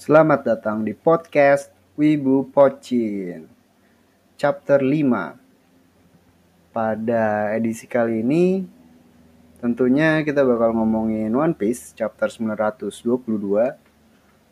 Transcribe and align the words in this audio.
Selamat 0.00 0.40
datang 0.48 0.80
di 0.80 0.96
podcast 0.96 1.68
Wibu 1.92 2.48
Pocin 2.48 3.44
Chapter 4.40 4.80
5 4.80 6.72
Pada 6.72 7.52
edisi 7.52 7.84
kali 7.84 8.24
ini 8.24 8.64
Tentunya 9.60 10.24
kita 10.24 10.40
bakal 10.40 10.72
ngomongin 10.72 11.28
One 11.36 11.52
Piece 11.52 11.92
chapter 11.92 12.32
922 12.32 13.28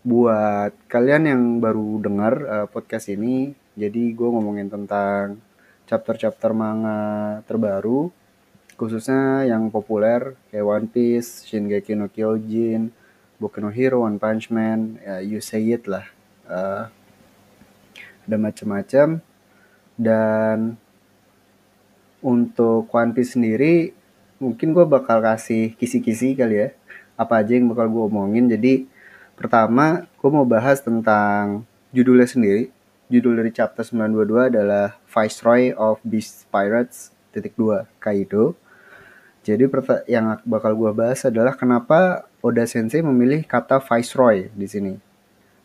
Buat 0.04 0.76
kalian 0.84 1.24
yang 1.24 1.64
baru 1.64 1.96
dengar 2.04 2.34
uh, 2.44 2.66
podcast 2.68 3.08
ini 3.08 3.56
Jadi 3.72 4.12
gue 4.12 4.28
ngomongin 4.28 4.68
tentang 4.68 5.40
chapter-chapter 5.88 6.52
manga 6.52 7.40
terbaru 7.48 8.12
Khususnya 8.76 9.48
yang 9.48 9.72
populer 9.72 10.36
kayak 10.52 10.68
One 10.68 10.92
Piece, 10.92 11.48
Shingeki 11.48 11.96
no 11.96 12.12
Kyojin, 12.12 12.92
Boku 13.38 13.62
no 13.62 13.70
Hero, 13.70 14.02
One 14.02 14.18
Punch 14.18 14.50
Man, 14.50 14.98
ya, 14.98 15.22
you 15.22 15.38
say 15.38 15.62
it 15.62 15.86
lah. 15.86 16.10
Uh, 16.42 16.90
ada 18.26 18.36
macam-macam. 18.36 19.22
Dan 19.94 20.74
untuk 22.18 22.90
One 22.90 23.14
Piece 23.14 23.38
sendiri 23.38 23.94
mungkin 24.42 24.70
gue 24.70 24.86
bakal 24.86 25.22
kasih 25.22 25.74
kisi-kisi 25.78 26.34
kali 26.34 26.66
ya. 26.66 26.68
Apa 27.14 27.42
aja 27.42 27.54
yang 27.54 27.70
bakal 27.70 27.86
gue 27.86 28.02
omongin. 28.10 28.50
Jadi 28.50 28.90
pertama 29.38 30.06
gue 30.18 30.30
mau 30.30 30.46
bahas 30.46 30.82
tentang 30.82 31.62
judulnya 31.94 32.26
sendiri. 32.26 32.74
Judul 33.08 33.40
dari 33.40 33.54
chapter 33.54 33.86
922 33.86 34.52
adalah 34.52 34.98
Viceroy 35.08 35.72
of 35.78 36.02
Beast 36.04 36.44
Pirates 36.50 37.14
titik 37.30 37.54
2 37.54 37.86
Kaido. 38.02 38.58
Jadi 39.46 39.64
yang 40.10 40.36
bakal 40.44 40.76
gue 40.76 40.92
bahas 40.92 41.24
adalah 41.24 41.56
kenapa 41.56 42.28
Oda 42.48 42.64
Sensei 42.64 43.04
memilih 43.04 43.44
kata 43.44 43.76
Viceroy 43.84 44.48
di 44.56 44.64
sini. 44.64 44.94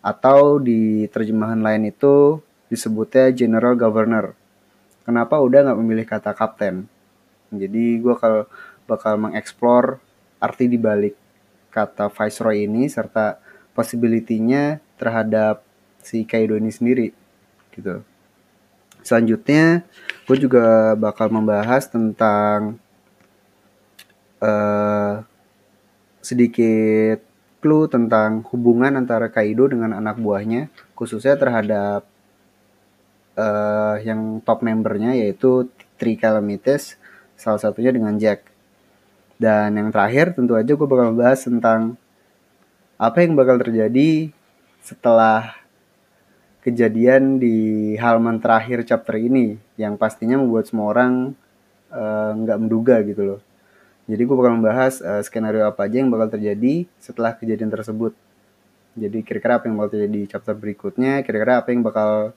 Atau 0.04 0.60
di 0.60 1.08
terjemahan 1.08 1.64
lain 1.64 1.88
itu 1.88 2.44
disebutnya 2.68 3.32
General 3.32 3.72
Governor. 3.80 4.36
Kenapa 5.08 5.40
Oda 5.40 5.64
nggak 5.64 5.80
memilih 5.80 6.04
kata 6.04 6.36
Kapten? 6.36 6.92
Jadi 7.56 8.04
gue 8.04 8.12
bakal, 8.12 8.52
bakal 8.84 9.14
mengeksplor 9.16 10.04
arti 10.44 10.68
dibalik 10.68 11.16
kata 11.72 12.12
Viceroy 12.12 12.68
ini 12.68 12.92
serta 12.92 13.40
possibility-nya 13.72 14.84
terhadap 15.00 15.64
si 16.04 16.28
Kaido 16.28 16.60
ini 16.60 16.70
sendiri 16.70 17.16
gitu. 17.72 18.04
Selanjutnya 19.04 19.88
gue 20.28 20.38
juga 20.40 20.96
bakal 20.96 21.32
membahas 21.32 21.88
tentang 21.88 22.80
uh, 24.40 25.24
sedikit 26.24 27.20
clue 27.60 27.92
tentang 27.92 28.44
hubungan 28.52 28.96
antara 28.96 29.28
Kaido 29.28 29.68
dengan 29.68 29.92
anak 29.96 30.20
buahnya, 30.20 30.72
khususnya 30.96 31.36
terhadap 31.36 32.08
uh, 33.36 33.96
yang 34.04 34.40
top 34.44 34.64
membernya 34.64 35.16
yaitu 35.16 35.68
Tri 36.00 36.16
Calamites, 36.16 36.96
salah 37.36 37.60
satunya 37.60 37.92
dengan 37.92 38.16
Jack. 38.16 38.48
Dan 39.40 39.76
yang 39.76 39.92
terakhir 39.92 40.36
tentu 40.36 40.56
aja 40.56 40.72
gue 40.72 40.88
bakal 40.88 41.12
bahas 41.16 41.44
tentang 41.44 42.00
apa 42.96 43.18
yang 43.20 43.36
bakal 43.36 43.60
terjadi 43.60 44.32
setelah 44.80 45.60
kejadian 46.64 47.44
di 47.44 47.92
halaman 48.00 48.40
terakhir 48.40 48.88
chapter 48.88 49.20
ini 49.20 49.60
yang 49.76 50.00
pastinya 50.00 50.40
membuat 50.40 50.72
semua 50.72 50.96
orang 50.96 51.36
eh, 51.92 52.32
nggak 52.40 52.58
uh, 52.58 52.62
menduga 52.62 52.96
gitu 53.04 53.24
loh. 53.36 53.40
Jadi 54.04 54.22
gue 54.28 54.36
bakal 54.36 54.60
membahas 54.60 55.00
uh, 55.00 55.24
skenario 55.24 55.64
apa 55.64 55.88
aja 55.88 56.04
yang 56.04 56.12
bakal 56.12 56.28
terjadi 56.36 56.84
setelah 57.00 57.32
kejadian 57.40 57.72
tersebut. 57.72 58.12
Jadi 59.00 59.24
kira-kira 59.24 59.58
apa 59.58 59.66
yang 59.72 59.80
bakal 59.80 59.92
terjadi 59.96 60.12
di 60.14 60.24
chapter 60.28 60.54
berikutnya, 60.54 61.24
kira-kira 61.24 61.64
apa 61.64 61.72
yang 61.72 61.82
bakal 61.82 62.36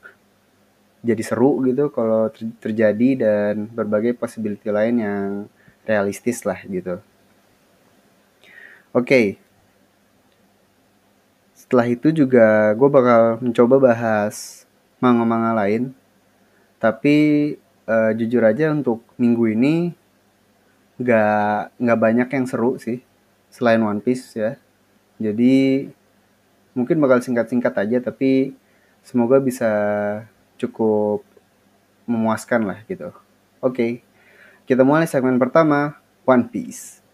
jadi 1.05 1.23
seru 1.23 1.62
gitu 1.67 1.91
kalau 1.95 2.31
ter 2.34 2.50
terjadi 2.62 3.08
dan 3.19 3.55
berbagai 3.70 4.19
possibility 4.19 4.70
lain 4.70 4.95
yang 5.02 5.29
realistis 5.86 6.42
lah 6.46 6.58
gitu. 6.67 7.02
Oke. 8.95 9.07
Okay. 9.07 9.27
Setelah 11.52 11.86
itu 11.90 12.14
juga 12.14 12.73
gue 12.79 12.89
bakal 12.90 13.42
mencoba 13.42 13.77
bahas 13.92 14.64
manga-manga 15.02 15.51
lain. 15.51 15.90
Tapi 16.79 17.17
uh, 17.90 18.14
jujur 18.14 18.42
aja 18.46 18.70
untuk 18.70 19.02
minggu 19.19 19.51
ini 19.51 19.74
nggak 20.96 21.77
nggak 21.77 21.98
banyak 22.01 22.29
yang 22.33 22.45
seru 22.48 22.80
sih 22.80 23.05
selain 23.52 23.80
One 23.80 24.01
Piece 24.01 24.36
ya. 24.36 24.57
Jadi 25.17 25.89
mungkin 26.77 27.01
bakal 27.01 27.24
singkat-singkat 27.24 27.73
aja 27.73 27.98
tapi 28.05 28.52
semoga 29.01 29.40
bisa 29.40 29.70
cukup 30.61 31.24
memuaskan 32.05 32.68
lah 32.68 32.79
gitu. 32.89 33.12
Oke, 33.64 34.05
kita 34.68 34.84
mulai 34.84 35.08
segmen 35.08 35.40
pertama 35.40 35.96
One 36.29 36.48
Piece. 36.48 37.05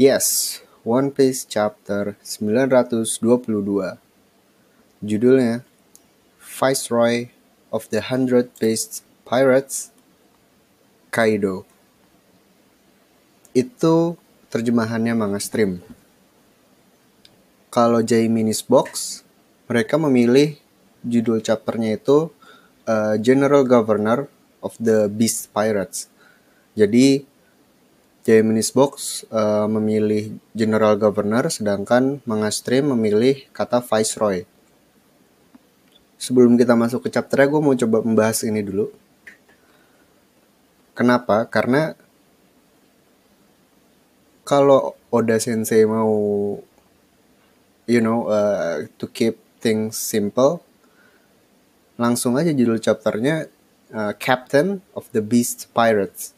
Yes, 0.00 0.56
One 0.80 1.12
Piece 1.12 1.44
chapter 1.44 2.16
922. 2.24 3.04
Judulnya 5.04 5.60
Viceroy 6.40 7.28
of 7.68 7.84
the 7.92 8.00
Hundred 8.08 8.48
Beast 8.56 9.04
Pirates 9.28 9.92
Kaido. 11.12 11.68
Itu 13.52 14.16
terjemahannya 14.48 15.12
manga 15.12 15.36
stream. 15.36 15.84
Kalau 17.68 18.00
Minis 18.32 18.64
Box, 18.64 19.20
mereka 19.68 20.00
memilih 20.00 20.56
judul 21.04 21.44
chapternya 21.44 22.00
itu 22.00 22.32
uh, 22.88 23.20
General 23.20 23.68
Governor 23.68 24.32
of 24.64 24.72
the 24.80 25.12
Beast 25.12 25.52
Pirates. 25.52 26.08
Jadi 26.72 27.28
Gemini 28.20 28.60
Box 28.76 29.24
uh, 29.32 29.64
memilih 29.64 30.36
General 30.52 30.94
Governor 31.00 31.48
sedangkan 31.48 32.20
Mangastream 32.28 32.92
memilih 32.92 33.48
kata 33.56 33.80
Viceroy. 33.80 34.44
Sebelum 36.20 36.60
kita 36.60 36.76
masuk 36.76 37.08
ke 37.08 37.08
chapternya 37.08 37.48
gue 37.48 37.60
mau 37.64 37.72
coba 37.72 38.04
membahas 38.04 38.44
ini 38.44 38.60
dulu. 38.60 38.92
Kenapa? 40.92 41.48
Karena 41.48 41.96
kalau 44.44 44.98
Oda 45.08 45.40
Sensei 45.40 45.88
mau 45.88 46.12
you 47.88 48.02
know 48.04 48.28
uh, 48.28 48.84
to 48.98 49.08
keep 49.10 49.38
things 49.58 49.98
simple 49.98 50.62
langsung 51.98 52.34
aja 52.38 52.54
judul 52.54 52.78
chapternya 52.78 53.46
uh, 53.90 54.14
Captain 54.18 54.82
of 54.94 55.10
the 55.10 55.22
Beast 55.22 55.70
Pirates 55.74 56.34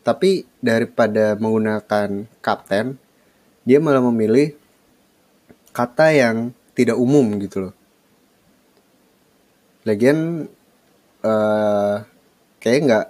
tapi 0.00 0.48
daripada 0.64 1.36
menggunakan 1.36 2.24
kapten, 2.40 2.96
dia 3.68 3.78
malah 3.78 4.00
memilih 4.00 4.56
kata 5.76 6.10
yang 6.16 6.36
tidak 6.72 6.96
umum 6.96 7.36
gitu 7.38 7.68
loh. 7.68 7.74
Lagian 9.84 10.48
uh, 11.24 12.04
kayak 12.60 12.80
nggak 12.84 13.06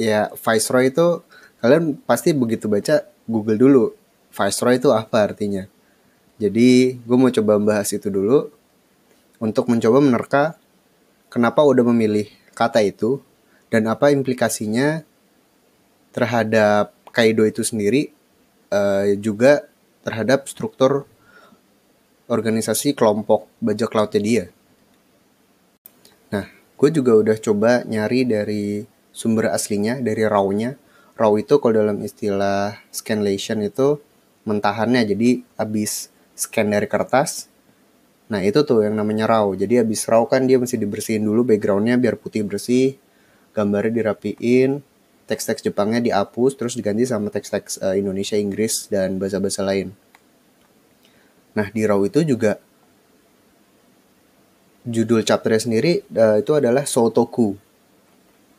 ya 0.00 0.32
Viceroy 0.34 0.92
itu 0.92 1.24
kalian 1.60 1.96
pasti 2.04 2.36
begitu 2.36 2.68
baca 2.68 3.04
Google 3.24 3.60
dulu 3.60 3.84
Viceroy 4.34 4.80
itu 4.80 4.90
apa 4.92 5.24
artinya. 5.24 5.64
Jadi 6.36 6.98
gue 6.98 7.16
mau 7.16 7.30
coba 7.30 7.60
bahas 7.62 7.88
itu 7.94 8.10
dulu 8.10 8.50
untuk 9.38 9.70
mencoba 9.70 9.98
menerka 10.02 10.44
kenapa 11.30 11.62
udah 11.62 11.86
memilih 11.94 12.26
kata 12.58 12.82
itu 12.82 13.22
dan 13.70 13.86
apa 13.86 14.10
implikasinya 14.10 15.06
terhadap 16.14 16.94
Kaido 17.10 17.42
itu 17.42 17.66
sendiri 17.66 18.14
uh, 18.70 19.10
juga 19.18 19.66
terhadap 20.06 20.46
struktur 20.46 21.10
organisasi 22.30 22.94
kelompok 22.94 23.50
bajak 23.58 23.90
lautnya 23.92 24.22
dia. 24.22 24.44
Nah, 26.32 26.48
gue 26.48 26.88
juga 26.94 27.12
udah 27.18 27.36
coba 27.36 27.84
nyari 27.84 28.24
dari 28.24 28.86
sumber 29.12 29.52
aslinya, 29.52 30.00
dari 30.00 30.24
raw-nya. 30.24 30.80
Raw 31.14 31.34
itu 31.38 31.60
kalau 31.60 31.74
dalam 31.74 32.00
istilah 32.02 32.80
scanlation 32.90 33.62
itu 33.62 34.00
mentahannya, 34.48 35.04
jadi 35.06 35.44
abis 35.58 36.10
scan 36.34 36.72
dari 36.72 36.90
kertas, 36.90 37.46
Nah 38.24 38.40
itu 38.40 38.64
tuh 38.64 38.82
yang 38.82 38.96
namanya 38.96 39.28
raw. 39.28 39.46
Jadi 39.52 39.84
abis 39.84 40.08
raw 40.08 40.24
kan 40.24 40.48
dia 40.48 40.56
mesti 40.56 40.80
dibersihin 40.80 41.24
dulu 41.24 41.44
backgroundnya 41.44 42.00
biar 42.00 42.16
putih 42.16 42.46
bersih, 42.46 42.96
gambarnya 43.52 43.92
dirapiin, 44.00 44.80
teks-teks 45.24 45.64
Jepangnya 45.64 46.00
dihapus 46.04 46.56
terus 46.56 46.76
diganti 46.76 47.08
sama 47.08 47.32
teks-teks 47.32 47.80
uh, 47.80 47.96
Indonesia, 47.96 48.36
Inggris 48.36 48.88
dan 48.92 49.16
bahasa-bahasa 49.16 49.64
lain. 49.64 49.96
Nah, 51.54 51.70
di 51.70 51.86
Raw 51.86 52.02
itu 52.04 52.20
juga 52.26 52.58
judul 54.84 55.24
chapternya 55.24 55.64
sendiri 55.64 56.04
uh, 56.12 56.42
itu 56.42 56.52
adalah 56.52 56.84
Sotoku. 56.84 57.56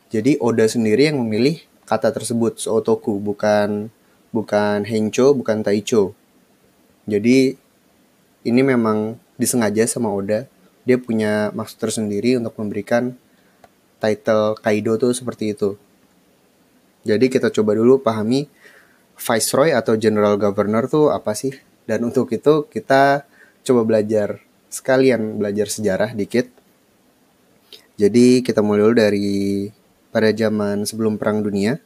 Jadi 0.09 0.41
Oda 0.41 0.65
sendiri 0.65 1.13
yang 1.13 1.21
memilih 1.21 1.62
kata 1.85 2.09
tersebut 2.09 2.57
Sotoku, 2.57 3.21
bukan 3.21 3.94
bukan 4.33 4.83
Hencho, 4.83 5.38
bukan 5.38 5.62
Taicho. 5.62 6.17
Jadi 7.06 7.56
ini 8.45 8.62
memang 8.65 9.21
disengaja 9.38 9.85
sama 9.85 10.09
Oda. 10.09 10.50
Dia 10.85 10.97
punya 10.97 11.50
maksud 11.53 11.77
tersendiri 11.81 12.38
untuk 12.38 12.57
memberikan 12.57 13.17
title 14.01 14.57
Kaido 14.62 14.97
tuh 14.97 15.13
seperti 15.13 15.53
itu. 15.53 15.77
Jadi 17.05 17.29
kita 17.29 17.53
coba 17.53 17.77
dulu 17.77 18.01
pahami 18.01 18.49
Viceroy 19.15 19.71
atau 19.71 19.93
General 19.95 20.35
Governor 20.35 20.89
tuh 20.89 21.13
apa 21.13 21.37
sih? 21.37 21.53
Dan 21.85 22.09
untuk 22.09 22.33
itu 22.33 22.65
kita 22.65 23.29
coba 23.61 23.81
belajar 23.85 24.41
sekalian 24.73 25.37
belajar 25.37 25.69
sejarah 25.69 26.11
dikit. 26.17 26.49
Jadi 27.95 28.43
kita 28.43 28.59
mulai 28.59 28.83
dulu 28.83 28.95
dari 28.97 29.69
pada 30.11 30.33
zaman 30.33 30.83
sebelum 30.83 31.15
Perang 31.15 31.45
Dunia. 31.45 31.79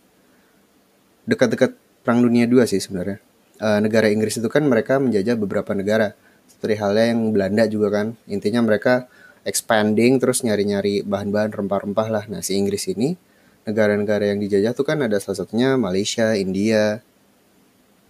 Dekat-dekat 1.30 1.77
Perang 2.01 2.25
Dunia 2.25 2.50
II 2.50 2.66
sih 2.66 2.81
sebenarnya. 2.81 3.21
E, 3.62 3.68
negara 3.83 4.10
Inggris 4.10 4.42
itu 4.42 4.50
kan 4.50 4.66
mereka 4.66 4.98
menjajah 4.98 5.38
beberapa 5.38 5.77
negara. 5.77 6.18
Seperti 6.50 6.81
halnya 6.81 7.13
yang 7.13 7.30
Belanda 7.30 7.69
juga 7.69 8.01
kan. 8.01 8.18
Intinya 8.25 8.66
mereka 8.66 9.06
expanding 9.45 10.18
terus 10.18 10.42
nyari-nyari 10.42 11.06
bahan-bahan 11.06 11.54
rempah-rempah 11.54 12.07
lah. 12.10 12.24
Nah 12.25 12.42
si 12.42 12.57
Inggris 12.57 12.89
ini 12.89 13.13
negara-negara 13.69 14.33
yang 14.33 14.42
dijajah 14.42 14.74
tuh 14.74 14.83
kan 14.83 14.98
ada 15.06 15.21
salah 15.21 15.45
satunya 15.45 15.77
Malaysia, 15.77 16.33
India, 16.33 17.06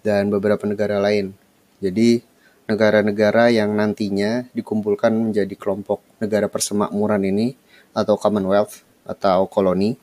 dan 0.02 0.32
beberapa 0.32 0.64
negara 0.64 1.04
lain. 1.04 1.36
Jadi 1.84 2.24
negara-negara 2.70 3.52
yang 3.52 3.76
nantinya 3.76 4.48
dikumpulkan 4.56 5.12
menjadi 5.12 5.52
kelompok 5.60 6.00
negara 6.24 6.48
persemakmuran 6.48 7.28
ini 7.28 7.60
atau 7.92 8.16
Commonwealth 8.16 8.86
atau 9.04 9.50
koloni. 9.52 10.00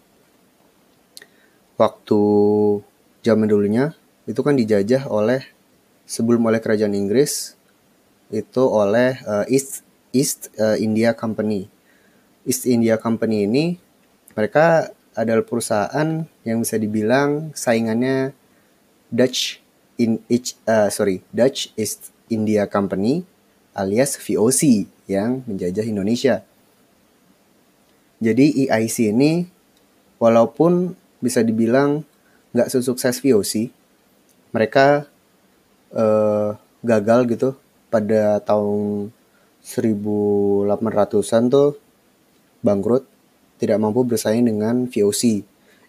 Waktu 1.80 2.20
zaman 3.24 3.48
dulunya 3.48 3.92
itu 4.26 4.40
kan 4.40 4.56
dijajah 4.56 5.06
oleh 5.06 5.44
sebelum 6.08 6.48
oleh 6.48 6.58
kerajaan 6.58 6.96
Inggris 6.96 7.54
itu 8.32 8.62
oleh 8.66 9.20
uh, 9.22 9.46
East 9.46 9.86
East 10.10 10.50
uh, 10.58 10.74
India 10.80 11.14
Company. 11.14 11.68
East 12.42 12.66
India 12.66 12.98
Company 12.98 13.46
ini 13.46 13.64
mereka 14.34 14.90
adalah 15.16 15.42
perusahaan 15.42 16.28
yang 16.44 16.58
bisa 16.60 16.76
dibilang 16.76 17.56
saingannya 17.56 18.36
Dutch 19.08 19.64
in 19.96 20.20
each 20.28 20.54
uh, 20.68 20.92
sorry 20.92 21.24
Dutch 21.32 21.72
East 21.74 22.12
India 22.28 22.68
Company 22.68 23.24
alias 23.72 24.20
VOC 24.20 24.88
yang 25.08 25.44
menjajah 25.48 25.84
Indonesia. 25.84 26.44
Jadi 28.20 28.68
EIC 28.68 29.12
ini 29.12 29.44
walaupun 30.16 30.96
bisa 31.20 31.44
dibilang 31.44 32.04
nggak 32.56 32.72
sesukses 32.72 33.20
VOC, 33.20 33.68
mereka 34.56 35.04
uh, 35.92 36.56
gagal 36.80 37.28
gitu 37.28 37.48
pada 37.92 38.40
tahun 38.40 39.12
1800-an 39.60 41.44
tuh 41.52 41.76
bangkrut, 42.64 43.04
tidak 43.56 43.80
mampu 43.80 44.04
bersaing 44.04 44.44
dengan 44.44 44.88
VOC 44.88 45.44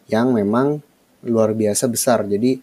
yang 0.08 0.32
memang 0.32 0.80
luar 1.24 1.52
biasa 1.52 1.92
besar. 1.92 2.24
Jadi 2.28 2.60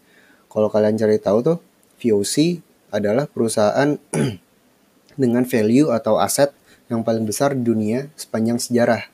kalau 0.48 0.72
kalian 0.72 0.96
cari 0.96 1.20
tahu 1.20 1.38
tuh 1.44 1.58
VOC 2.00 2.60
adalah 2.94 3.26
perusahaan 3.26 3.96
dengan 5.22 5.42
value 5.44 5.90
atau 5.90 6.18
aset 6.18 6.54
yang 6.88 7.02
paling 7.02 7.24
besar 7.24 7.56
di 7.56 7.62
dunia 7.64 8.08
sepanjang 8.14 8.60
sejarah. 8.60 9.08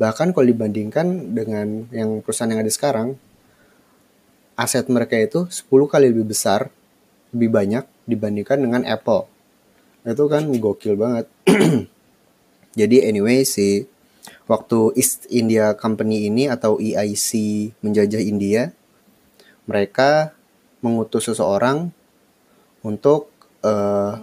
Bahkan 0.00 0.32
kalau 0.32 0.46
dibandingkan 0.48 1.36
dengan 1.36 1.90
yang 1.92 2.24
perusahaan 2.24 2.48
yang 2.48 2.64
ada 2.64 2.72
sekarang, 2.72 3.20
aset 4.56 4.88
mereka 4.88 5.16
itu 5.20 5.48
10 5.48 5.68
kali 5.68 6.08
lebih 6.08 6.32
besar, 6.32 6.72
lebih 7.36 7.52
banyak 7.52 7.84
dibandingkan 8.08 8.58
dengan 8.60 8.82
Apple. 8.88 9.28
Itu 10.04 10.24
kan 10.32 10.48
gokil 10.48 10.96
banget. 10.96 11.26
Jadi 12.80 13.02
anyway 13.04 13.44
si 13.44 13.84
waktu 14.50 14.98
East 14.98 15.30
India 15.30 15.78
Company 15.78 16.26
ini 16.26 16.50
atau 16.50 16.82
EIC 16.82 17.30
menjajah 17.86 18.18
India, 18.18 18.74
mereka 19.70 20.34
mengutus 20.82 21.30
seseorang 21.30 21.94
untuk 22.82 23.30
uh, 23.62 24.18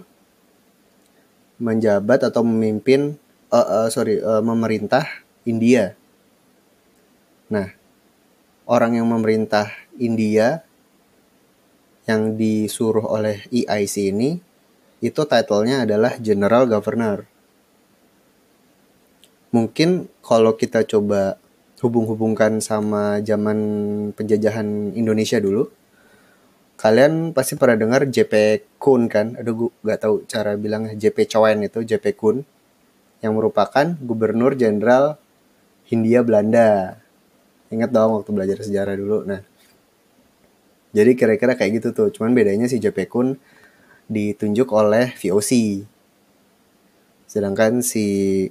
menjabat 1.56 2.28
atau 2.28 2.44
memimpin 2.44 3.16
uh, 3.48 3.56
uh, 3.56 3.88
sorry 3.88 4.20
uh, 4.20 4.44
memerintah 4.44 5.08
India. 5.48 5.96
Nah, 7.48 7.72
orang 8.68 9.00
yang 9.00 9.08
memerintah 9.08 9.72
India 9.96 10.60
yang 12.04 12.36
disuruh 12.36 13.04
oleh 13.04 13.48
EIC 13.48 14.12
ini 14.12 14.40
itu 14.98 15.22
titlenya 15.24 15.88
adalah 15.88 16.20
General 16.20 16.68
Governor. 16.68 17.27
Mungkin 19.48 20.12
kalau 20.20 20.54
kita 20.60 20.84
coba 20.84 21.40
hubung-hubungkan 21.80 22.58
sama 22.60 23.22
zaman 23.24 23.58
penjajahan 24.12 24.92
Indonesia 24.92 25.40
dulu, 25.40 25.70
kalian 26.76 27.32
pasti 27.32 27.56
pernah 27.56 27.78
dengar 27.80 28.06
JP 28.06 28.34
Kun 28.76 29.08
kan? 29.08 29.34
Aduh 29.40 29.54
gue 29.56 29.70
gak 29.86 30.04
tahu 30.04 30.14
cara 30.28 30.54
bilangnya 30.54 30.94
JP 30.94 31.26
Coen 31.30 31.64
itu 31.64 31.80
JP 31.82 32.06
Kun 32.18 32.36
yang 33.24 33.34
merupakan 33.34 33.98
Gubernur 33.98 34.54
Jenderal 34.54 35.18
Hindia 35.88 36.20
Belanda. 36.22 37.00
Ingat 37.72 37.90
dong 37.90 38.20
waktu 38.20 38.30
belajar 38.30 38.58
sejarah 38.60 38.94
dulu. 38.94 39.24
Nah, 39.24 39.40
jadi 40.92 41.12
kira-kira 41.16 41.56
kayak 41.56 41.82
gitu 41.82 41.88
tuh. 41.92 42.08
Cuman 42.12 42.32
bedanya 42.32 42.68
si 42.68 42.80
JP 42.80 42.98
Kun 43.08 43.40
ditunjuk 44.08 44.68
oleh 44.72 45.12
VOC. 45.20 45.82
Sedangkan 47.28 47.84
si 47.84 48.48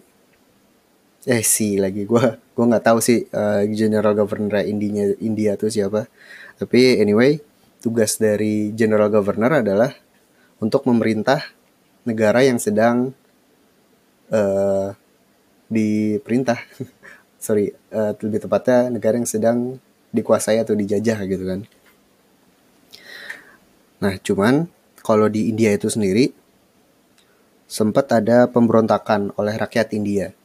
eh 1.27 1.43
si 1.43 1.75
lagi 1.75 2.07
gue 2.07 2.25
gue 2.39 2.65
nggak 2.71 2.85
tahu 2.87 3.03
sih 3.03 3.27
uh, 3.35 3.67
General 3.67 4.15
Governor 4.15 4.63
India 4.63 5.11
India 5.19 5.59
tuh 5.59 5.67
siapa. 5.67 6.07
Tapi 6.55 7.03
anyway, 7.03 7.43
tugas 7.83 8.15
dari 8.15 8.71
General 8.71 9.11
Governor 9.11 9.59
adalah 9.59 9.91
untuk 10.63 10.87
memerintah 10.87 11.43
negara 12.07 12.47
yang 12.47 12.63
sedang 12.63 13.11
uh, 14.31 14.95
diperintah. 15.67 16.63
Sorry, 17.45 17.75
uh, 17.91 18.15
lebih 18.23 18.47
tepatnya 18.47 18.87
negara 18.87 19.19
yang 19.19 19.27
sedang 19.27 19.77
dikuasai 20.15 20.63
atau 20.63 20.73
dijajah 20.79 21.19
gitu 21.27 21.43
kan. 21.43 21.59
Nah, 23.99 24.15
cuman 24.23 24.71
kalau 25.03 25.27
di 25.27 25.51
India 25.51 25.75
itu 25.75 25.91
sendiri 25.91 26.31
sempat 27.67 28.15
ada 28.15 28.47
pemberontakan 28.47 29.35
oleh 29.35 29.53
rakyat 29.59 29.91
India 29.91 30.36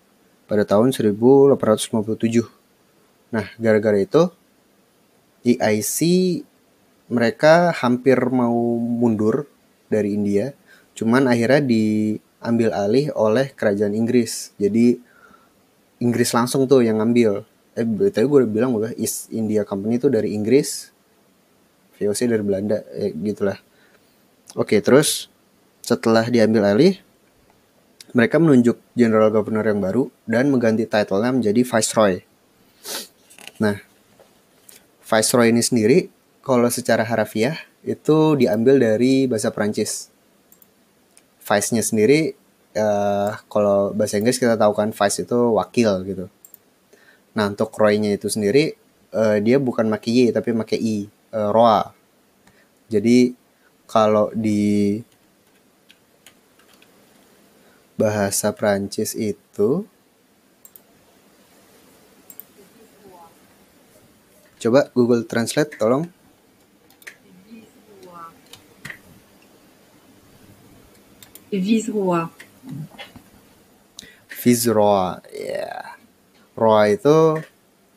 pada 0.52 0.68
tahun 0.68 0.92
1857. 0.92 1.56
Nah, 3.32 3.48
gara-gara 3.56 3.96
itu 3.96 4.28
EIC 5.48 5.98
mereka 7.08 7.72
hampir 7.72 8.20
mau 8.28 8.76
mundur 8.76 9.48
dari 9.88 10.12
India, 10.12 10.52
cuman 10.92 11.24
akhirnya 11.24 11.64
diambil 11.64 12.68
alih 12.76 13.08
oleh 13.16 13.48
kerajaan 13.56 13.96
Inggris. 13.96 14.52
Jadi 14.60 15.00
Inggris 16.04 16.36
langsung 16.36 16.68
tuh 16.68 16.84
yang 16.84 17.00
ngambil. 17.00 17.48
Eh, 17.72 17.88
tadi 18.12 18.28
gue 18.28 18.38
udah 18.44 18.52
bilang 18.52 18.76
udah 18.76 18.92
East 19.00 19.32
India 19.32 19.64
Company 19.64 19.96
itu 19.96 20.12
dari 20.12 20.36
Inggris, 20.36 20.92
VOC 21.96 22.28
dari 22.28 22.44
Belanda, 22.44 22.84
eh, 22.92 23.16
gitulah. 23.16 23.56
Oke, 24.52 24.84
terus 24.84 25.32
setelah 25.80 26.28
diambil 26.28 26.76
alih, 26.76 27.00
mereka 28.12 28.36
menunjuk 28.40 28.76
General 28.92 29.32
Governor 29.32 29.64
yang 29.64 29.80
baru 29.80 30.08
dan 30.28 30.52
mengganti 30.52 30.84
title-nya 30.88 31.32
menjadi 31.32 31.60
Viceroy. 31.64 32.24
Nah, 33.60 33.80
Viceroy 35.04 35.52
ini 35.52 35.60
sendiri 35.64 35.98
kalau 36.40 36.68
secara 36.68 37.04
harafiah 37.04 37.56
itu 37.82 38.38
diambil 38.38 38.78
dari 38.78 39.26
bahasa 39.26 39.50
Prancis. 39.50 40.08
Vice-nya 41.42 41.82
sendiri 41.82 42.38
uh, 42.76 43.36
kalau 43.48 43.92
bahasa 43.92 44.16
Inggris 44.16 44.38
kita 44.40 44.56
tahu 44.56 44.72
kan 44.72 44.90
vice 44.94 45.24
itu 45.24 45.38
wakil 45.56 45.92
gitu. 46.06 46.26
Nah 47.36 47.48
untuk 47.48 47.72
Roy-nya 47.76 48.12
itu 48.14 48.28
sendiri 48.28 48.76
uh, 49.12 49.40
dia 49.40 49.56
bukan 49.56 49.88
pakai 49.88 50.10
Y 50.10 50.20
tapi 50.32 50.52
pakai 50.52 50.78
I, 50.78 50.96
uh, 51.32 51.50
Roa. 51.52 51.92
Jadi 52.92 53.32
kalau 53.88 54.28
di 54.32 55.00
bahasa 58.02 58.50
Prancis 58.50 59.14
itu 59.14 59.86
Coba 64.62 64.86
Google 64.94 65.26
Translate 65.26 65.74
tolong. 65.74 66.06
Viceroy. 71.50 72.30
Viceroy, 74.30 75.18
ya. 75.34 75.98
Roy 76.54 76.94
itu 76.94 77.42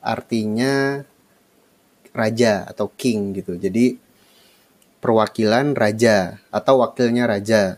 artinya 0.02 1.06
raja 2.18 2.66
atau 2.66 2.90
king 2.98 3.38
gitu. 3.38 3.62
Jadi 3.62 4.02
perwakilan 5.06 5.78
raja 5.78 6.42
atau 6.50 6.82
wakilnya 6.82 7.30
raja. 7.30 7.78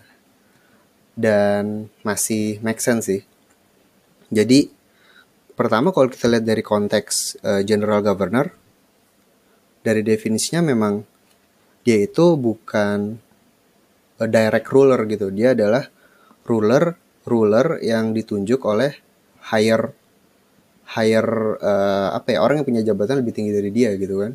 Dan 1.17 1.89
masih 2.05 2.61
make 2.61 2.77
sense 2.77 3.09
sih. 3.09 3.21
Jadi 4.29 4.69
pertama 5.57 5.89
kalau 5.89 6.13
kita 6.13 6.29
lihat 6.29 6.45
dari 6.45 6.61
konteks 6.61 7.41
uh, 7.41 7.61
general 7.65 8.05
governor 8.05 8.53
dari 9.81 10.05
definisinya 10.05 10.61
memang 10.61 11.01
dia 11.81 12.05
itu 12.05 12.37
bukan 12.37 13.17
a 14.21 14.27
direct 14.29 14.69
ruler 14.69 15.01
gitu. 15.09 15.33
Dia 15.33 15.57
adalah 15.57 15.89
ruler 16.45 16.93
ruler 17.27 17.83
yang 17.83 18.15
ditunjuk 18.15 18.61
oleh 18.63 18.95
higher 19.51 19.91
higher 20.87 21.59
uh, 21.59 22.15
apa 22.15 22.35
ya 22.35 22.39
orang 22.39 22.63
yang 22.63 22.67
punya 22.67 22.81
jabatan 22.87 23.19
lebih 23.19 23.35
tinggi 23.35 23.51
dari 23.51 23.69
dia 23.75 23.91
gitu 23.99 24.23
kan 24.23 24.31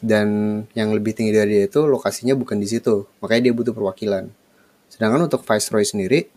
dan 0.00 0.28
yang 0.72 0.96
lebih 0.96 1.12
tinggi 1.12 1.36
dari 1.36 1.60
dia 1.60 1.64
itu 1.68 1.84
lokasinya 1.84 2.32
bukan 2.32 2.56
di 2.56 2.68
situ 2.70 3.04
makanya 3.20 3.50
dia 3.50 3.54
butuh 3.54 3.76
perwakilan 3.76 4.32
sedangkan 4.88 5.28
untuk 5.28 5.44
viceroy 5.44 5.84
sendiri 5.84 6.28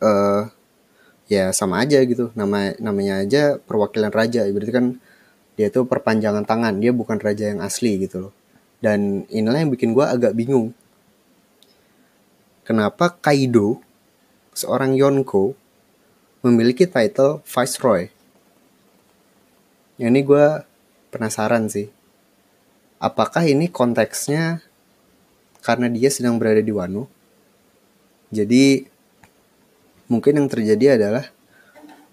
uh, 0.00 0.48
ya 1.26 1.50
sama 1.52 1.82
aja 1.82 2.00
gitu. 2.04 2.32
Nama 2.34 2.76
namanya 2.78 3.22
aja 3.22 3.58
perwakilan 3.60 4.12
raja. 4.12 4.44
Berarti 4.48 4.72
kan 4.72 4.86
dia 5.56 5.68
tuh 5.72 5.88
perpanjangan 5.88 6.44
tangan. 6.44 6.78
Dia 6.78 6.92
bukan 6.92 7.18
raja 7.20 7.50
yang 7.52 7.60
asli 7.64 7.96
gitu 8.00 8.28
loh. 8.28 8.32
Dan 8.80 9.24
inilah 9.32 9.64
yang 9.64 9.72
bikin 9.72 9.96
gue 9.96 10.04
agak 10.04 10.36
bingung. 10.36 10.76
Kenapa 12.66 13.14
Kaido 13.22 13.80
seorang 14.52 14.98
Yonko 14.98 15.54
memiliki 16.42 16.84
title 16.86 17.42
Viceroy. 17.46 18.10
Ini 19.96 20.20
gue 20.20 20.46
penasaran 21.08 21.72
sih. 21.72 21.88
Apakah 23.00 23.44
ini 23.48 23.72
konteksnya 23.72 24.60
karena 25.66 25.90
dia 25.90 26.06
sedang 26.14 26.38
berada 26.38 26.62
di 26.62 26.70
Wano? 26.70 27.10
Jadi 28.30 28.86
mungkin 30.06 30.38
yang 30.38 30.46
terjadi 30.46 30.94
adalah 30.94 31.26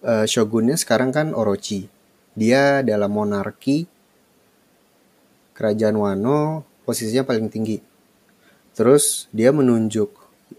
uh, 0.02 0.26
shogunnya 0.26 0.74
sekarang 0.74 1.14
kan 1.14 1.38
Orochi. 1.38 1.86
Dia 2.34 2.82
dalam 2.82 3.14
monarki 3.14 3.86
kerajaan 5.54 5.94
Wano 6.02 6.66
posisinya 6.82 7.30
paling 7.30 7.54
tinggi. 7.54 7.78
Terus 8.74 9.30
dia 9.30 9.54
menunjuk 9.54 10.10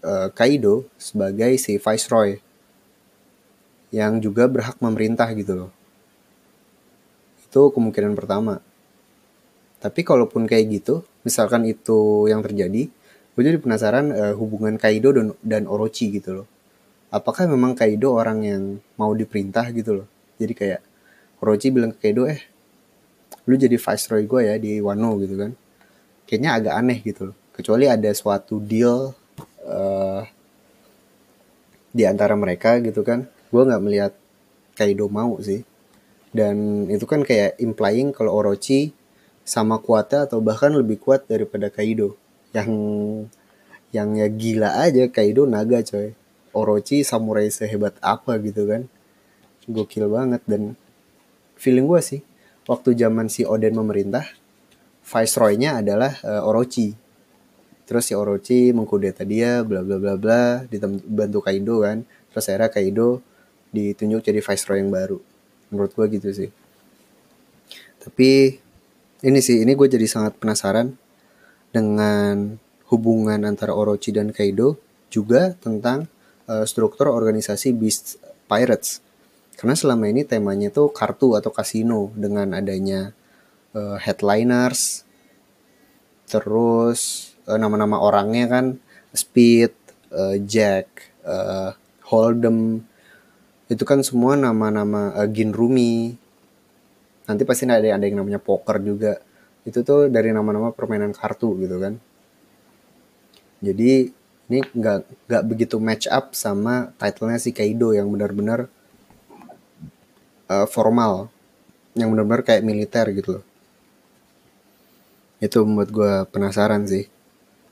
uh, 0.07 0.31
Kaido 0.31 0.87
sebagai 0.95 1.59
si 1.59 1.83
viceroy 1.83 2.39
yang 3.91 4.23
juga 4.23 4.47
berhak 4.47 4.79
memerintah 4.79 5.27
gitu 5.35 5.67
loh. 5.67 5.71
Itu 7.43 7.75
kemungkinan 7.75 8.15
pertama. 8.15 8.63
Tapi 9.85 10.01
kalaupun 10.01 10.49
kayak 10.49 10.65
gitu, 10.81 11.05
misalkan 11.29 11.69
itu 11.69 12.25
yang 12.33 12.41
terjadi, 12.41 12.89
gue 13.37 13.43
jadi 13.45 13.61
penasaran 13.61 14.09
uh, 14.17 14.33
hubungan 14.33 14.81
Kaido 14.81 15.13
dan, 15.13 15.37
dan 15.45 15.69
Orochi 15.69 16.09
gitu 16.09 16.41
loh. 16.41 16.47
Apakah 17.13 17.45
memang 17.45 17.77
Kaido 17.77 18.17
orang 18.17 18.41
yang 18.41 18.63
mau 18.97 19.13
diperintah 19.13 19.69
gitu 19.77 20.01
loh? 20.01 20.07
Jadi 20.41 20.57
kayak 20.57 20.81
Orochi 21.45 21.69
bilang 21.69 21.93
ke 21.93 22.09
Kaido, 22.09 22.25
eh 22.25 22.41
lu 23.45 23.61
jadi 23.61 23.77
viceroy 23.77 24.25
gue 24.25 24.41
ya 24.49 24.57
di 24.57 24.81
Wano 24.81 25.21
gitu 25.21 25.37
kan. 25.37 25.53
Kayaknya 26.25 26.51
agak 26.57 26.75
aneh 26.81 26.99
gitu 27.05 27.21
loh. 27.29 27.37
Kecuali 27.53 27.85
ada 27.85 28.09
suatu 28.17 28.57
deal 28.57 29.13
uh, 29.69 30.25
di 31.95 32.03
antara 32.03 32.35
mereka 32.35 32.83
gitu 32.83 33.07
kan 33.07 33.31
gue 33.55 33.63
nggak 33.63 33.83
melihat 33.87 34.13
Kaido 34.75 35.07
mau 35.07 35.39
sih 35.39 35.63
dan 36.35 36.87
itu 36.91 37.07
kan 37.07 37.23
kayak 37.23 37.55
implying 37.63 38.11
kalau 38.11 38.35
Orochi 38.35 38.91
sama 39.45 39.77
kuatnya 39.79 40.25
atau 40.25 40.41
bahkan 40.41 40.73
lebih 40.73 40.97
kuat 40.99 41.29
daripada 41.29 41.69
Kaido. 41.69 42.17
Yang 42.57 42.71
yang 43.95 44.17
ya 44.17 44.27
gila 44.27 44.71
aja 44.81 45.07
Kaido 45.13 45.45
naga 45.45 45.85
coy. 45.85 46.17
Orochi 46.55 47.05
samurai 47.05 47.53
sehebat 47.53 47.95
apa 48.01 48.41
gitu 48.41 48.65
kan. 48.67 48.89
Gokil 49.69 50.09
banget 50.09 50.43
dan 50.49 50.75
feeling 51.55 51.87
gue 51.87 52.01
sih 52.01 52.21
waktu 52.65 52.97
zaman 52.97 53.29
si 53.29 53.45
Oden 53.45 53.77
memerintah 53.77 54.25
viceroy-nya 55.05 55.85
adalah 55.85 56.17
uh, 56.25 56.49
Orochi. 56.49 56.97
Terus 57.85 58.09
si 58.09 58.17
Orochi 58.17 58.73
mengkudeta 58.73 59.29
dia 59.29 59.61
bla 59.61 59.85
bla 59.85 60.01
bla 60.01 60.17
bla 60.17 60.65
dibantu 60.65 61.45
Kaido 61.45 61.85
kan. 61.85 62.09
Terus 62.33 62.45
akhirnya 62.49 62.71
Kaido 62.73 63.21
ditunjuk 63.75 64.25
jadi 64.25 64.41
viceroy 64.41 64.81
yang 64.81 64.91
baru. 64.91 65.19
Menurut 65.69 65.93
gue 65.93 66.07
gitu 66.17 66.31
sih. 66.33 66.51
Tapi 68.01 68.64
ini 69.25 69.41
sih 69.41 69.65
ini 69.65 69.73
gue 69.73 69.89
jadi 69.89 70.05
sangat 70.05 70.37
penasaran 70.37 70.93
dengan 71.73 72.61
hubungan 72.93 73.41
antara 73.49 73.73
Orochi 73.73 74.13
dan 74.13 74.31
Kaido 74.31 74.77
juga 75.09 75.57
tentang 75.57 76.07
uh, 76.45 76.69
struktur 76.69 77.09
organisasi 77.09 77.73
Beast 77.73 78.21
Pirates. 78.45 79.01
Karena 79.57 79.73
selama 79.73 80.13
ini 80.13 80.29
temanya 80.29 80.69
tuh 80.69 80.93
kartu 80.93 81.41
atau 81.41 81.49
kasino 81.49 82.13
dengan 82.13 82.53
adanya 82.53 83.17
uh, 83.73 83.97
headliners 83.97 85.09
terus 86.29 87.33
uh, 87.49 87.57
nama-nama 87.57 88.01
orangnya 88.01 88.45
kan 88.49 88.67
Speed, 89.15 89.73
uh, 90.11 90.37
Jack, 90.43 91.15
uh, 91.23 91.71
Hold'em, 92.11 92.83
itu 93.71 93.85
kan 93.87 94.03
semua 94.03 94.35
nama-nama 94.35 95.15
uh, 95.15 95.29
Ginrumi 95.31 96.19
nanti 97.25 97.43
pasti 97.49 97.65
ada 97.69 97.81
ada 97.81 98.05
yang 98.05 98.21
namanya 98.21 98.41
poker 98.41 98.81
juga. 98.81 99.21
Itu 99.65 99.81
tuh 99.81 100.13
dari 100.13 100.31
nama-nama 100.33 100.73
permainan 100.73 101.17
kartu 101.17 101.57
gitu 101.61 101.81
kan. 101.81 101.97
Jadi 103.65 104.13
ini 104.45 104.59
nggak 104.61 105.29
nggak 105.29 105.43
begitu 105.49 105.81
match 105.81 106.05
up 106.13 106.37
sama 106.37 106.93
titlenya 107.01 107.41
si 107.41 107.57
Kaido 107.57 107.97
yang 107.97 108.13
benar-benar 108.13 108.69
uh, 110.53 110.69
formal. 110.69 111.33
Yang 111.97 112.09
benar-benar 112.13 112.43
kayak 112.45 112.63
militer 112.67 113.07
gitu 113.17 113.41
loh. 113.41 113.45
Itu 115.41 115.65
membuat 115.65 115.91
gue 115.95 116.13
penasaran 116.29 116.85
sih. 116.85 117.09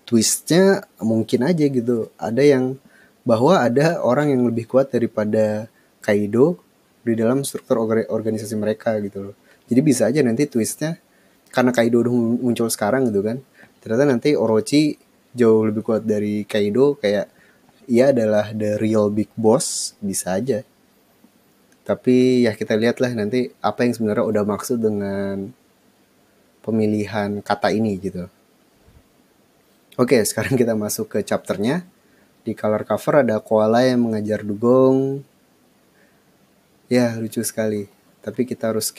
Twistnya 0.09 0.88
mungkin 1.02 1.44
aja 1.44 1.68
gitu. 1.68 2.09
Ada 2.16 2.40
yang 2.40 2.80
bahwa 3.23 3.61
ada 3.61 4.02
orang 4.02 4.35
yang 4.35 4.42
lebih 4.49 4.66
kuat 4.66 4.90
daripada 4.90 5.71
Kaido 6.02 6.59
di 7.02 7.14
dalam 7.18 7.42
struktur 7.47 7.82
organisasi 8.11 8.54
mereka 8.59 8.99
gitu 9.02 9.30
loh. 9.30 9.37
Jadi 9.72 9.80
bisa 9.80 10.12
aja 10.12 10.20
nanti 10.20 10.44
twistnya 10.44 11.00
karena 11.48 11.72
Kaido 11.72 12.04
udah 12.04 12.12
muncul 12.12 12.68
sekarang 12.68 13.08
gitu 13.08 13.24
kan. 13.24 13.40
Ternyata 13.80 14.04
nanti 14.04 14.36
Orochi 14.36 15.00
jauh 15.32 15.64
lebih 15.64 15.80
kuat 15.80 16.04
dari 16.04 16.44
Kaido 16.44 17.00
kayak 17.00 17.32
ia 17.88 18.12
adalah 18.12 18.52
the 18.52 18.76
real 18.76 19.08
big 19.08 19.32
boss 19.32 19.96
bisa 20.04 20.36
aja. 20.36 20.60
Tapi 21.88 22.44
ya 22.44 22.52
kita 22.52 22.76
lihatlah 22.76 23.16
nanti 23.16 23.48
apa 23.64 23.88
yang 23.88 23.96
sebenarnya 23.96 24.28
udah 24.28 24.44
maksud 24.44 24.76
dengan 24.76 25.48
pemilihan 26.60 27.40
kata 27.40 27.72
ini 27.72 27.96
gitu. 27.96 28.28
Oke, 29.96 30.20
sekarang 30.20 30.60
kita 30.60 30.76
masuk 30.76 31.16
ke 31.16 31.18
chapternya. 31.24 31.88
Di 32.44 32.52
color 32.52 32.84
cover 32.84 33.24
ada 33.24 33.40
koala 33.40 33.88
yang 33.88 34.04
mengajar 34.04 34.42
dugong, 34.42 35.22
Ya, 36.92 37.16
lucu 37.16 37.40
sekali. 37.40 37.88
Tapi 38.20 38.44
kita 38.44 38.68
harus 38.68 38.92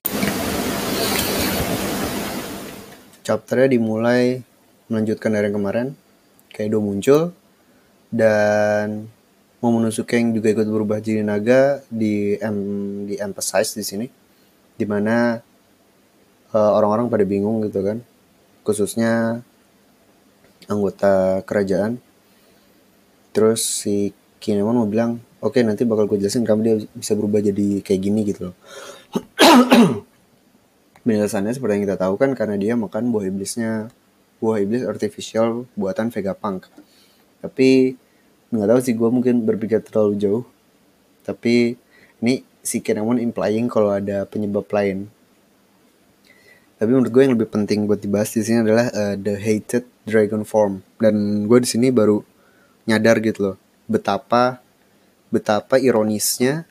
chapternya 3.23 3.79
dimulai 3.79 4.43
melanjutkan 4.91 5.31
dari 5.33 5.49
yang 5.49 5.57
kemarin. 5.57 5.87
Kaido 6.53 6.77
muncul 6.83 7.33
dan 8.13 9.09
mau 9.57 9.73
menusuk 9.73 10.05
yang 10.13 10.35
juga 10.37 10.53
ikut 10.53 10.67
berubah 10.69 11.01
jadi 11.01 11.25
naga 11.25 11.81
di 11.89 12.37
em 12.37 12.57
di 13.09 13.15
emphasize 13.17 13.73
di 13.73 13.81
sini 13.81 14.07
di 14.77 14.85
mana 14.85 15.41
eh, 16.53 16.71
orang-orang 16.77 17.09
pada 17.09 17.25
bingung 17.25 17.63
gitu 17.65 17.81
kan. 17.81 18.03
Khususnya 18.61 19.41
anggota 20.69 21.41
kerajaan. 21.47 21.97
Terus 23.33 23.65
si 23.65 24.13
Kinemon 24.43 24.77
mau 24.77 24.85
bilang 24.85 25.23
oke 25.43 25.59
okay, 25.59 25.61
nanti 25.63 25.83
bakal 25.83 26.07
gue 26.07 26.23
jelasin 26.23 26.47
kamu 26.47 26.59
dia 26.63 26.75
bisa 26.95 27.15
berubah 27.19 27.43
jadi 27.43 27.83
kayak 27.83 28.01
gini 28.03 28.21
gitu 28.23 28.51
loh 28.51 28.55
penjelasannya 31.03 31.51
seperti 31.51 31.71
yang 31.79 31.85
kita 31.87 31.97
tahu 31.99 32.15
kan 32.15 32.31
karena 32.35 32.55
dia 32.55 32.73
makan 32.79 33.11
buah 33.11 33.27
iblisnya 33.27 33.91
buah 34.39 34.63
iblis 34.63 34.83
artificial 34.87 35.67
buatan 35.75 36.11
Vegapunk 36.11 36.67
tapi 37.43 37.99
nggak 38.51 38.67
tahu 38.69 38.79
sih 38.79 38.93
gue 38.95 39.09
mungkin 39.11 39.43
berpikir 39.43 39.83
terlalu 39.83 40.15
jauh 40.19 40.43
tapi 41.23 41.75
ini 42.23 42.43
si 42.63 42.79
Kinemon 42.79 43.19
implying 43.19 43.67
kalau 43.67 43.91
ada 43.91 44.23
penyebab 44.23 44.65
lain 44.71 45.11
Tapi 46.83 46.89
menurut 46.91 47.15
gue 47.15 47.21
yang 47.23 47.35
lebih 47.39 47.47
penting 47.47 47.87
buat 47.87 47.95
dibahas 47.95 48.35
di 48.35 48.43
sini 48.43 48.59
adalah 48.59 48.91
uh, 48.91 49.15
the 49.15 49.39
hated 49.39 49.87
dragon 50.03 50.43
form. 50.43 50.83
Dan 50.99 51.47
gue 51.47 51.63
di 51.63 51.69
sini 51.69 51.95
baru 51.95 52.19
nyadar 52.83 53.23
gitu 53.23 53.39
loh 53.39 53.55
betapa 53.87 54.59
betapa 55.31 55.79
ironisnya 55.79 56.67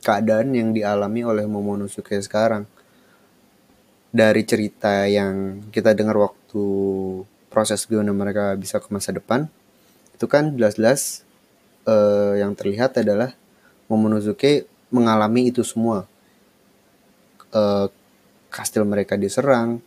keadaan 0.00 0.56
yang 0.56 0.72
dialami 0.72 1.20
oleh 1.20 1.44
Momonosuke 1.44 2.16
sekarang. 2.24 2.64
Dari 4.14 4.42
cerita 4.46 5.04
yang 5.06 5.66
kita 5.70 5.92
dengar 5.92 6.16
waktu 6.16 6.64
proses 7.52 7.84
gimana 7.88 8.12
mereka 8.12 8.52
bisa 8.58 8.80
ke 8.80 8.88
masa 8.92 9.12
depan, 9.12 9.48
itu 10.16 10.24
kan 10.28 10.56
jelas-jelas 10.56 11.26
uh, 11.88 12.36
yang 12.36 12.52
terlihat 12.56 12.96
adalah 13.00 13.32
Momonosuke 13.86 14.66
mengalami 14.90 15.50
itu 15.52 15.62
semua. 15.62 16.08
Uh, 17.54 17.88
kastil 18.50 18.88
mereka 18.88 19.14
diserang, 19.20 19.84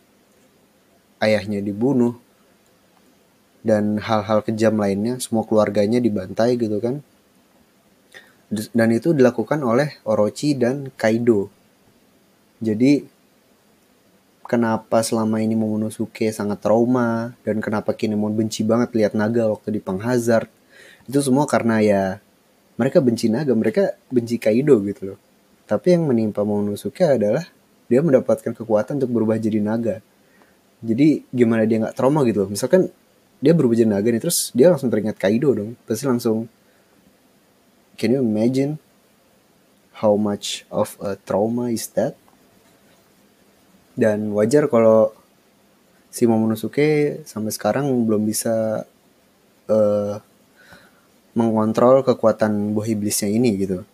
ayahnya 1.18 1.60
dibunuh, 1.60 2.16
dan 3.60 4.00
hal-hal 4.00 4.40
kejam 4.40 4.78
lainnya, 4.80 5.20
semua 5.20 5.44
keluarganya 5.44 6.00
dibantai 6.00 6.56
gitu 6.56 6.80
kan. 6.80 7.04
Dan 8.50 8.88
itu 8.90 9.14
dilakukan 9.14 9.62
oleh 9.62 10.00
Orochi 10.02 10.58
dan 10.58 10.90
Kaido. 10.98 11.52
Jadi 12.58 13.06
kenapa 14.50 14.98
selama 15.06 15.38
ini 15.38 15.54
Momonosuke 15.54 16.34
sangat 16.34 16.58
trauma 16.58 17.38
dan 17.46 17.62
kenapa 17.62 17.94
Kinemon 17.94 18.34
benci 18.34 18.66
banget 18.66 18.90
lihat 18.98 19.14
naga 19.14 19.46
waktu 19.46 19.78
di 19.78 19.80
Panghazard. 19.80 20.50
Itu 21.06 21.22
semua 21.22 21.46
karena 21.46 21.78
ya 21.78 22.02
mereka 22.74 22.98
benci 22.98 23.30
naga, 23.30 23.54
mereka 23.54 23.94
benci 24.10 24.42
Kaido 24.42 24.82
gitu 24.82 25.14
loh. 25.14 25.18
Tapi 25.70 25.94
yang 25.94 26.10
menimpa 26.10 26.42
Momonosuke 26.42 27.06
adalah 27.06 27.46
dia 27.86 28.02
mendapatkan 28.02 28.54
kekuatan 28.54 28.98
untuk 28.98 29.10
berubah 29.14 29.38
jadi 29.38 29.62
naga 29.62 30.02
jadi 30.80 31.26
gimana 31.28 31.68
dia 31.68 31.82
nggak 31.82 31.96
trauma 31.98 32.24
gitu 32.24 32.46
loh 32.46 32.50
misalkan 32.54 32.88
dia 33.42 33.52
berubah 33.52 33.76
jadi 33.76 33.90
naga 33.90 34.08
nih 34.08 34.22
terus 34.22 34.54
dia 34.56 34.72
langsung 34.72 34.88
teringat 34.88 35.18
Kaido 35.18 35.52
dong 35.52 35.76
pasti 35.84 36.06
langsung 36.08 36.48
can 37.98 38.14
you 38.14 38.22
imagine 38.22 38.80
how 40.00 40.16
much 40.16 40.64
of 40.72 40.96
a 41.04 41.18
trauma 41.20 41.68
is 41.74 41.90
that 41.92 42.16
dan 44.00 44.32
wajar 44.32 44.64
kalau 44.72 45.12
si 46.08 46.24
Momonosuke 46.24 47.20
sampai 47.28 47.52
sekarang 47.52 47.84
belum 48.08 48.24
bisa 48.24 48.88
uh, 49.68 50.14
mengontrol 51.36 52.00
kekuatan 52.00 52.72
buah 52.72 52.88
iblisnya 52.88 53.28
ini 53.28 53.60
gitu. 53.60 53.84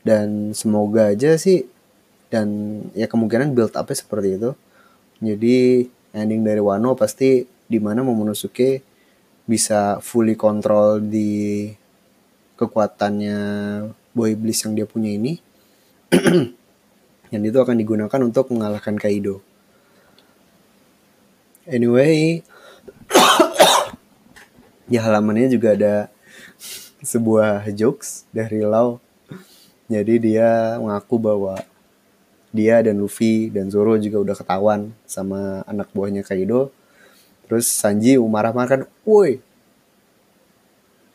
Dan 0.00 0.56
semoga 0.56 1.12
aja 1.12 1.36
sih 1.36 1.68
dan 2.32 2.48
ya 2.96 3.04
kemungkinan 3.04 3.52
build 3.52 3.76
upnya 3.76 3.96
seperti 4.00 4.40
itu. 4.40 4.50
Jadi 5.20 5.84
ending 6.16 6.40
dari 6.40 6.64
Wano 6.64 6.96
pasti 6.96 7.44
di 7.44 7.76
mana 7.76 8.00
Momonosuke 8.00 8.80
bisa 9.44 10.00
fully 10.00 10.32
kontrol 10.32 11.04
di 11.04 11.68
kekuatannya 12.56 13.38
boy 14.16 14.32
iblis 14.32 14.64
yang 14.64 14.72
dia 14.74 14.86
punya 14.88 15.12
ini 15.12 15.38
dan 17.30 17.40
itu 17.46 17.58
akan 17.58 17.78
digunakan 17.78 18.20
untuk 18.20 18.50
mengalahkan 18.50 18.98
Kaido 18.98 19.42
anyway 21.66 22.42
ya 24.92 25.00
halamannya 25.06 25.50
juga 25.50 25.78
ada 25.78 25.94
sebuah 27.00 27.64
jokes 27.72 28.28
dari 28.34 28.60
Lau 28.60 29.00
jadi 29.90 30.22
dia 30.22 30.78
mengaku 30.78 31.18
bahwa 31.18 31.58
dia 32.54 32.78
dan 32.78 32.98
Luffy 32.98 33.50
dan 33.50 33.70
Zoro 33.74 33.98
juga 33.98 34.22
udah 34.22 34.36
ketahuan 34.38 34.94
sama 35.02 35.66
anak 35.66 35.90
buahnya 35.90 36.22
Kaido. 36.22 36.70
Terus 37.50 37.66
Sanji 37.66 38.14
marah-marah 38.14 38.70
kan, 38.70 38.80
woi, 39.02 39.42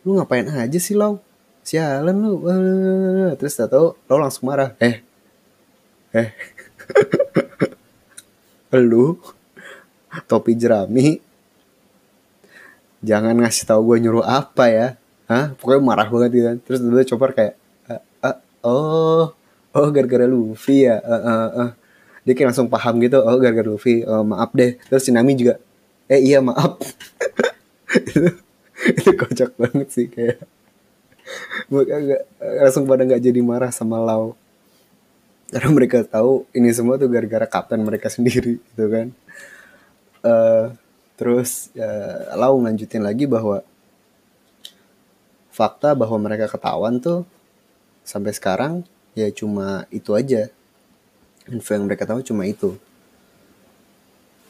lu 0.03 0.19
ngapain 0.19 0.43
aja 0.51 0.75
sih 0.75 0.91
lo? 0.91 1.23
Sialan 1.63 2.19
lu. 2.19 2.43
Terus 3.39 3.55
tahu 3.55 3.95
lo 3.95 4.15
langsung 4.19 4.51
marah, 4.51 4.75
eh, 4.83 4.99
eh, 6.15 6.29
lu 8.87 9.19
topi 10.27 10.55
jerami 10.55 11.19
jangan 13.05 13.37
ngasih 13.37 13.69
tahu 13.69 13.93
gue 13.93 13.97
nyuruh 14.07 14.25
apa 14.25 14.65
ya. 14.71 14.87
Hah? 15.25 15.57
pokoknya 15.57 15.81
marah 15.81 16.07
banget 16.09 16.29
gitu 16.37 16.45
kan. 16.45 16.57
Terus 16.61 16.79
dia 16.81 17.05
coba 17.13 17.25
kayak 17.33 17.53
oh 18.65 19.29
oh 19.77 19.87
gara-gara 19.93 20.25
Luffy 20.25 20.89
ya? 20.89 20.97
Uh, 21.05 21.13
uh, 21.13 21.47
uh. 21.53 21.69
dia 22.25 22.33
kayak 22.33 22.49
langsung 22.53 22.69
paham 22.69 22.97
gitu 22.97 23.21
oh 23.21 23.37
gara-gara 23.37 23.69
Luffy 23.69 24.01
oh, 24.05 24.25
maaf 24.25 24.49
deh. 24.57 24.77
Terus 24.89 25.05
Tsunami 25.05 25.37
juga 25.37 25.61
eh 26.09 26.21
iya 26.21 26.41
maaf. 26.41 26.81
Itu, 27.95 28.27
itu 28.91 29.09
kocak 29.15 29.55
banget 29.55 29.87
sih 29.87 30.11
kayak. 30.11 30.43
Langsung 32.59 32.83
pada 32.83 33.07
nggak 33.07 33.23
jadi 33.23 33.39
marah 33.39 33.71
sama 33.71 34.03
Lau 34.03 34.35
karena 35.55 35.71
mereka 35.71 36.03
tahu 36.03 36.43
ini 36.51 36.67
semua 36.75 36.99
tuh 36.99 37.07
gara-gara 37.07 37.47
kapten 37.47 37.79
mereka 37.79 38.11
sendiri 38.11 38.59
gitu 38.59 38.85
kan. 38.91 39.07
Uh, 40.19 40.75
terus 41.15 41.71
uh, 41.79 42.35
Lau 42.35 42.59
lanjutin 42.59 42.99
lagi 42.99 43.23
bahwa 43.23 43.63
fakta 45.55 45.95
bahwa 45.95 46.19
mereka 46.19 46.51
ketahuan 46.51 46.99
tuh 46.99 47.23
sampai 48.03 48.35
sekarang 48.35 48.83
ya 49.15 49.31
cuma 49.31 49.87
itu 49.95 50.11
aja. 50.11 50.51
Info 51.47 51.71
yang 51.71 51.87
mereka 51.87 52.03
tahu 52.03 52.19
cuma 52.19 52.43
itu. 52.43 52.75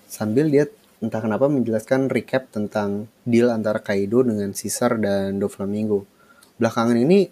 Sambil 0.10 0.50
dia 0.50 0.65
entah 1.06 1.22
kenapa 1.22 1.46
menjelaskan 1.46 2.10
recap 2.10 2.50
tentang 2.50 3.06
deal 3.30 3.54
antara 3.54 3.78
Kaido 3.78 4.26
dengan 4.26 4.58
Caesar 4.58 4.98
dan 4.98 5.38
Doflamingo. 5.38 6.10
Belakangan 6.58 6.98
ini 6.98 7.30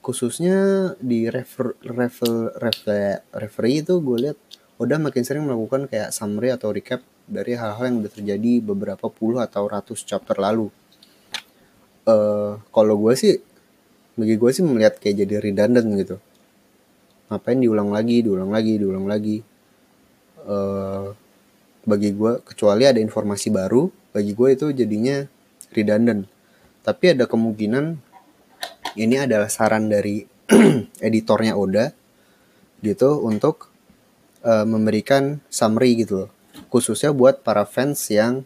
khususnya 0.00 0.56
di 0.96 1.28
refer, 1.28 1.76
refer, 1.84 2.56
refer, 2.56 3.20
referee 3.36 3.84
itu 3.84 4.00
gue 4.00 4.16
lihat 4.28 4.38
udah 4.80 4.96
makin 4.96 5.22
sering 5.24 5.44
melakukan 5.44 5.84
kayak 5.92 6.08
summary 6.08 6.48
atau 6.48 6.72
recap 6.72 7.04
dari 7.28 7.52
hal-hal 7.52 7.84
yang 7.84 8.00
udah 8.00 8.12
terjadi 8.12 8.52
beberapa 8.64 9.06
puluh 9.12 9.44
atau 9.44 9.68
ratus 9.68 10.02
chapter 10.02 10.40
lalu. 10.40 10.72
Uh, 12.08 12.56
kalau 12.72 12.96
gue 12.96 13.12
sih, 13.12 13.38
bagi 14.16 14.40
gue 14.40 14.50
sih 14.50 14.64
melihat 14.64 14.96
kayak 14.96 15.20
jadi 15.20 15.36
redundant 15.38 15.88
gitu. 16.00 16.16
Ngapain 17.28 17.60
diulang 17.60 17.92
lagi 17.94 18.24
diulang 18.24 18.50
lagi 18.50 18.72
diulang 18.80 19.06
lagi? 19.06 19.44
Uh, 20.42 21.12
bagi 21.84 22.16
gue 22.16 22.40
kecuali 22.42 22.88
ada 22.88 22.98
informasi 22.98 23.52
baru 23.52 23.92
bagi 24.10 24.32
gue 24.32 24.48
itu 24.48 24.66
jadinya 24.72 25.22
redundant. 25.76 26.24
Tapi 26.80 27.14
ada 27.14 27.28
kemungkinan 27.28 28.09
ini 28.98 29.16
adalah 29.22 29.46
saran 29.46 29.86
dari 29.86 30.24
editornya 31.08 31.54
Oda 31.54 31.94
gitu 32.80 33.20
untuk 33.22 33.70
uh, 34.42 34.66
memberikan 34.66 35.38
summary 35.52 36.00
gitu 36.00 36.26
loh. 36.26 36.30
Khususnya 36.72 37.14
buat 37.14 37.44
para 37.46 37.62
fans 37.68 38.08
yang 38.10 38.42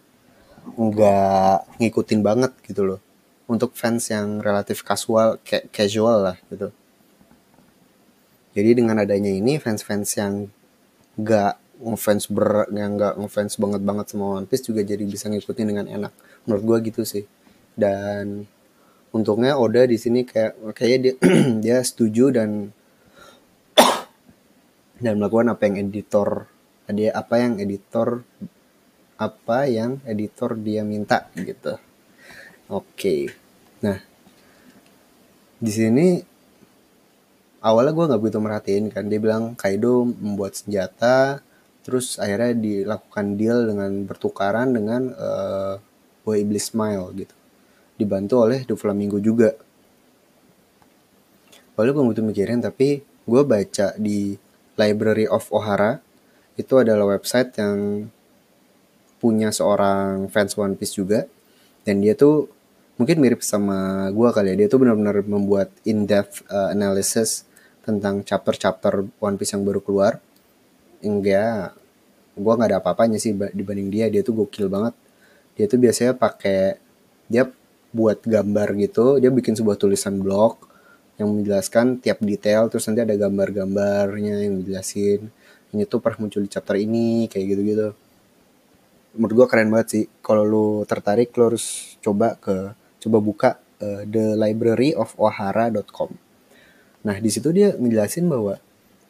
nggak 0.77 1.81
ngikutin 1.81 2.21
banget 2.21 2.53
gitu 2.67 2.83
loh. 2.85 3.01
Untuk 3.45 3.77
fans 3.77 4.09
yang 4.09 4.41
relatif 4.41 4.81
casual 4.81 5.41
kayak 5.45 5.69
casual 5.73 6.33
lah 6.33 6.37
gitu. 6.49 6.73
Jadi 8.55 8.71
dengan 8.79 9.03
adanya 9.03 9.35
ini 9.35 9.59
fans-fans 9.59 10.15
yang 10.15 10.47
gak 11.19 11.59
ngefans 11.83 12.31
ber 12.31 12.71
yang 12.71 12.95
gak 12.95 13.19
ngefans 13.19 13.59
banget 13.59 13.83
banget 13.83 14.07
sama 14.15 14.39
One 14.39 14.47
Piece 14.47 14.71
juga 14.71 14.87
jadi 14.87 15.03
bisa 15.03 15.27
ngikutin 15.27 15.67
dengan 15.67 15.87
enak. 15.91 16.15
Menurut 16.47 16.63
gue 16.63 16.95
gitu 16.95 17.03
sih. 17.03 17.27
Dan 17.75 18.47
untungnya 19.15 19.55
Oda 19.55 19.87
di 19.87 19.95
sini 19.95 20.27
kayak 20.27 20.75
kayaknya 20.75 20.99
dia 20.99 21.15
dia 21.65 21.79
setuju 21.87 22.35
dan 22.35 22.75
dan 25.05 25.13
melakukan 25.23 25.55
apa 25.55 25.63
yang 25.71 25.77
editor 25.87 26.51
ada 26.91 27.03
apa 27.15 27.35
yang 27.39 27.53
editor 27.63 28.27
apa 29.15 29.59
yang 29.71 30.03
editor 30.03 30.59
dia 30.59 30.83
minta 30.83 31.31
gitu. 31.39 31.79
Oke. 32.67 32.83
Okay. 32.99 33.21
nah 33.87 34.03
di 35.63 35.71
sini 35.71 36.07
awalnya 37.63 37.95
gue 37.95 38.09
nggak 38.11 38.21
begitu 38.21 38.39
merhatiin 38.43 38.87
kan. 38.91 39.07
Dia 39.07 39.23
bilang 39.23 39.55
Kaido 39.55 40.03
membuat 40.03 40.59
senjata 40.59 41.39
terus 41.87 42.19
akhirnya 42.19 42.57
dilakukan 42.59 43.39
deal 43.39 43.71
dengan 43.71 44.09
bertukaran 44.09 44.75
dengan 44.75 45.15
uh, 45.15 45.77
Boy 46.27 46.43
Iblis 46.43 46.73
Smile 46.73 47.13
gitu 47.15 47.44
dibantu 47.95 48.45
oleh 48.45 48.67
Doflamingo 48.67 49.23
juga. 49.23 49.55
Awalnya 51.75 51.93
gue 51.95 52.05
begitu 52.07 52.23
mikirin 52.23 52.61
tapi 52.63 53.03
gue 53.03 53.43
baca 53.43 53.95
di 53.99 54.39
Library 54.79 55.27
of 55.27 55.51
Ohara. 55.51 55.99
Itu 56.55 56.79
adalah 56.79 57.19
website 57.19 57.59
yang 57.59 58.07
punya 59.19 59.51
seorang 59.51 60.31
fans 60.31 60.55
One 60.55 60.79
Piece 60.79 60.95
juga. 60.95 61.27
Dan 61.83 61.99
dia 61.99 62.15
tuh 62.15 62.47
mungkin 62.95 63.19
mirip 63.19 63.43
sama 63.43 64.07
gue 64.15 64.29
kali 64.31 64.55
ya. 64.55 64.57
Dia 64.65 64.69
tuh 64.71 64.87
benar-benar 64.87 65.27
membuat 65.27 65.75
in 65.83 66.07
depth 66.07 66.47
uh, 66.47 66.71
analysis 66.71 67.43
tentang 67.83 68.23
chapter-chapter 68.23 69.11
One 69.19 69.35
Piece 69.35 69.59
yang 69.59 69.67
baru 69.67 69.83
keluar. 69.83 70.23
Enggak 71.03 71.75
gue 72.35 72.51
nggak 72.51 72.71
ada 72.71 72.79
apa-apanya 72.83 73.19
sih 73.19 73.35
dibanding 73.35 73.91
dia. 73.91 74.07
Dia 74.11 74.23
tuh 74.23 74.47
gokil 74.47 74.71
banget. 74.71 74.95
Dia 75.59 75.67
tuh 75.67 75.79
biasanya 75.83 76.15
pakai 76.15 76.79
dia 77.27 77.51
buat 77.95 78.27
gambar 78.27 78.75
gitu 78.83 79.23
dia 79.23 79.31
bikin 79.31 79.55
sebuah 79.55 79.79
tulisan 79.79 80.19
blog 80.19 80.59
yang 81.15 81.31
menjelaskan 81.31 82.03
tiap 82.03 82.19
detail 82.21 82.67
terus 82.67 82.91
nanti 82.91 83.07
ada 83.07 83.15
gambar-gambarnya 83.15 84.43
yang 84.43 84.61
menjelasin 84.61 85.31
ini 85.75 85.87
tuh 85.87 86.03
pernah 86.03 86.27
muncul 86.27 86.43
di 86.43 86.51
chapter 86.51 86.79
ini 86.79 87.27
kayak 87.27 87.45
gitu-gitu. 87.51 87.89
Menurut 89.19 89.35
gue 89.43 89.47
keren 89.51 89.75
banget 89.75 89.89
sih. 89.91 90.05
Kalau 90.23 90.47
lu 90.47 90.67
tertarik 90.87 91.35
lu 91.35 91.51
harus 91.51 91.99
coba 91.99 92.39
ke 92.39 92.75
coba 93.03 93.19
buka 93.19 93.51
uh, 93.85 94.03
the 94.09 94.33
library 94.33 94.97
of 94.97 95.13
ohara.com 95.21 96.17
nah 97.05 97.21
di 97.21 97.29
situ 97.29 97.53
dia 97.53 97.77
ngejelasin 97.77 98.25
bahwa 98.25 98.57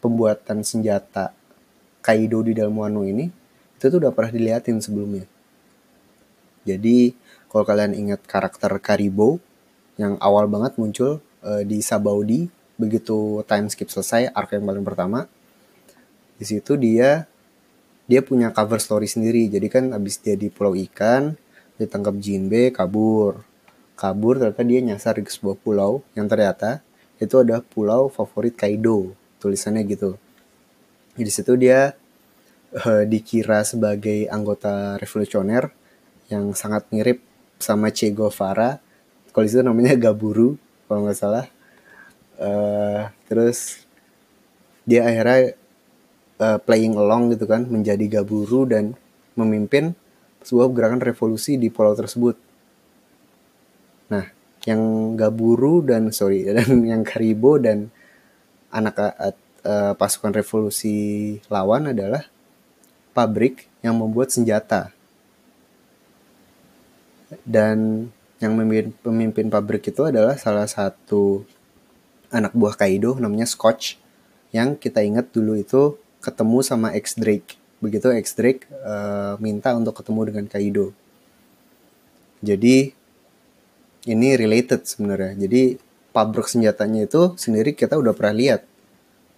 pembuatan 0.03 0.67
senjata 0.67 1.31
Kaido 2.03 2.43
di 2.43 2.59
dalam 2.59 2.75
Wano 2.75 3.07
ini 3.07 3.31
itu 3.79 3.85
tuh 3.87 4.03
udah 4.03 4.11
pernah 4.11 4.35
diliatin 4.35 4.83
sebelumnya. 4.83 5.25
Jadi 6.67 7.15
kalau 7.55 7.63
kalian 7.63 7.95
ingat 7.95 8.27
karakter 8.27 8.75
Karibo 8.83 9.39
yang 9.95 10.19
awal 10.19 10.51
banget 10.51 10.75
muncul 10.75 11.23
uh, 11.47 11.63
di 11.63 11.79
Sabaudi 11.79 12.51
begitu 12.75 13.47
time 13.47 13.71
skip 13.71 13.87
selesai 13.87 14.35
arc 14.35 14.59
yang 14.59 14.67
paling 14.67 14.83
pertama 14.83 15.31
di 16.35 16.43
situ 16.43 16.75
dia 16.75 17.31
dia 18.05 18.21
punya 18.21 18.53
cover 18.53 18.81
story 18.81 19.09
sendiri. 19.09 19.49
Jadi 19.49 19.67
kan 19.73 19.85
abis 19.97 20.21
dia 20.21 20.37
di 20.37 20.53
pulau 20.53 20.77
ikan 20.77 21.33
ditangkap 21.81 22.15
Jinbe 22.21 22.71
kabur. 22.75 23.43
Kabur 23.95 24.43
ternyata 24.43 24.63
dia 24.67 24.81
nyasar 24.83 25.23
di 25.23 25.31
sebuah 25.31 25.57
pulau 25.63 26.03
yang 26.19 26.27
ternyata 26.27 26.83
itu 27.23 27.39
ada 27.39 27.63
pulau 27.63 28.11
favorit 28.11 28.59
Kaido 28.59 29.15
tulisannya 29.39 29.87
gitu. 29.87 30.19
Di 31.15 31.31
situ 31.31 31.55
dia 31.55 31.95
uh, 32.75 33.05
dikira 33.07 33.63
sebagai 33.63 34.27
anggota 34.27 34.99
revolusioner 34.99 35.71
yang 36.27 36.51
sangat 36.59 36.91
mirip 36.91 37.23
sama 37.65 37.89
Che 37.89 38.13
Guevara 38.13 38.77
kalau 39.33 39.49
itu 39.49 39.65
namanya 39.65 39.97
Gaburu 39.97 40.61
kalau 40.85 41.09
nggak 41.09 41.17
salah 41.17 41.49
uh, 42.37 43.09
terus 43.25 43.85
dia 44.85 45.09
akhirnya 45.09 45.57
uh, 46.39 46.59
playing 46.61 46.95
along 46.95 47.33
gitu 47.35 47.49
kan 47.49 47.67
menjadi 47.67 48.21
gaburu 48.21 48.69
dan 48.69 48.95
memimpin 49.35 49.97
sebuah 50.45 50.71
gerakan 50.71 51.01
revolusi 51.01 51.57
di 51.57 51.73
pulau 51.73 51.97
tersebut. 51.97 52.37
Nah, 54.13 54.29
yang 54.69 55.15
gaburu 55.17 55.81
dan 55.81 56.13
sorry 56.13 56.45
dan 56.57 56.85
yang 56.85 57.03
karibo 57.03 57.57
dan 57.57 57.89
anak 58.69 58.95
uh, 59.01 59.95
pasukan 59.97 60.37
revolusi 60.37 61.39
lawan 61.49 61.91
adalah 61.97 62.29
pabrik 63.17 63.67
yang 63.81 63.97
membuat 63.97 64.31
senjata. 64.31 64.94
Dan 67.43 68.09
yang 68.39 68.55
memimpin, 68.55 68.95
pemimpin 69.03 69.47
pabrik 69.51 69.91
itu 69.91 70.07
adalah 70.07 70.39
salah 70.39 70.69
satu 70.71 71.43
anak 72.31 72.55
buah 72.55 72.75
Kaido 72.75 73.15
namanya 73.19 73.47
Scotch 73.47 73.99
yang 74.55 74.79
kita 74.79 75.03
ingat 75.03 75.31
dulu 75.35 75.59
itu 75.59 75.99
ketemu 76.23 76.63
sama 76.63 76.95
X 76.95 77.19
Drake. 77.19 77.59
Begitu 77.83 78.15
X 78.15 78.39
Drake 78.39 78.67
uh, 78.87 79.35
minta 79.43 79.75
untuk 79.75 79.99
ketemu 79.99 80.31
dengan 80.31 80.47
Kaido. 80.47 80.95
Jadi 82.45 82.93
ini 84.05 84.29
related 84.37 84.85
sebenarnya. 84.85 85.33
Jadi 85.49 85.81
pabrik 86.13 86.47
senjatanya 86.47 87.09
itu 87.09 87.35
sendiri 87.41 87.73
kita 87.73 87.97
udah 87.97 88.13
pernah 88.13 88.37
lihat 88.37 88.63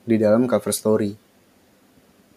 di 0.02 0.16
dalam 0.18 0.44
cover 0.50 0.74
story. 0.74 1.14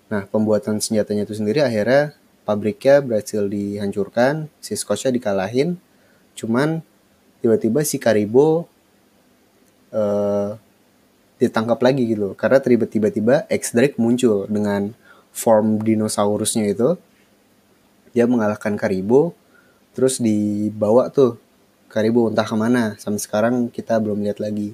Nah, 0.10 0.26
pembuatan 0.26 0.82
senjatanya 0.82 1.26
itu 1.30 1.38
sendiri 1.38 1.62
akhirnya 1.62 2.17
pabriknya 2.49 3.05
berhasil 3.05 3.45
dihancurkan, 3.45 4.49
si 4.57 4.73
Scotia 4.73 5.13
dikalahin. 5.13 5.77
Cuman 6.33 6.81
tiba-tiba 7.45 7.85
si 7.85 8.01
Karibo 8.01 8.65
uh, 9.93 10.57
ditangkap 11.38 11.77
lagi 11.77 12.09
gitu. 12.09 12.33
Karena 12.33 12.57
tiba-tiba 12.57 13.45
X 13.53 13.77
Drake 13.77 14.01
muncul 14.01 14.49
dengan 14.49 14.97
form 15.29 15.77
dinosaurusnya 15.85 16.73
itu. 16.73 16.97
Dia 18.17 18.25
mengalahkan 18.25 18.73
Karibo 18.73 19.38
terus 19.93 20.17
dibawa 20.17 21.13
tuh 21.13 21.38
Karibo 21.85 22.33
entah 22.33 22.49
ke 22.49 22.57
mana. 22.57 22.97
Sampai 22.97 23.21
sekarang 23.21 23.69
kita 23.69 24.01
belum 24.01 24.25
lihat 24.25 24.41
lagi. 24.41 24.73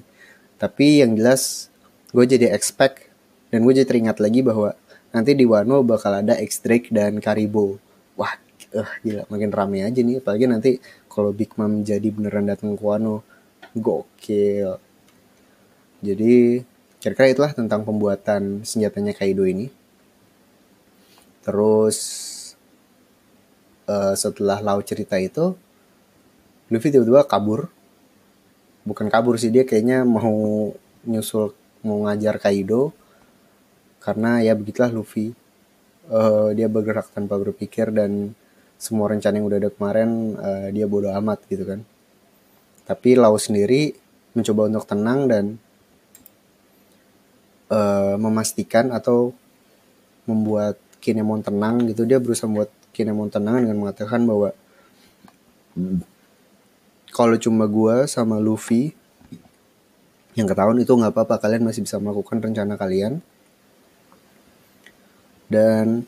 Tapi 0.56 1.04
yang 1.04 1.12
jelas 1.12 1.68
gue 2.16 2.24
jadi 2.24 2.48
expect 2.56 3.12
dan 3.52 3.68
gue 3.68 3.72
jadi 3.76 3.84
teringat 3.84 4.16
lagi 4.16 4.40
bahwa 4.40 4.72
nanti 5.16 5.32
di 5.32 5.48
Wano 5.48 5.80
bakal 5.80 6.20
ada 6.20 6.36
X 6.36 6.60
Drake 6.60 6.92
dan 6.92 7.16
Karibo. 7.24 7.80
Wah 8.20 8.36
uh, 8.76 8.90
gila 9.00 9.24
makin 9.32 9.48
rame 9.48 9.80
aja 9.80 10.04
nih. 10.04 10.20
Apalagi 10.20 10.44
nanti 10.44 10.70
kalau 11.08 11.32
Big 11.32 11.56
Mom 11.56 11.80
jadi 11.80 12.04
beneran 12.12 12.44
datang 12.44 12.76
ke 12.76 12.84
Wano. 12.84 13.24
Gokil. 13.72 14.76
Jadi 16.04 16.60
kira-kira 17.00 17.32
itulah 17.32 17.52
tentang 17.56 17.88
pembuatan 17.88 18.60
senjatanya 18.60 19.16
Kaido 19.16 19.48
ini. 19.48 19.72
Terus 21.40 21.98
uh, 23.88 24.12
setelah 24.12 24.60
Lau 24.60 24.80
cerita 24.84 25.16
itu, 25.16 25.56
Luffy 26.68 26.92
tiba-tiba 26.92 27.24
kabur. 27.24 27.72
Bukan 28.84 29.08
kabur 29.08 29.40
sih 29.40 29.48
dia 29.48 29.64
kayaknya 29.64 30.04
mau 30.04 30.72
nyusul 31.08 31.56
mau 31.80 32.04
ngajar 32.04 32.36
Kaido 32.36 32.92
karena 34.06 34.38
ya 34.38 34.54
begitulah 34.54 34.94
Luffy. 34.94 35.34
Uh, 36.06 36.54
dia 36.54 36.70
bergerak 36.70 37.10
tanpa 37.10 37.34
berpikir 37.34 37.90
dan 37.90 38.30
semua 38.78 39.10
rencana 39.10 39.42
yang 39.42 39.50
udah 39.50 39.58
ada 39.58 39.70
kemarin 39.74 40.38
uh, 40.38 40.70
dia 40.70 40.86
bodoh 40.86 41.10
amat 41.10 41.42
gitu 41.50 41.66
kan. 41.66 41.82
Tapi 42.86 43.18
Lau 43.18 43.34
sendiri 43.34 43.90
mencoba 44.38 44.70
untuk 44.70 44.86
tenang 44.86 45.26
dan 45.26 45.44
uh, 47.74 48.14
memastikan 48.14 48.94
atau 48.94 49.34
membuat 50.30 50.78
Kinemon 51.02 51.42
tenang 51.42 51.86
gitu 51.90 52.06
dia 52.06 52.22
berusaha 52.22 52.46
membuat 52.46 52.70
Kinemon 52.94 53.30
tenang 53.30 53.66
dengan 53.66 53.78
mengatakan 53.82 54.22
bahwa 54.22 54.54
kalau 57.10 57.36
cuma 57.38 57.66
gue 57.66 58.06
sama 58.10 58.38
Luffy 58.38 58.94
yang 60.36 60.46
ketahuan 60.50 60.76
itu 60.80 60.92
nggak 60.92 61.12
apa-apa 61.14 61.42
kalian 61.42 61.64
masih 61.64 61.84
bisa 61.84 61.96
melakukan 61.96 62.42
rencana 62.42 62.76
kalian 62.76 63.24
dan 65.46 66.06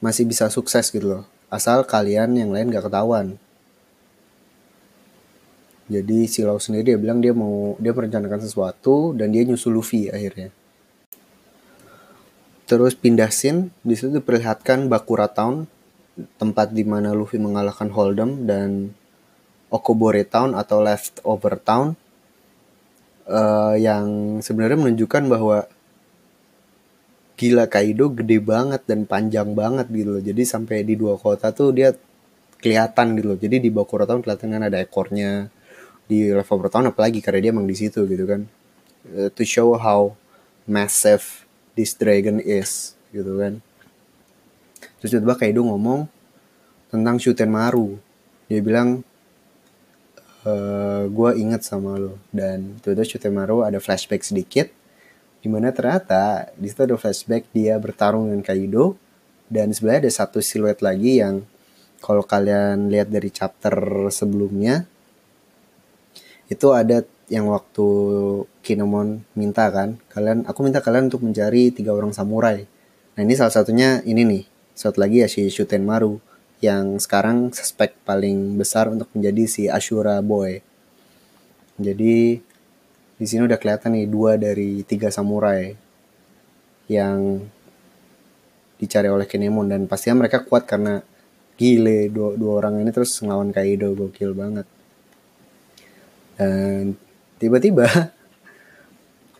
masih 0.00 0.28
bisa 0.28 0.52
sukses 0.52 0.92
gitu 0.92 1.06
loh 1.06 1.24
asal 1.48 1.86
kalian 1.86 2.36
yang 2.36 2.52
lain 2.52 2.68
gak 2.68 2.86
ketahuan 2.86 3.40
jadi 5.86 6.26
si 6.26 6.42
Lau 6.42 6.58
sendiri 6.58 6.94
dia 6.94 6.98
bilang 6.98 7.22
dia 7.22 7.30
mau 7.30 7.78
dia 7.78 7.94
merencanakan 7.94 8.42
sesuatu 8.42 9.14
dan 9.14 9.30
dia 9.30 9.46
nyusul 9.46 9.78
Luffy 9.78 10.10
akhirnya. 10.10 10.50
Terus 12.66 12.98
pindah 12.98 13.30
scene, 13.30 13.70
di 13.86 13.94
situ 13.94 14.18
diperlihatkan 14.18 14.90
Bakura 14.90 15.30
Town, 15.30 15.70
tempat 16.42 16.74
di 16.74 16.82
mana 16.82 17.14
Luffy 17.14 17.38
mengalahkan 17.38 17.94
Hold'em 17.94 18.42
dan 18.42 18.90
Okobore 19.70 20.26
Town 20.26 20.58
atau 20.58 20.82
Leftover 20.82 21.54
Town 21.62 21.94
uh, 23.30 23.78
yang 23.78 24.38
sebenarnya 24.42 24.82
menunjukkan 24.82 25.30
bahwa 25.30 25.70
gila 27.36 27.68
Kaido 27.68 28.08
gede 28.16 28.40
banget 28.40 28.82
dan 28.88 29.04
panjang 29.04 29.52
banget 29.52 29.86
gitu 29.92 30.16
loh. 30.16 30.22
Jadi 30.24 30.42
sampai 30.42 30.82
di 30.82 30.96
dua 30.96 31.20
kota 31.20 31.52
tuh 31.52 31.70
dia 31.70 31.92
kelihatan 32.64 33.14
gitu 33.20 33.26
loh. 33.36 33.38
Jadi 33.38 33.56
di 33.60 33.68
Bakura 33.68 34.08
Town 34.08 34.24
kelihatan 34.24 34.48
kan 34.56 34.62
ada 34.64 34.80
ekornya, 34.80 35.52
di 36.08 36.32
level 36.32 36.58
pertama 36.64 36.90
apalagi 36.90 37.20
karena 37.20 37.44
dia 37.44 37.50
emang 37.52 37.68
di 37.68 37.76
situ 37.76 38.08
gitu 38.08 38.24
kan. 38.24 38.48
Uh, 39.06 39.28
to 39.30 39.46
show 39.46 39.76
how 39.78 40.16
massive 40.66 41.46
this 41.76 41.92
dragon 41.94 42.40
is 42.40 42.96
gitu 43.12 43.36
kan. 43.36 43.60
Terus 44.98 45.12
tiba-tiba 45.12 45.36
Kaido 45.36 45.60
ngomong 45.62 46.08
tentang 46.88 47.20
Shuten 47.20 47.52
Maru. 47.52 48.00
Dia 48.48 48.62
bilang 48.62 49.02
e, 50.46 50.52
eh, 50.52 51.04
gue 51.10 51.30
inget 51.36 51.62
sama 51.66 52.00
lo. 52.00 52.16
Dan 52.32 52.80
tiba-tiba 52.80 53.04
Shuten 53.04 53.34
Maru 53.36 53.60
ada 53.60 53.76
flashback 53.76 54.24
sedikit 54.24 54.72
di 55.46 55.48
mana 55.54 55.70
ternyata 55.70 56.50
di 56.58 56.66
situ 56.66 56.82
ada 56.82 56.98
flashback 56.98 57.46
dia 57.54 57.78
bertarung 57.78 58.26
dengan 58.26 58.42
Kaido. 58.42 58.98
Dan 59.46 59.70
sebenarnya 59.70 60.10
ada 60.10 60.12
satu 60.26 60.42
siluet 60.42 60.82
lagi 60.82 61.22
yang 61.22 61.46
kalau 62.02 62.26
kalian 62.26 62.90
lihat 62.90 63.14
dari 63.14 63.30
chapter 63.30 63.78
sebelumnya 64.10 64.82
itu 66.50 66.74
ada 66.74 67.06
yang 67.30 67.46
waktu 67.54 67.86
Kinemon 68.62 69.22
minta 69.38 69.70
kan 69.70 69.98
kalian 70.10 70.46
aku 70.50 70.66
minta 70.66 70.82
kalian 70.82 71.06
untuk 71.06 71.22
mencari 71.22 71.70
tiga 71.70 71.94
orang 71.94 72.10
samurai. 72.10 72.66
Nah 73.14 73.22
ini 73.22 73.38
salah 73.38 73.54
satunya 73.54 74.02
ini 74.02 74.26
nih 74.26 74.42
satu 74.74 74.98
lagi 74.98 75.22
ya 75.22 75.30
si 75.30 75.46
Shuten 75.46 75.86
Maru 75.86 76.18
yang 76.58 76.98
sekarang 76.98 77.54
suspek 77.54 77.94
paling 78.02 78.58
besar 78.58 78.90
untuk 78.90 79.06
menjadi 79.14 79.46
si 79.46 79.62
Ashura 79.70 80.18
Boy. 80.26 80.58
Jadi 81.78 82.42
di 83.16 83.24
sini 83.24 83.48
udah 83.48 83.56
kelihatan 83.56 83.96
nih 83.96 84.06
dua 84.12 84.36
dari 84.36 84.84
tiga 84.84 85.08
samurai 85.08 85.72
yang 86.84 87.40
dicari 88.76 89.08
oleh 89.08 89.24
Kinemon. 89.24 89.72
Dan 89.72 89.80
pastinya 89.88 90.24
mereka 90.24 90.44
kuat 90.44 90.68
karena 90.68 91.00
gile 91.56 92.12
dua, 92.12 92.36
dua 92.36 92.52
orang 92.60 92.84
ini 92.84 92.92
terus 92.92 93.16
ngelawan 93.24 93.56
Kaido 93.56 93.96
gokil 93.96 94.36
banget. 94.36 94.68
Dan 96.36 96.92
tiba-tiba 97.40 97.88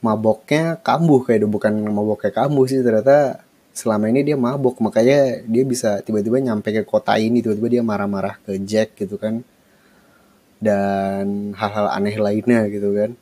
maboknya 0.07 0.81
kambuh 0.81 1.21
Kaido. 1.29 1.45
Bukan 1.45 1.77
maboknya 1.93 2.33
kambuh 2.33 2.65
sih 2.65 2.81
ternyata 2.81 3.45
selama 3.77 4.09
ini 4.09 4.25
dia 4.25 4.41
mabok. 4.41 4.81
Makanya 4.81 5.45
dia 5.45 5.65
bisa 5.69 6.01
tiba-tiba 6.01 6.41
nyampe 6.41 6.73
ke 6.73 6.81
kota 6.89 7.21
ini 7.21 7.45
tiba-tiba 7.45 7.69
dia 7.69 7.83
marah-marah 7.85 8.41
ke 8.41 8.57
Jack 8.65 8.97
gitu 8.97 9.21
kan. 9.21 9.45
Dan 10.57 11.53
hal-hal 11.53 11.93
aneh 11.93 12.17
lainnya 12.17 12.65
gitu 12.73 12.97
kan 12.97 13.13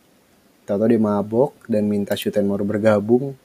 tahu 0.65 0.91
dia 0.91 1.01
mabok 1.01 1.53
dan 1.69 1.87
minta 1.89 2.17
Shutenmore 2.17 2.65
bergabung 2.65 3.37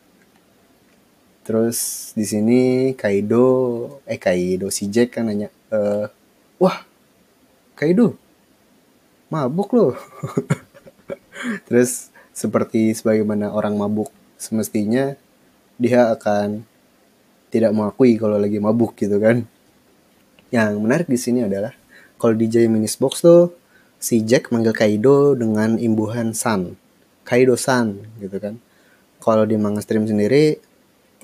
Terus 1.50 2.12
di 2.14 2.30
sini 2.30 2.62
Kaido, 2.94 3.50
eh 4.06 4.22
Kaido 4.22 4.70
si 4.70 4.86
Jack 4.86 5.18
kan 5.18 5.26
nanya, 5.26 5.50
e, 5.74 6.06
wah 6.62 6.86
Kaido, 7.74 8.14
mabuk 9.34 9.74
loh. 9.74 9.98
Terus 11.66 12.14
seperti 12.38 12.94
sebagaimana 12.94 13.50
orang 13.50 13.74
mabuk 13.82 14.14
semestinya 14.38 15.18
dia 15.82 16.14
akan 16.14 16.62
tidak 17.50 17.74
mengakui 17.74 18.22
kalau 18.22 18.38
lagi 18.38 18.62
mabuk 18.62 18.94
gitu 18.94 19.18
kan. 19.18 19.42
Yang 20.54 20.72
menarik 20.78 21.10
di 21.10 21.18
sini 21.18 21.50
adalah 21.50 21.74
kalau 22.22 22.38
di 22.38 22.46
Minis 22.70 22.94
Box 22.94 23.26
tuh 23.26 23.58
si 23.98 24.22
Jack 24.22 24.54
manggil 24.54 24.78
Kaido 24.78 25.34
dengan 25.34 25.82
imbuhan 25.82 26.38
San. 26.38 26.78
Kaido 27.30 27.54
San 27.54 28.02
gitu 28.18 28.42
kan. 28.42 28.58
Kalau 29.22 29.46
di 29.46 29.54
manga 29.54 29.86
stream 29.86 30.10
sendiri 30.10 30.58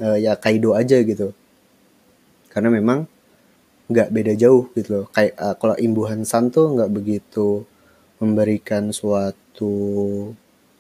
uh, 0.06 0.18
ya 0.22 0.38
Kaido 0.38 0.78
aja 0.78 1.02
gitu. 1.02 1.34
Karena 2.54 2.70
memang 2.70 3.10
nggak 3.90 4.14
beda 4.14 4.34
jauh 4.38 4.70
gitu 4.78 5.02
loh. 5.02 5.06
Kayak 5.10 5.34
uh, 5.42 5.56
kalau 5.58 5.74
imbuhan 5.82 6.22
San 6.22 6.54
tuh 6.54 6.78
nggak 6.78 6.94
begitu 6.94 7.66
memberikan 8.22 8.94
suatu 8.94 9.74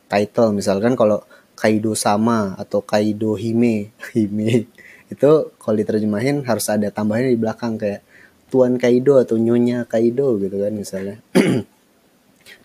title. 0.05 0.53
Misalkan 0.53 0.93
kalau 0.93 1.25
Kaido 1.57 1.97
sama 1.97 2.53
atau 2.61 2.85
Kaido 2.85 3.33
Hime 3.33 3.89
Hime 4.13 4.69
itu 5.05 5.31
kalau 5.57 5.75
diterjemahin 5.77 6.45
harus 6.45 6.65
ada 6.69 6.89
tambahannya 6.93 7.33
di 7.33 7.39
belakang 7.41 7.81
kayak 7.81 8.05
Tuan 8.49 8.77
Kaido 8.77 9.17
atau 9.17 9.41
Nyonya 9.41 9.89
Kaido 9.89 10.38
gitu 10.38 10.61
kan 10.61 10.73
misalnya. 10.73 11.17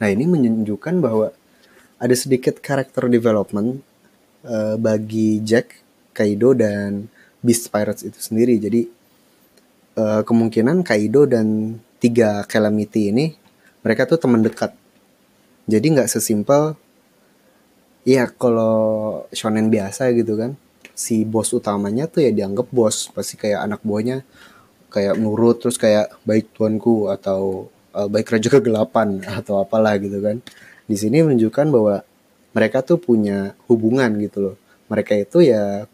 Nah 0.01 0.09
ini 0.12 0.25
menunjukkan 0.29 1.01
bahwa 1.01 1.33
ada 2.01 2.15
sedikit 2.17 2.59
karakter 2.65 3.13
development 3.13 3.85
uh, 4.49 4.81
bagi 4.81 5.45
Jack 5.45 5.77
Kaido 6.17 6.57
dan 6.57 7.13
Beast 7.45 7.69
Pirates 7.69 8.03
itu 8.03 8.17
sendiri. 8.17 8.57
Jadi 8.57 8.89
uh, 10.01 10.25
kemungkinan 10.25 10.81
Kaido 10.81 11.29
dan 11.29 11.77
tiga 12.01 12.41
Calamity 12.49 13.13
ini 13.13 13.37
mereka 13.85 14.09
tuh 14.09 14.17
teman 14.17 14.41
dekat. 14.41 14.73
Jadi 15.69 15.87
nggak 15.93 16.09
sesimpel 16.09 16.75
ya 18.09 18.25
kalau 18.33 19.23
shonen 19.37 19.69
biasa 19.69 20.11
gitu 20.17 20.41
kan. 20.41 20.57
Si 20.97 21.25
bos 21.25 21.53
utamanya 21.53 22.05
tuh 22.09 22.25
ya 22.25 22.33
dianggap 22.33 22.69
bos, 22.69 23.09
pasti 23.13 23.41
kayak 23.41 23.65
anak 23.65 23.81
buahnya 23.85 24.25
kayak 24.91 25.17
nurut 25.17 25.63
terus 25.63 25.79
kayak 25.79 26.13
baik 26.27 26.51
tuanku 26.53 27.09
atau 27.09 27.71
uh, 27.95 28.09
baik 28.11 28.27
raja 28.29 28.49
kegelapan 28.51 29.23
atau 29.25 29.61
apalah 29.63 29.97
gitu 30.01 30.21
kan. 30.21 30.41
Di 30.90 30.98
sini 30.98 31.22
menunjukkan 31.22 31.70
bahwa 31.70 32.03
mereka 32.50 32.83
tuh 32.83 32.98
punya 32.98 33.55
hubungan 33.70 34.11
gitu 34.18 34.38
loh. 34.42 34.57
Mereka 34.90 35.14
itu 35.22 35.46
ya 35.46 35.87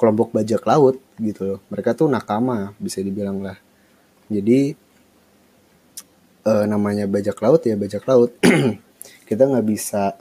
kelompok 0.00 0.32
bajak 0.32 0.64
laut 0.64 0.96
gitu 1.20 1.44
loh. 1.44 1.58
Mereka 1.68 1.92
tuh 1.92 2.08
nakama 2.08 2.72
bisa 2.80 3.04
dibilang 3.04 3.44
lah. 3.44 3.60
Jadi 4.32 4.72
e, 6.48 6.52
namanya 6.64 7.04
bajak 7.04 7.36
laut 7.44 7.60
ya 7.68 7.76
bajak 7.76 8.08
laut. 8.08 8.32
Kita 9.28 9.44
nggak 9.44 9.66
bisa 9.68 10.16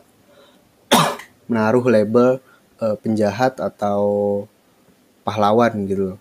menaruh 1.48 1.88
label 1.88 2.44
e, 2.84 2.86
penjahat 3.00 3.64
atau 3.64 4.44
pahlawan 5.24 5.72
gitu 5.88 6.16
loh. 6.16 6.20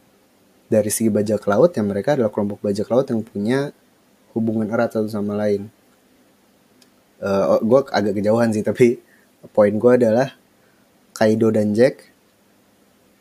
Dari 0.70 0.94
segi 0.94 1.10
bajak 1.10 1.42
laut 1.42 1.74
ya 1.74 1.82
mereka 1.82 2.14
adalah 2.14 2.30
kelompok 2.30 2.62
bajak 2.62 2.86
laut 2.86 3.06
yang 3.10 3.26
punya 3.26 3.74
hubungan 4.30 4.70
erat 4.70 4.94
satu 4.94 5.10
sama 5.10 5.34
lain. 5.34 5.74
Uh, 7.16 7.56
gue 7.64 7.80
agak 7.88 8.12
kejauhan 8.20 8.52
sih 8.52 8.60
tapi 8.60 9.00
poin 9.56 9.72
gue 9.72 9.92
adalah 9.96 10.36
Kaido 11.16 11.48
dan 11.48 11.72
Jack 11.72 12.12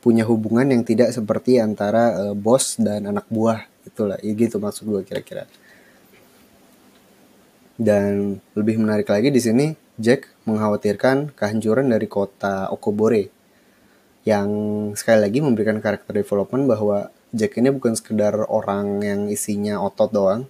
punya 0.04 0.28
hubungan 0.28 0.68
yang 0.68 0.84
tidak 0.84 1.16
seperti 1.16 1.58
antara 1.58 2.30
uh, 2.30 2.36
bos 2.36 2.78
dan 2.78 3.08
anak 3.08 3.26
buah. 3.32 3.66
Itulah 3.88 4.20
ya 4.20 4.36
gitu 4.36 4.60
maksud 4.60 4.86
gue 4.86 5.02
kira-kira. 5.08 5.48
Dan 7.76 8.40
lebih 8.56 8.80
menarik 8.80 9.08
lagi 9.08 9.32
di 9.32 9.42
sini 9.42 9.76
Jack 9.96 10.28
mengkhawatirkan 10.44 11.32
kehancuran 11.36 11.88
dari 11.88 12.08
kota 12.08 12.68
Okobore 12.72 13.32
yang 14.26 14.50
sekali 14.98 15.22
lagi 15.22 15.40
memberikan 15.40 15.80
karakter 15.80 16.20
development 16.20 16.66
bahwa 16.66 17.14
Jack 17.36 17.62
ini 17.62 17.70
bukan 17.72 17.94
sekedar 17.94 18.34
orang 18.48 19.04
yang 19.04 19.22
isinya 19.32 19.80
otot 19.80 20.10
doang. 20.12 20.42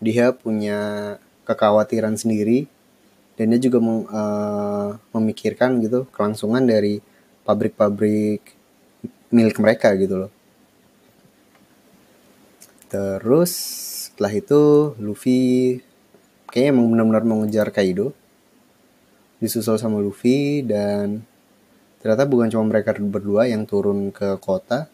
Dia 0.00 0.32
punya 0.32 1.16
kekhawatiran 1.46 2.18
sendiri 2.18 2.66
dan 3.38 3.52
dia 3.52 3.60
juga 3.60 3.78
uh, 3.80 4.90
memikirkan 5.14 5.78
gitu 5.84 6.08
kelangsungan 6.10 6.66
dari 6.66 6.98
pabrik-pabrik 7.46 8.42
milik 9.30 9.56
mereka 9.62 9.94
gitu 9.94 10.26
loh. 10.26 10.32
Terus 12.86 13.52
setelah 14.10 14.32
itu 14.32 14.62
Luffy 14.96 15.78
kayaknya 16.48 16.70
emang 16.72 16.86
benar-benar 16.94 17.24
mau 17.26 17.38
ngejar 17.44 17.68
Kaido. 17.74 18.16
Disusul 19.36 19.76
sama 19.76 20.00
Luffy 20.00 20.64
dan 20.64 21.20
ternyata 22.00 22.24
bukan 22.24 22.48
cuma 22.48 22.64
mereka 22.72 22.96
berdua 22.96 23.44
yang 23.44 23.68
turun 23.68 24.08
ke 24.08 24.40
kota. 24.40 24.88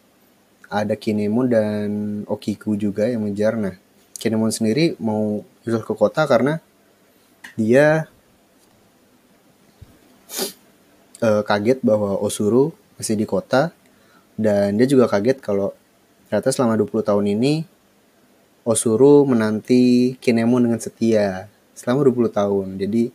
Ada 0.67 0.97
Kinemon 0.97 1.47
dan 1.47 1.87
Okiku 2.25 2.73
juga 2.75 3.05
yang 3.05 3.23
mengejar. 3.23 3.55
Nah, 3.55 3.77
Kinemon 4.23 4.55
sendiri 4.55 4.95
mau 5.03 5.43
nyusul 5.67 5.83
ke 5.83 5.93
kota 5.99 6.23
karena 6.23 6.63
dia 7.59 8.07
uh, 11.19 11.43
kaget 11.43 11.83
bahwa 11.83 12.15
Osuru 12.23 12.71
masih 12.95 13.19
di 13.19 13.27
kota 13.27 13.75
dan 14.39 14.79
dia 14.79 14.87
juga 14.87 15.11
kaget 15.11 15.43
kalau 15.43 15.75
ternyata 16.31 16.55
selama 16.55 16.79
20 16.79 17.03
tahun 17.03 17.25
ini 17.35 17.53
Osuru 18.63 19.27
menanti 19.27 20.15
Kinemon 20.23 20.71
dengan 20.71 20.79
setia 20.79 21.51
selama 21.75 22.07
20 22.07 22.31
tahun. 22.31 22.67
Jadi 22.79 23.11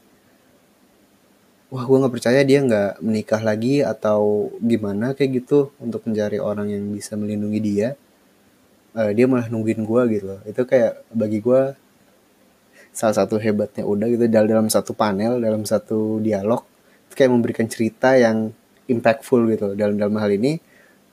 wah 1.72 1.84
gue 1.88 1.96
nggak 2.04 2.14
percaya 2.20 2.40
dia 2.44 2.60
nggak 2.60 3.00
menikah 3.00 3.40
lagi 3.40 3.80
atau 3.80 4.52
gimana 4.60 5.16
kayak 5.16 5.40
gitu 5.40 5.72
untuk 5.80 6.04
mencari 6.04 6.36
orang 6.36 6.68
yang 6.68 6.84
bisa 6.92 7.16
melindungi 7.16 7.60
dia. 7.64 7.96
Uh, 8.98 9.14
dia 9.14 9.30
malah 9.30 9.46
nungguin 9.46 9.86
gue 9.86 10.02
gitu 10.18 10.24
loh. 10.34 10.40
Itu 10.42 10.66
kayak 10.66 11.06
bagi 11.14 11.38
gue 11.38 11.78
salah 12.98 13.14
satu 13.14 13.38
hebatnya 13.38 13.86
udah 13.86 14.06
gitu 14.10 14.26
dalam 14.26 14.48
dalam 14.50 14.66
satu 14.66 14.90
panel 14.90 15.38
dalam 15.38 15.62
satu 15.62 16.18
dialog 16.18 16.66
itu 17.06 17.14
kayak 17.14 17.30
memberikan 17.30 17.70
cerita 17.70 18.18
yang 18.18 18.50
impactful 18.90 19.46
gitu 19.54 19.78
dalam 19.78 19.94
dalam 19.94 20.18
hal 20.18 20.34
ini 20.34 20.58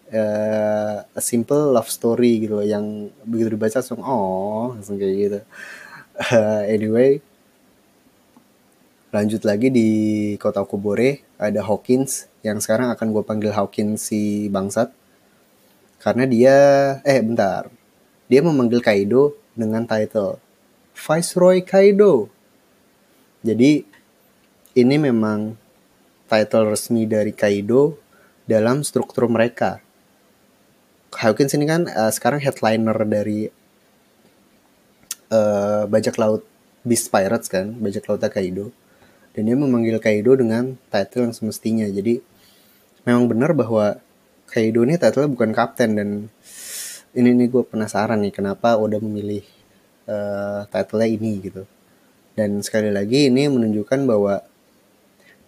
uh, 0.09 1.05
a 1.05 1.21
simple 1.21 1.69
love 1.69 1.85
story 1.91 2.41
gitu 2.41 2.57
loh 2.57 2.65
yang 2.65 3.13
begitu 3.21 3.53
dibaca 3.53 3.77
langsung 3.77 4.01
oh 4.01 4.73
langsung 4.73 4.97
kayak 4.97 5.13
gitu. 5.13 5.39
Uh, 6.33 6.63
anyway 6.73 7.21
lanjut 9.13 9.45
lagi 9.47 9.69
di 9.71 9.89
kota 10.41 10.65
Okobore 10.65 11.23
ada 11.39 11.61
Hawkins 11.63 12.27
yang 12.41 12.59
sekarang 12.59 12.89
akan 12.91 13.13
gue 13.13 13.23
panggil 13.23 13.51
Hawkins 13.53 14.09
si 14.09 14.49
bangsat. 14.49 14.91
Karena 16.01 16.29
dia 16.29 16.57
eh 17.01 17.21
bentar 17.23 17.71
dia 18.27 18.41
memanggil 18.41 18.81
Kaido 18.81 19.37
dengan 19.53 19.85
title 19.85 20.41
Viceroy 20.95 21.63
Kaido 21.63 22.29
jadi 23.45 23.85
ini 24.75 24.95
memang 24.97 25.55
title 26.27 26.73
resmi 26.73 27.05
dari 27.05 27.31
Kaido 27.31 27.97
dalam 28.45 28.81
struktur 28.81 29.25
mereka 29.29 29.85
Hawkins 31.15 31.55
ini 31.55 31.63
kan 31.63 31.87
uh, 31.87 32.11
sekarang 32.11 32.43
headliner 32.43 32.95
dari 33.07 33.47
uh, 35.31 35.87
bajak 35.87 36.19
laut 36.19 36.43
Beast 36.85 37.09
Pirates 37.09 37.47
kan, 37.49 37.73
bajak 37.79 38.05
laut 38.05 38.21
Kaido. 38.29 38.69
Dan 39.33 39.51
dia 39.51 39.57
memanggil 39.57 39.97
Kaido 39.99 40.35
dengan 40.35 40.79
title 40.91 41.31
yang 41.31 41.35
semestinya. 41.35 41.87
Jadi 41.87 42.19
memang 43.07 43.27
benar 43.31 43.51
bahwa 43.55 43.99
Kaido 44.51 44.85
ini 44.85 44.99
title 44.99 45.31
bukan 45.31 45.51
kapten 45.51 45.97
dan 45.97 46.09
ini 47.15 47.31
nih 47.31 47.47
gue 47.47 47.63
penasaran 47.63 48.19
nih 48.19 48.35
kenapa 48.35 48.75
udah 48.75 48.99
memilih 48.99 49.41
uh, 50.05 50.67
title-nya 50.67 51.07
ini 51.07 51.31
gitu. 51.39 51.63
Dan 52.35 52.59
sekali 52.59 52.91
lagi 52.91 53.31
ini 53.31 53.47
menunjukkan 53.47 53.99
bahwa 54.03 54.43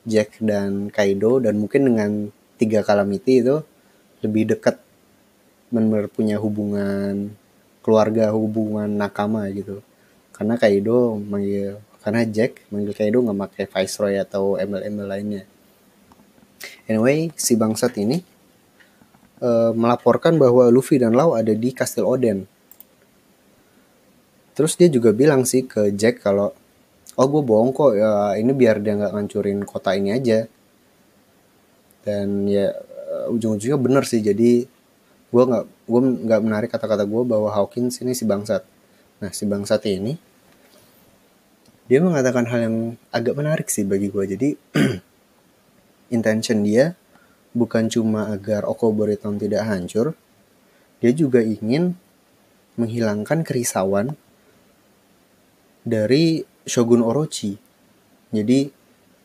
Jack 0.08 0.40
dan 0.40 0.88
Kaido 0.88 1.44
dan 1.44 1.60
mungkin 1.60 1.92
dengan 1.92 2.12
tiga 2.56 2.80
Calamity 2.82 3.44
itu 3.44 3.60
lebih 4.24 4.56
dekat 4.56 4.80
benar 5.68 6.08
punya 6.08 6.40
hubungan 6.40 7.36
keluarga 7.84 8.32
hubungan 8.32 8.88
nakama 8.88 9.44
gitu 9.52 9.84
karena 10.32 10.56
Kaido 10.56 11.20
manggil 11.20 11.84
karena 12.00 12.24
Jack 12.24 12.64
manggil 12.72 12.96
Kaido 12.96 13.20
nggak 13.20 13.36
pakai 13.36 13.66
Viceroy 13.68 14.16
atau 14.16 14.56
embel-embel 14.56 15.08
lainnya 15.12 15.44
anyway 16.88 17.36
si 17.36 17.60
bangsat 17.60 18.00
ini 18.00 18.24
uh, 19.42 19.72
melaporkan 19.74 20.38
bahwa 20.40 20.70
Luffy 20.70 21.02
dan 21.02 21.14
Lau 21.18 21.34
ada 21.34 21.52
di 21.54 21.70
Kastil 21.74 22.06
Oden 22.06 22.48
terus 24.58 24.74
dia 24.74 24.90
juga 24.90 25.14
bilang 25.14 25.46
sih 25.46 25.70
ke 25.70 25.94
Jack 25.94 26.26
kalau 26.26 26.50
oh 27.18 27.28
gue 27.28 27.42
bohong 27.42 27.74
kok 27.74 27.98
ya 27.98 28.38
ini 28.38 28.54
biar 28.54 28.78
dia 28.82 28.94
nggak 28.94 29.12
ngancurin 29.14 29.60
kota 29.66 29.98
ini 29.98 30.14
aja. 30.14 30.46
Dan 32.06 32.48
ya 32.48 32.72
uh, 32.74 33.34
ujung-ujungnya 33.34 33.78
bener 33.82 34.04
sih 34.08 34.24
jadi 34.24 34.64
gue 35.28 35.44
nggak 35.44 35.66
gue 35.66 36.02
nggak 36.24 36.42
menarik 36.46 36.70
kata-kata 36.72 37.04
gue 37.04 37.24
bahwa 37.26 37.50
Hawkins 37.52 38.00
ini 38.06 38.14
si 38.14 38.24
bangsat. 38.24 38.64
Nah 39.20 39.34
si 39.34 39.44
bangsat 39.50 39.82
ini 39.90 40.16
dia 41.88 42.04
mengatakan 42.04 42.44
hal 42.52 42.60
yang 42.68 42.78
agak 43.16 43.34
menarik 43.38 43.68
sih 43.72 43.88
bagi 43.88 44.12
gue 44.12 44.24
jadi 44.28 44.50
intention 46.16 46.64
dia 46.64 47.00
bukan 47.58 47.90
cuma 47.90 48.30
agar 48.30 48.70
Okoboriton 48.70 49.42
tidak 49.42 49.66
hancur 49.66 50.14
dia 51.02 51.14
juga 51.14 51.42
ingin 51.42 51.98
menghilangkan 52.78 53.42
kerisauan 53.42 54.14
dari 55.86 56.46
Shogun 56.66 57.06
Orochi. 57.06 57.58
Jadi 58.34 58.70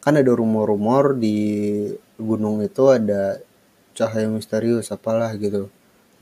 kan 0.00 0.16
ada 0.20 0.32
rumor-rumor 0.32 1.16
di 1.16 1.38
gunung 2.20 2.60
itu 2.62 2.92
ada 2.92 3.40
cahaya 3.92 4.28
misterius 4.28 4.92
apalah 4.92 5.32
gitu. 5.36 5.68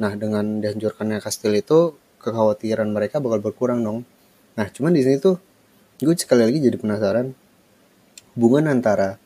Nah, 0.01 0.17
dengan 0.17 0.65
dihancurkannya 0.65 1.21
kastil 1.21 1.55
itu, 1.55 1.95
kekhawatiran 2.25 2.89
mereka 2.89 3.21
bakal 3.21 3.53
berkurang 3.53 3.85
dong. 3.85 4.09
Nah, 4.57 4.67
cuman 4.73 4.97
di 4.97 5.05
sini 5.05 5.21
tuh 5.21 5.37
gue 6.01 6.17
sekali 6.17 6.47
lagi 6.47 6.59
jadi 6.59 6.77
penasaran. 6.81 7.37
Hubungan 8.33 8.73
antara 8.73 9.21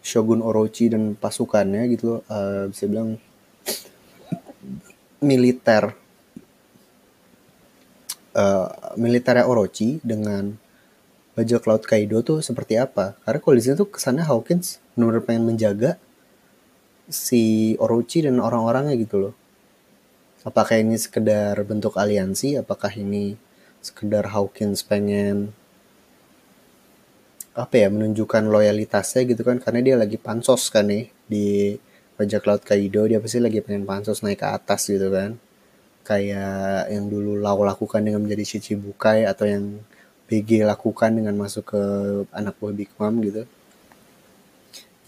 Shogun 0.00 0.40
Orochi 0.40 0.88
dan 0.88 1.12
pasukannya 1.16 1.84
gitu 1.92 2.24
uh, 2.26 2.68
bisa 2.72 2.84
bilang 2.88 3.20
militer. 5.28 5.96
Uh, 8.30 8.70
militernya 8.94 9.42
Orochi 9.42 9.98
dengan 10.06 10.54
bajak 11.34 11.66
laut 11.66 11.84
Kaido 11.84 12.22
tuh 12.22 12.40
seperti 12.40 12.78
apa? 12.78 13.18
Karena 13.26 13.38
kalau 13.42 13.54
di 13.58 13.62
sini 13.62 13.74
tuh 13.74 13.90
kesannya 13.90 14.24
Hawkins 14.24 14.78
benar-benar 14.94 15.24
pengen 15.26 15.44
menjaga 15.50 15.98
si 17.10 17.74
Orochi 17.82 18.22
dan 18.22 18.38
orang-orangnya 18.38 18.94
gitu 18.96 19.16
loh. 19.18 19.34
Apakah 20.46 20.80
ini 20.80 20.96
sekedar 20.96 21.58
bentuk 21.66 21.98
aliansi? 22.00 22.56
Apakah 22.56 22.94
ini 22.96 23.36
sekedar 23.84 24.30
Hawkins 24.32 24.80
pengen 24.86 25.52
apa 27.50 27.74
ya 27.74 27.90
menunjukkan 27.90 28.46
loyalitasnya 28.46 29.26
gitu 29.26 29.42
kan 29.42 29.58
karena 29.58 29.80
dia 29.82 29.94
lagi 29.98 30.14
pansos 30.14 30.70
kan 30.70 30.86
nih 30.86 31.10
di 31.26 31.74
bajak 32.14 32.46
laut 32.46 32.62
Kaido 32.62 33.08
dia 33.08 33.18
pasti 33.18 33.42
lagi 33.42 33.64
pengen 33.64 33.88
pansos 33.88 34.20
naik 34.20 34.44
ke 34.44 34.46
atas 34.46 34.92
gitu 34.92 35.08
kan. 35.08 35.40
Kayak 36.04 36.92
yang 36.92 37.08
dulu 37.08 37.40
Lau 37.40 37.64
lakukan 37.64 38.04
dengan 38.04 38.20
menjadi 38.20 38.44
Shichibukai 38.44 39.24
atau 39.24 39.48
yang 39.48 39.80
BG 40.28 40.68
lakukan 40.68 41.16
dengan 41.16 41.34
masuk 41.34 41.74
ke 41.74 41.82
anak 42.36 42.60
buah 42.60 42.76
Big 42.76 42.92
Mom 43.00 43.24
gitu. 43.24 43.48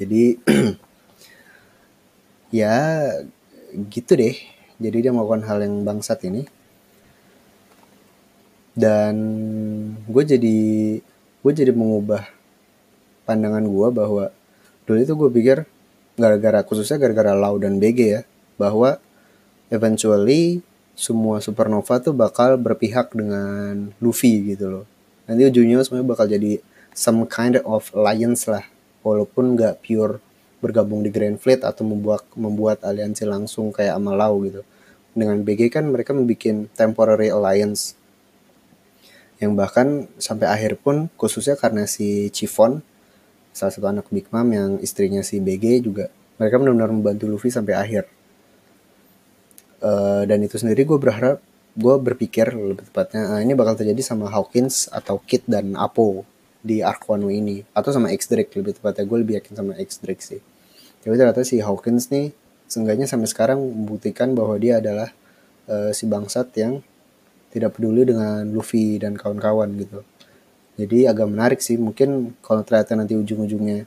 Jadi 0.00 0.40
ya 2.64 2.74
gitu 3.92 4.12
deh. 4.16 4.36
Jadi 4.82 4.96
dia 5.04 5.12
melakukan 5.12 5.44
hal 5.46 5.62
yang 5.62 5.84
bangsat 5.84 6.26
ini. 6.26 6.48
Dan 8.72 9.14
gue 10.08 10.22
jadi 10.24 10.60
gue 11.42 11.52
jadi 11.52 11.74
mengubah 11.74 12.26
pandangan 13.26 13.66
gue 13.66 13.88
bahwa 13.90 14.24
dulu 14.86 14.98
itu 14.98 15.14
gue 15.14 15.30
pikir 15.30 15.56
gara-gara 16.14 16.62
khususnya 16.62 17.02
gara-gara 17.02 17.34
Lau 17.34 17.58
dan 17.58 17.82
BG 17.82 17.98
ya 18.02 18.22
bahwa 18.60 18.98
eventually 19.72 20.62
semua 20.92 21.40
supernova 21.40 21.98
tuh 21.98 22.12
bakal 22.12 22.60
berpihak 22.60 23.16
dengan 23.16 23.96
Luffy 23.98 24.54
gitu 24.54 24.68
loh. 24.68 24.84
Nanti 25.24 25.48
ujungnya 25.48 25.80
semuanya 25.82 26.12
bakal 26.12 26.28
jadi 26.28 26.60
some 26.92 27.24
kind 27.24 27.56
of 27.64 27.88
alliance 27.96 28.44
lah 28.44 28.62
walaupun 29.00 29.56
nggak 29.56 29.80
pure 29.80 30.20
bergabung 30.62 31.02
di 31.02 31.10
Grand 31.10 31.40
Fleet 31.40 31.64
atau 31.64 31.82
membuat 31.82 32.22
membuat 32.38 32.84
aliansi 32.86 33.26
langsung 33.26 33.72
kayak 33.74 33.98
sama 33.98 34.14
Lau 34.14 34.38
gitu. 34.44 34.62
Dengan 35.16 35.40
BG 35.40 35.72
kan 35.72 35.88
mereka 35.88 36.12
membuat 36.12 36.70
temporary 36.76 37.32
alliance 37.32 37.98
yang 39.42 39.58
bahkan 39.58 40.06
sampai 40.22 40.46
akhir 40.46 40.78
pun 40.78 41.10
khususnya 41.18 41.58
karena 41.58 41.90
si 41.90 42.30
Chiffon 42.30 42.78
salah 43.50 43.74
satu 43.74 43.90
anak 43.90 44.06
Big 44.14 44.30
Mom 44.30 44.46
yang 44.54 44.70
istrinya 44.78 45.20
si 45.26 45.42
BG 45.42 45.82
juga 45.82 46.06
mereka 46.38 46.62
benar-benar 46.62 46.90
membantu 46.94 47.26
Luffy 47.26 47.50
sampai 47.50 47.74
akhir. 47.76 48.04
Uh, 49.82 50.22
dan 50.30 50.38
itu 50.46 50.62
sendiri 50.62 50.86
gue 50.86 50.94
berharap 50.94 51.42
gue 51.74 51.94
berpikir 51.98 52.54
lebih 52.54 52.86
tepatnya 52.86 53.34
uh, 53.34 53.40
ini 53.42 53.58
bakal 53.58 53.74
terjadi 53.74 53.98
sama 53.98 54.30
Hawkins 54.30 54.86
atau 54.94 55.18
Kit 55.26 55.42
dan 55.50 55.74
Apo 55.74 56.22
di 56.62 56.78
Arc 56.86 57.02
One 57.10 57.26
ini 57.34 57.66
atau 57.74 57.90
sama 57.90 58.14
X 58.14 58.30
Drake 58.30 58.54
lebih 58.54 58.78
tepatnya. 58.78 59.02
Gue 59.04 59.26
lebih 59.26 59.42
yakin 59.42 59.58
sama 59.58 59.74
X 59.74 59.98
Drake 59.98 60.22
sih. 60.22 60.38
Tapi 61.02 61.18
ternyata 61.18 61.42
si 61.42 61.58
Hawkins 61.58 62.14
nih 62.14 62.30
seenggaknya 62.70 63.10
sampai 63.10 63.26
sekarang 63.26 63.58
membuktikan 63.58 64.38
bahwa 64.38 64.54
dia 64.56 64.78
adalah 64.78 65.10
uh, 65.66 65.90
si 65.90 66.06
bangsat 66.06 66.54
yang 66.54 66.78
tidak 67.52 67.76
peduli 67.76 68.08
dengan 68.08 68.48
Luffy 68.48 68.96
dan 68.96 69.14
kawan-kawan 69.14 69.68
gitu. 69.76 70.00
Jadi 70.80 71.04
agak 71.04 71.28
menarik 71.28 71.60
sih. 71.60 71.76
Mungkin 71.76 72.40
kalau 72.40 72.64
ternyata 72.64 72.96
nanti 72.96 73.12
ujung-ujungnya 73.12 73.84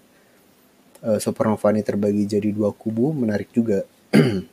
uh, 1.02 1.18
Supernova 1.18 1.74
ini 1.74 1.82
terbagi 1.82 2.30
jadi 2.30 2.54
dua 2.54 2.70
kubu, 2.72 3.10
menarik 3.12 3.50
juga. 3.50 3.84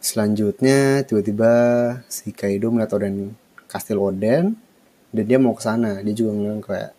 Selanjutnya 0.00 1.04
tiba-tiba 1.04 1.52
si 2.08 2.32
Kaido 2.32 2.72
melihat 2.72 2.96
Oden 2.96 3.36
Kastil 3.68 4.00
Oden 4.00 4.56
dan 5.10 5.24
dia 5.26 5.36
mau 5.42 5.52
ke 5.52 5.62
sana. 5.66 6.00
Dia 6.00 6.14
juga 6.14 6.32
ngeliat 6.38 6.62
kayak 6.64 6.90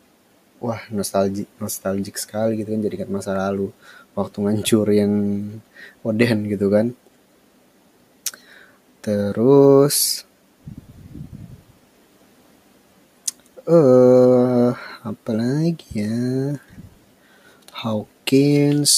wah 0.62 0.82
nostalgic 0.94 1.50
nostalgic 1.58 2.16
sekali 2.22 2.62
gitu 2.62 2.70
kan 2.70 2.86
jadi 2.86 2.96
ingat 3.02 3.10
masa 3.10 3.34
lalu 3.34 3.74
waktu 4.14 4.38
ngancurin 4.46 5.14
Oden 6.06 6.38
gitu 6.46 6.70
kan 6.70 6.94
terus 9.02 10.30
eh 13.66 13.74
uh, 13.74 14.78
apa 15.02 15.32
lagi 15.34 16.06
ya? 16.06 16.54
Hawkins 17.82 18.94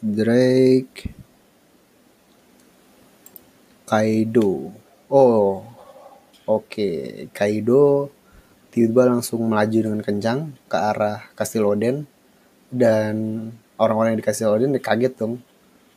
Drake 0.00 1.12
Kaido. 3.84 4.72
Oh 5.12 5.68
oke. 6.48 6.72
Okay. 6.72 7.28
Kaido 7.36 8.08
tiba-tiba 8.72 9.12
langsung 9.12 9.44
melaju 9.44 9.78
dengan 9.84 10.00
kencang 10.00 10.56
ke 10.64 10.76
arah 10.80 11.28
Kastil 11.36 11.68
Oden 11.68 12.08
dan 12.72 13.14
orang-orang 13.76 14.16
yang 14.16 14.20
dikasih 14.24 14.48
Odin 14.48 14.72
kaget 14.80 15.12
dong. 15.20 15.44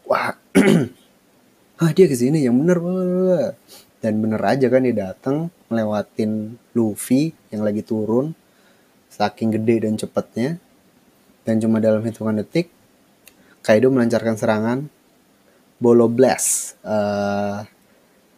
Wah 0.03 0.35
ah 1.81 1.91
dia 1.91 2.05
ke 2.07 2.15
sini 2.15 2.45
yang 2.45 2.55
bener 2.61 2.79
dan 3.99 4.21
bener 4.21 4.41
aja 4.43 4.69
kan 4.71 4.85
dia 4.85 4.95
datang 4.95 5.49
melewatin 5.67 6.55
Luffy 6.77 7.35
yang 7.51 7.65
lagi 7.65 7.81
turun 7.83 8.31
saking 9.11 9.55
gede 9.55 9.88
dan 9.88 9.99
cepatnya 9.99 10.59
dan 11.43 11.59
cuma 11.59 11.83
dalam 11.83 12.04
hitungan 12.04 12.39
detik 12.39 12.75
Kaido 13.65 13.89
melancarkan 13.89 14.37
serangan. 14.37 14.79
Bolo 15.81 16.06
Blast. 16.06 16.77
Uh, 16.85 17.65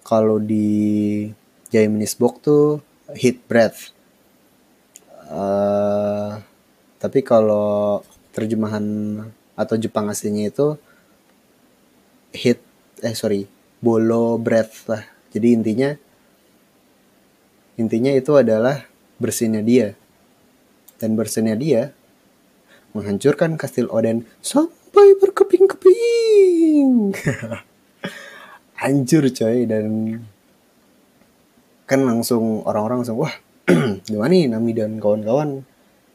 kalau 0.08 0.40
di 0.40 1.28
Japanese 1.68 2.16
box 2.16 2.48
tuh 2.48 2.80
hit 3.12 3.44
breath. 3.44 3.92
Uh, 5.28 6.40
tapi 6.96 7.20
kalau 7.28 8.00
terjemahan 8.32 8.88
atau 9.60 9.76
Jepang 9.76 10.08
aslinya 10.08 10.48
itu 10.48 10.80
hit 12.32 12.64
eh 13.02 13.16
sorry 13.18 13.46
bolo 13.78 14.38
breath 14.42 14.90
lah. 14.90 15.04
Jadi 15.34 15.48
intinya 15.54 15.90
intinya 17.78 18.12
itu 18.14 18.34
adalah 18.34 18.86
bersihnya 19.22 19.62
dia. 19.62 19.94
Dan 20.98 21.14
bersihnya 21.14 21.54
dia 21.54 21.94
menghancurkan 22.98 23.54
kastil 23.62 23.86
Oden 23.94 24.26
sampai 24.42 25.14
berkeping-keping. 25.22 27.14
Hancur 28.82 29.30
coy 29.30 29.70
dan 29.70 29.86
kan 31.88 32.04
langsung 32.04 32.66
orang-orang 32.68 33.06
langsung 33.06 33.22
wah 33.22 33.32
gimana 34.10 34.32
nih 34.34 34.50
Nami 34.50 34.72
dan 34.74 34.98
kawan-kawan? 34.98 35.62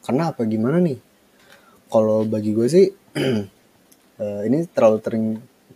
Kenapa 0.03 0.43
gimana 0.47 0.83
nih? 0.83 0.99
Kalau 1.87 2.27
bagi 2.27 2.51
gue 2.51 2.67
sih 2.67 2.87
uh, 4.19 4.43
ini 4.49 4.67
terlalu 4.75 4.99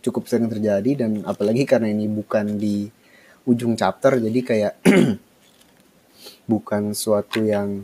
cukup 0.07 0.31
sering 0.31 0.47
terjadi 0.47 1.03
dan 1.03 1.27
apalagi 1.27 1.67
karena 1.67 1.91
ini 1.91 2.07
bukan 2.07 2.55
di 2.55 2.87
ujung 3.43 3.75
chapter 3.75 4.19
jadi 4.19 4.39
kayak 4.39 4.73
bukan 6.51 6.95
suatu 6.95 7.43
yang 7.43 7.83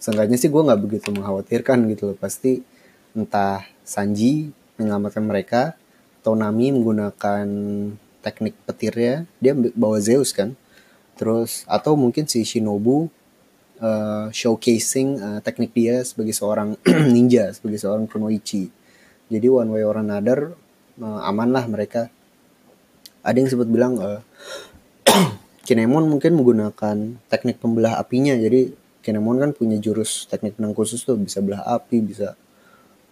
seenggaknya 0.00 0.40
sih 0.40 0.48
gue 0.48 0.62
nggak 0.64 0.80
begitu 0.80 1.08
mengkhawatirkan 1.12 1.84
gitu 1.92 2.12
loh. 2.12 2.16
Pasti 2.16 2.64
entah 3.12 3.64
Sanji 3.84 4.52
menyelamatkan 4.80 5.24
mereka 5.24 5.76
atau 6.24 6.32
Nami 6.32 6.72
menggunakan 6.72 7.46
teknik 8.24 8.56
petirnya 8.64 9.28
dia 9.38 9.52
bawa 9.54 10.00
Zeus 10.00 10.32
kan. 10.32 10.56
Terus 11.16 11.64
atau 11.64 11.96
mungkin 11.96 12.28
si 12.28 12.44
Shinobu 12.44 13.08
uh, 13.80 14.28
showcasing 14.32 15.08
uh, 15.20 15.40
teknik 15.40 15.72
dia 15.72 16.00
sebagai 16.04 16.32
seorang 16.32 16.76
ninja 17.14 17.52
sebagai 17.52 17.80
seorang 17.80 18.08
kunoichi 18.08 18.68
jadi 19.26 19.50
one 19.50 19.70
way 19.74 19.82
or 19.82 19.98
another 19.98 20.54
uh, 21.00 21.20
aman 21.28 21.48
lah 21.52 21.64
mereka. 21.68 22.08
Ada 23.26 23.42
yang 23.42 23.48
sempat 23.50 23.68
bilang 23.68 23.98
uh, 23.98 24.20
Kinemon 25.66 26.06
mungkin 26.06 26.38
menggunakan 26.38 26.96
teknik 27.26 27.58
pembelah 27.58 27.98
apinya. 27.98 28.36
Jadi 28.38 28.70
Kinemon 29.02 29.38
kan 29.38 29.50
punya 29.54 29.78
jurus 29.78 30.30
teknik 30.30 30.58
pedang 30.58 30.72
khusus 30.72 31.02
tuh. 31.02 31.18
Bisa 31.18 31.42
belah 31.42 31.66
api 31.66 32.02
bisa 32.02 32.38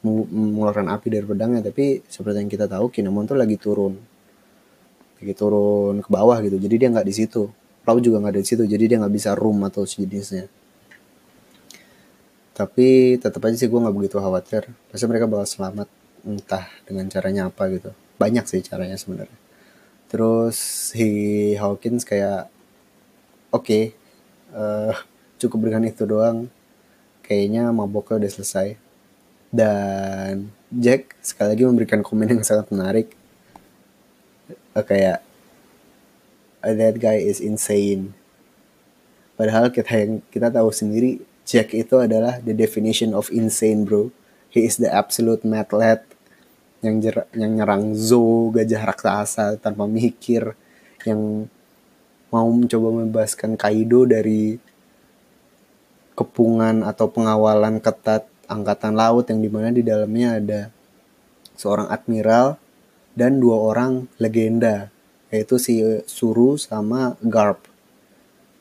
mengeluarkan 0.04 0.92
api 0.92 1.06
dari 1.10 1.26
pedangnya. 1.26 1.66
Tapi 1.66 2.04
seperti 2.06 2.46
yang 2.46 2.50
kita 2.50 2.66
tahu 2.70 2.90
Kinemon 2.90 3.26
tuh 3.26 3.36
lagi 3.38 3.58
turun. 3.58 3.94
Lagi 5.18 5.34
turun 5.34 5.98
ke 5.98 6.08
bawah 6.10 6.38
gitu. 6.44 6.56
Jadi 6.62 6.74
dia 6.78 6.88
nggak 6.94 7.06
di 7.06 7.14
situ. 7.14 7.42
Lau 7.84 7.98
juga 8.00 8.22
nggak 8.22 8.38
ada 8.38 8.40
di 8.40 8.48
situ. 8.48 8.62
Jadi 8.64 8.84
dia 8.86 8.96
nggak 9.02 9.14
bisa 9.14 9.34
room 9.34 9.66
atau 9.66 9.82
sejenisnya. 9.82 10.46
Tapi 12.54 13.18
tetap 13.18 13.42
aja 13.42 13.58
sih 13.58 13.66
gue 13.66 13.80
nggak 13.82 13.94
begitu 13.98 14.16
khawatir. 14.22 14.70
Pasti 14.86 15.04
mereka 15.10 15.26
bakal 15.26 15.42
selamat 15.50 16.03
entah 16.24 16.66
dengan 16.88 17.06
caranya 17.12 17.52
apa 17.52 17.68
gitu. 17.70 17.92
Banyak 18.16 18.48
sih 18.48 18.64
caranya 18.64 18.96
sebenarnya. 18.96 19.38
Terus 20.08 20.56
si 20.92 21.08
Hawkins 21.60 22.02
kayak 22.02 22.48
oke 23.52 23.64
okay, 23.64 23.84
uh, 24.56 24.90
eh, 24.90 24.94
cukup 25.38 25.68
dengan 25.70 25.84
itu 25.86 26.08
doang. 26.08 26.48
Kayaknya 27.24 27.72
maboknya 27.72 28.24
udah 28.24 28.32
selesai. 28.32 28.68
Dan 29.54 30.50
Jack 30.74 31.14
sekali 31.22 31.54
lagi 31.54 31.64
memberikan 31.68 32.02
komen 32.02 32.26
yang 32.26 32.42
sangat 32.42 32.72
menarik. 32.72 33.14
Uh, 34.74 34.82
kayak 34.82 35.22
that 36.62 36.96
guy 36.96 37.20
is 37.20 37.38
insane. 37.38 38.16
Padahal 39.34 39.68
kita 39.68 39.92
yang 39.98 40.12
kita 40.30 40.48
tahu 40.48 40.70
sendiri 40.70 41.20
Jack 41.44 41.76
itu 41.76 42.00
adalah 42.00 42.40
the 42.40 42.56
definition 42.56 43.12
of 43.12 43.28
insane 43.28 43.84
bro. 43.84 44.08
He 44.48 44.62
is 44.64 44.78
the 44.78 44.88
absolute 44.88 45.42
madlad 45.42 46.06
yang 46.84 47.00
jer 47.00 47.24
yang 47.32 47.56
nyerang 47.56 47.96
Zo 47.96 48.52
gajah 48.52 48.84
raksasa 48.84 49.56
tanpa 49.56 49.88
mikir 49.88 50.52
yang 51.08 51.48
mau 52.28 52.48
mencoba 52.52 52.92
membebaskan 52.92 53.56
Kaido 53.56 54.04
dari 54.04 54.60
kepungan 56.12 56.84
atau 56.84 57.08
pengawalan 57.08 57.80
ketat 57.80 58.28
angkatan 58.46 58.92
laut 58.92 59.26
yang 59.32 59.40
di 59.40 59.48
mana 59.48 59.72
di 59.72 59.80
dalamnya 59.80 60.38
ada 60.38 60.60
seorang 61.56 61.88
admiral 61.88 62.60
dan 63.16 63.40
dua 63.40 63.56
orang 63.56 64.10
legenda 64.20 64.92
yaitu 65.32 65.56
si 65.58 65.80
Suru 66.04 66.60
sama 66.60 67.16
Garp. 67.24 67.64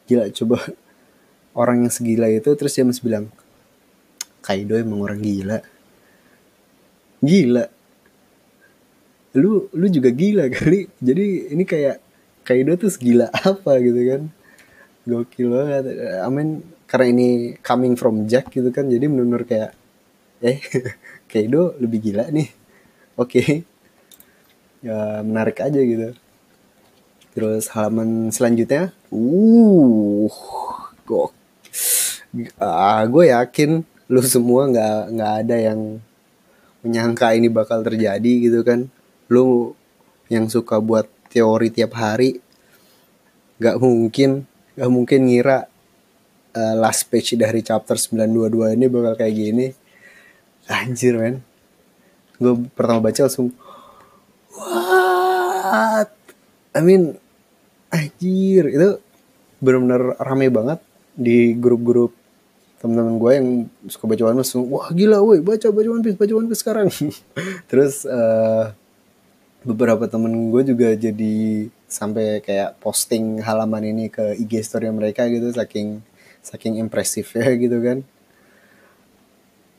Gila 0.08 0.32
coba 0.32 0.64
orang 1.60 1.86
yang 1.86 1.94
segila 1.94 2.32
itu 2.32 2.50
terus 2.56 2.72
dia 2.74 2.88
masih 2.88 3.04
bilang 3.04 3.26
Kaido 4.40 4.80
emang 4.80 5.04
orang 5.04 5.20
gila. 5.20 5.60
Gila 7.24 7.83
lu 9.34 9.70
lu 9.74 9.86
juga 9.90 10.10
gila 10.14 10.50
kali. 10.50 10.90
Jadi 11.02 11.54
ini 11.54 11.64
kayak 11.66 11.98
Kaido 12.44 12.76
tuh 12.76 12.92
segila 12.94 13.30
apa 13.50 13.80
gitu 13.82 14.02
kan. 14.10 14.22
Gokil 15.04 15.48
banget. 15.52 15.84
I 16.24 16.30
mean 16.30 16.64
karena 16.86 17.06
ini 17.10 17.28
coming 17.66 17.98
from 17.98 18.30
Jack 18.30 18.54
gitu 18.54 18.70
kan 18.70 18.86
jadi 18.86 19.10
benar-benar 19.10 19.44
kayak 19.50 19.72
eh 20.44 20.62
Kaido 21.32 21.74
lebih 21.82 22.00
gila 22.12 22.30
nih. 22.30 22.50
Oke. 23.18 23.42
Okay. 23.42 23.52
ya 24.84 25.24
menarik 25.24 25.64
aja 25.64 25.80
gitu. 25.80 26.14
Terus 27.34 27.72
halaman 27.74 28.30
selanjutnya. 28.30 28.94
Uh 29.10 30.30
gok. 31.08 31.32
Ah 32.62 33.02
gue 33.10 33.30
yakin 33.34 33.82
lu 34.12 34.22
semua 34.22 34.68
nggak 34.70 35.00
nggak 35.16 35.34
ada 35.46 35.56
yang 35.58 35.80
menyangka 36.84 37.32
ini 37.34 37.48
bakal 37.48 37.80
terjadi 37.82 38.34
gitu 38.44 38.60
kan 38.68 38.92
lu 39.34 39.74
yang 40.30 40.46
suka 40.46 40.78
buat 40.78 41.10
teori 41.34 41.74
tiap 41.74 41.98
hari 41.98 42.38
nggak 43.58 43.82
mungkin 43.82 44.46
nggak 44.78 44.92
mungkin 44.94 45.20
ngira 45.30 45.66
uh, 46.54 46.76
last 46.78 47.10
page 47.10 47.34
dari 47.38 47.66
chapter 47.66 47.98
922 47.98 48.78
ini 48.78 48.86
bakal 48.90 49.14
kayak 49.18 49.36
gini. 49.36 49.68
Anjir 50.70 51.20
men. 51.20 51.44
Gue 52.40 52.56
pertama 52.72 53.04
baca 53.04 53.20
langsung 53.26 53.52
what? 54.54 56.10
I 56.74 56.82
mean 56.82 57.18
anjir 57.94 58.74
itu 58.74 58.90
benar-benar 59.62 60.18
rame 60.18 60.50
banget 60.50 60.80
di 61.14 61.54
grup-grup 61.54 62.10
teman-teman 62.82 63.16
gue 63.16 63.32
yang 63.32 63.48
suka 63.88 64.10
baca 64.10 64.24
One 64.34 64.42
Piece. 64.42 64.60
Wah 64.60 64.90
gila 64.92 65.24
woi 65.24 65.40
baca 65.40 65.70
baca 65.70 65.90
One 65.94 66.04
Piece 66.04 66.18
baca 66.18 66.34
One 66.36 66.48
Piece 66.50 66.62
sekarang. 66.66 66.88
Terus 67.70 68.04
uh, 68.04 68.76
beberapa 69.64 70.12
temen 70.12 70.52
gue 70.52 70.76
juga 70.76 70.92
jadi 70.96 71.68
sampai 71.88 72.44
kayak 72.44 72.84
posting 72.84 73.40
halaman 73.40 73.96
ini 73.96 74.12
ke 74.12 74.36
IG 74.36 74.60
story 74.64 74.92
mereka 74.92 75.24
gitu 75.32 75.52
saking 75.56 76.04
saking 76.44 76.80
impresif 76.80 77.32
ya 77.36 77.48
gitu 77.64 77.80
kan. 77.80 78.04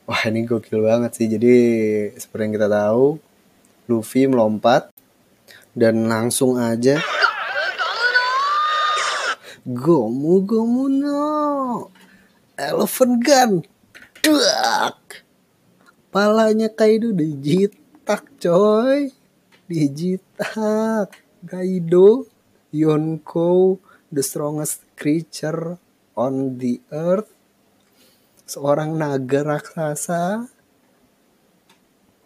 Wah 0.05 0.21
ini 0.29 0.45
gokil 0.45 0.85
banget 0.85 1.17
sih. 1.17 1.25
Jadi 1.29 1.53
seperti 2.17 2.41
yang 2.49 2.55
kita 2.57 2.69
tahu 2.69 3.17
Luffy 3.89 4.25
melompat 4.25 4.89
dan 5.77 6.09
langsung 6.09 6.57
aja 6.57 7.01
Gomu 9.65 10.45
Gomu 10.45 10.85
no! 10.85 11.89
Elephant 12.53 13.17
Gun! 13.25 13.51
Duak! 14.21 15.25
Palanya 16.13 16.69
Kaido 16.69 17.09
dijitak 17.09 18.29
coy 18.37 19.09
Dijitak 19.65 21.09
Kaido 21.41 22.29
Yonko 22.69 23.81
The 24.13 24.21
strongest 24.21 24.85
creature 24.93 25.81
on 26.13 26.61
the 26.61 26.77
earth. 26.93 27.33
Seorang 28.45 28.93
naga 28.93 29.41
raksasa. 29.41 30.45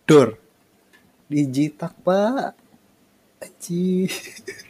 Dor 0.03 0.35
Dijitak 1.31 1.95
pak. 2.03 2.59
Aji 3.39 4.11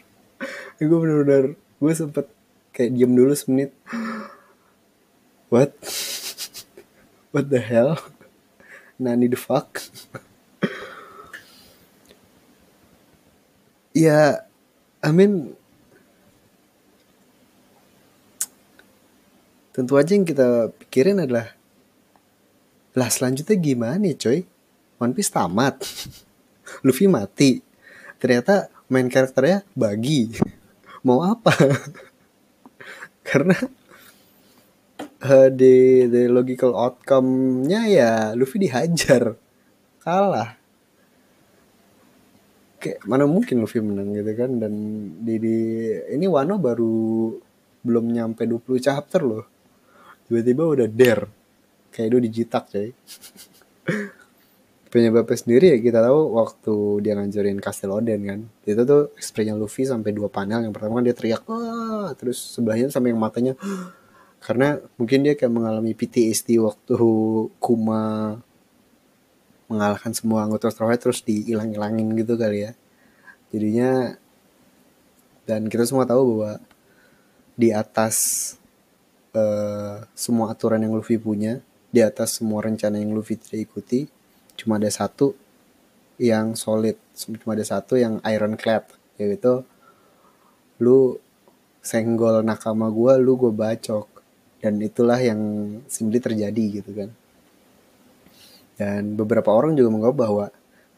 Gue 0.78 0.97
bener-bener 1.01 1.57
Gue 1.82 1.93
sempet 1.97 2.30
kayak 2.70 2.93
diem 2.93 3.17
dulu 3.17 3.34
semenit. 3.34 3.74
What? 5.49 5.74
What 7.34 7.49
the 7.49 7.65
hell? 7.65 7.97
Nani 9.01 9.26
the 9.26 9.41
fuck 9.41 9.89
ya 14.00 14.47
I 15.04 15.12
mean 15.12 15.60
tentu 19.76 20.00
aja 20.00 20.16
yang 20.16 20.24
kita 20.24 20.72
pikirin 20.80 21.20
adalah 21.20 21.52
lah 22.95 23.10
selanjutnya 23.12 23.56
gimana 23.60 23.95
nih 24.00 24.16
coy? 24.16 24.39
One 25.00 25.16
Piece 25.16 25.32
tamat. 25.32 25.80
Luffy 26.86 27.08
mati. 27.08 27.64
Ternyata 28.20 28.68
main 28.91 29.08
karakternya 29.08 29.64
bagi 29.72 30.36
mau 31.08 31.24
apa? 31.24 31.54
Karena 33.28 33.56
uh, 35.24 35.47
di 35.54 36.08
the 36.12 36.28
logical 36.28 36.76
outcome-nya 36.76 37.88
ya 37.88 38.12
Luffy 38.36 38.60
dihajar. 38.60 39.39
Kalah 40.04 40.59
kayak 42.80 43.04
mana 43.04 43.28
mungkin 43.28 43.60
Luffy 43.60 43.84
menang 43.84 44.16
gitu 44.16 44.32
kan 44.40 44.56
dan 44.56 44.74
di, 45.20 45.36
di 45.36 45.58
ini 46.16 46.26
Wano 46.26 46.56
baru 46.56 47.36
belum 47.84 48.06
nyampe 48.16 48.48
20 48.48 48.80
chapter 48.80 49.22
loh. 49.24 49.46
Tiba-tiba 50.26 50.64
udah 50.64 50.88
dare. 50.88 51.28
Kayak 51.92 52.08
itu 52.08 52.18
dijitak 52.24 52.64
coy. 52.72 52.90
Penyebabnya 54.90 55.38
sendiri 55.38 55.66
ya 55.70 55.78
kita 55.78 56.02
tahu 56.02 56.34
waktu 56.34 56.74
dia 57.06 57.14
ngancurin 57.14 57.62
Castle 57.62 57.94
Oden 57.94 58.22
kan 58.26 58.40
itu 58.66 58.82
tuh 58.90 59.14
ekspresinya 59.14 59.54
Luffy 59.54 59.86
sampai 59.86 60.16
dua 60.16 60.34
panel. 60.34 60.66
Yang 60.66 60.74
pertama 60.80 60.98
kan 60.98 61.06
dia 61.06 61.16
teriak 61.16 61.44
wah! 61.46 62.10
Terus 62.18 62.42
sebelahnya 62.42 62.90
sampai 62.90 63.14
yang 63.14 63.22
matanya. 63.22 63.54
Karena 64.46 64.80
mungkin 64.96 65.28
dia 65.28 65.36
kayak 65.36 65.52
mengalami 65.52 65.92
PTSD 65.92 66.64
waktu 66.64 66.96
Kuma 67.60 68.40
mengalahkan 69.70 70.11
semua 70.17 70.43
anggota 70.43 70.74
Straw 70.74 70.89
Hat 70.89 71.05
terus 71.05 71.22
dihilang-hilangin 71.22 72.09
gitu 72.17 72.36
kali 72.36 72.65
ya. 72.65 72.72
Jadinya 73.53 74.17
dan 75.45 75.70
kita 75.70 75.86
semua 75.86 76.09
tahu 76.09 76.41
bahwa 76.41 76.61
di 77.53 77.70
atas 77.70 78.17
uh, 79.38 80.01
semua 80.17 80.53
aturan 80.53 80.82
yang 80.82 80.97
Luffy 80.97 81.22
punya 81.22 81.61
di 81.89 82.01
atas 82.01 82.41
semua 82.41 82.65
rencana 82.65 83.01
yang 83.01 83.13
Luffy 83.13 83.38
tidak 83.38 83.70
ikuti 83.70 84.05
cuma 84.53 84.78
ada 84.78 84.89
satu 84.89 85.34
yang 86.22 86.53
solid 86.53 86.99
cuma 87.41 87.57
ada 87.57 87.65
satu 87.65 87.97
yang 87.97 88.22
ironclad 88.22 88.86
yaitu 89.17 89.65
lu 90.82 91.17
senggol 91.82 92.41
nakama 92.43 92.89
gue 92.89 93.13
lu 93.22 93.38
gue 93.38 93.53
bacok. 93.53 94.07
Dan 94.59 94.76
itulah 94.84 95.15
yang 95.15 95.39
simply 95.88 96.20
terjadi 96.20 96.84
gitu 96.84 96.91
kan 96.91 97.15
dan 98.80 99.20
beberapa 99.20 99.52
orang 99.52 99.76
juga 99.76 99.92
menganggap 99.92 100.16
bahwa 100.16 100.46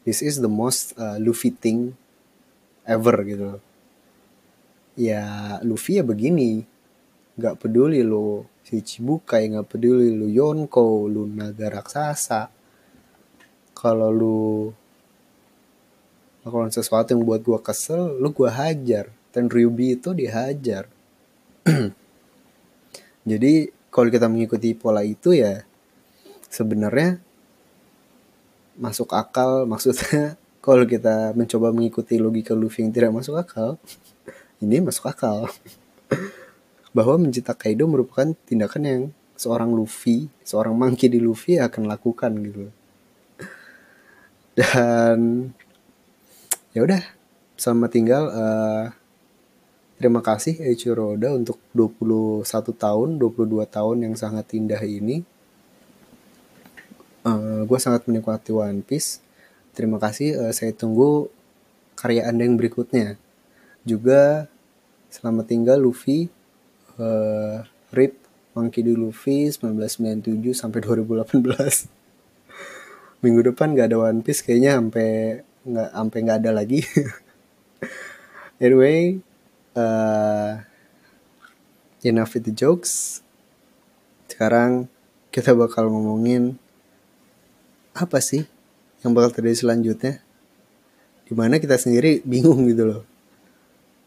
this 0.06 0.22
is 0.22 0.38
the 0.38 0.48
most 0.50 0.94
uh, 0.94 1.18
Luffy 1.18 1.50
thing 1.50 1.98
ever 2.86 3.18
gitu 3.26 3.58
ya 4.98 5.58
Luffy 5.64 6.00
ya 6.00 6.04
begini. 6.04 6.64
Nggak 7.36 7.64
peduli 7.64 8.04
lo 8.04 8.44
si 8.62 8.84
Chibukai 8.84 9.48
nggak 9.48 9.68
peduli 9.68 10.12
lu 10.12 10.28
Yonko 10.28 11.08
lu 11.08 11.24
naga 11.28 11.72
raksasa. 11.72 12.52
Kalau 13.72 14.10
lu 14.12 14.40
melakukan 16.42 16.74
sesuatu 16.74 17.14
yang 17.14 17.22
buat 17.24 17.40
gua 17.42 17.58
kesel 17.62 18.20
lu 18.20 18.30
gua 18.30 18.52
hajar. 18.52 19.10
Dan 19.32 19.48
Ryubi 19.48 19.96
itu 19.96 20.12
dihajar. 20.12 20.92
Jadi 23.30 23.52
kalau 23.88 24.12
kita 24.12 24.28
mengikuti 24.28 24.76
pola 24.76 25.00
itu 25.00 25.32
ya 25.32 25.64
sebenarnya 26.52 27.16
masuk 28.78 29.12
akal 29.12 29.62
maksudnya 29.70 30.36
kalau 30.62 30.86
kita 30.86 31.34
mencoba 31.34 31.74
mengikuti 31.74 32.16
logika 32.16 32.54
Luffy 32.54 32.86
yang 32.86 32.92
tidak 32.94 33.10
masuk 33.12 33.34
akal 33.38 33.76
ini 34.62 34.78
masuk 34.78 35.10
akal 35.10 35.50
bahwa 36.96 37.16
mencetak 37.16 37.56
Kaido 37.66 37.88
merupakan 37.88 38.36
tindakan 38.44 38.82
yang 38.84 39.02
seorang 39.42 39.74
Luffy, 39.74 40.30
seorang 40.46 40.76
monkey 40.76 41.10
di 41.10 41.18
Luffy 41.18 41.58
akan 41.58 41.90
lakukan 41.90 42.30
gitu. 42.46 42.70
Dan 44.52 45.50
ya 46.76 46.80
udah, 46.84 47.02
selamat 47.58 47.90
tinggal. 47.90 48.24
Uh, 48.30 48.84
terima 49.98 50.20
kasih 50.20 50.60
Eiichiro 50.62 51.16
Oda 51.16 51.32
untuk 51.34 51.58
21 51.74 52.44
tahun, 52.76 53.08
22 53.18 53.66
tahun 53.66 53.96
yang 54.04 54.14
sangat 54.14 54.52
indah 54.54 54.82
ini. 54.84 55.24
Uh, 57.22 57.62
gue 57.66 57.78
sangat 57.78 58.06
menikmati 58.10 58.50
One 58.50 58.82
Piece. 58.82 59.22
Terima 59.72 60.02
kasih. 60.02 60.48
Uh, 60.48 60.52
saya 60.52 60.74
tunggu 60.74 61.30
karya 61.94 62.26
Anda 62.26 62.44
yang 62.46 62.58
berikutnya. 62.58 63.18
Juga 63.82 64.52
Selamat 65.12 65.44
tinggal 65.44 65.76
Luffy. 65.76 66.32
Uh, 66.96 67.60
RIP 67.92 68.16
Monkey 68.56 68.80
D. 68.80 68.96
Luffy 68.96 69.52
1997 69.52 70.56
sampai 70.56 70.80
2018. 70.80 71.84
Minggu 73.22 73.52
depan 73.52 73.76
gak 73.76 73.92
ada 73.92 74.00
One 74.08 74.24
Piece 74.24 74.40
kayaknya 74.40 74.80
sampai 74.80 75.08
nggak 75.68 75.90
sampai 75.92 76.18
nggak 76.24 76.38
ada 76.40 76.50
lagi. 76.56 76.80
anyway, 78.64 79.20
uh, 79.76 80.64
enough 82.00 82.32
with 82.32 82.48
the 82.48 82.56
jokes. 82.56 83.20
Sekarang 84.32 84.88
kita 85.28 85.52
bakal 85.52 85.92
ngomongin 85.92 86.56
apa 87.92 88.18
sih 88.20 88.44
yang 89.04 89.12
bakal 89.12 89.40
terjadi 89.40 89.68
selanjutnya. 89.68 90.14
Di 91.28 91.32
mana 91.32 91.56
kita 91.56 91.76
sendiri 91.80 92.20
bingung 92.24 92.68
gitu 92.68 92.84
loh. 92.88 93.02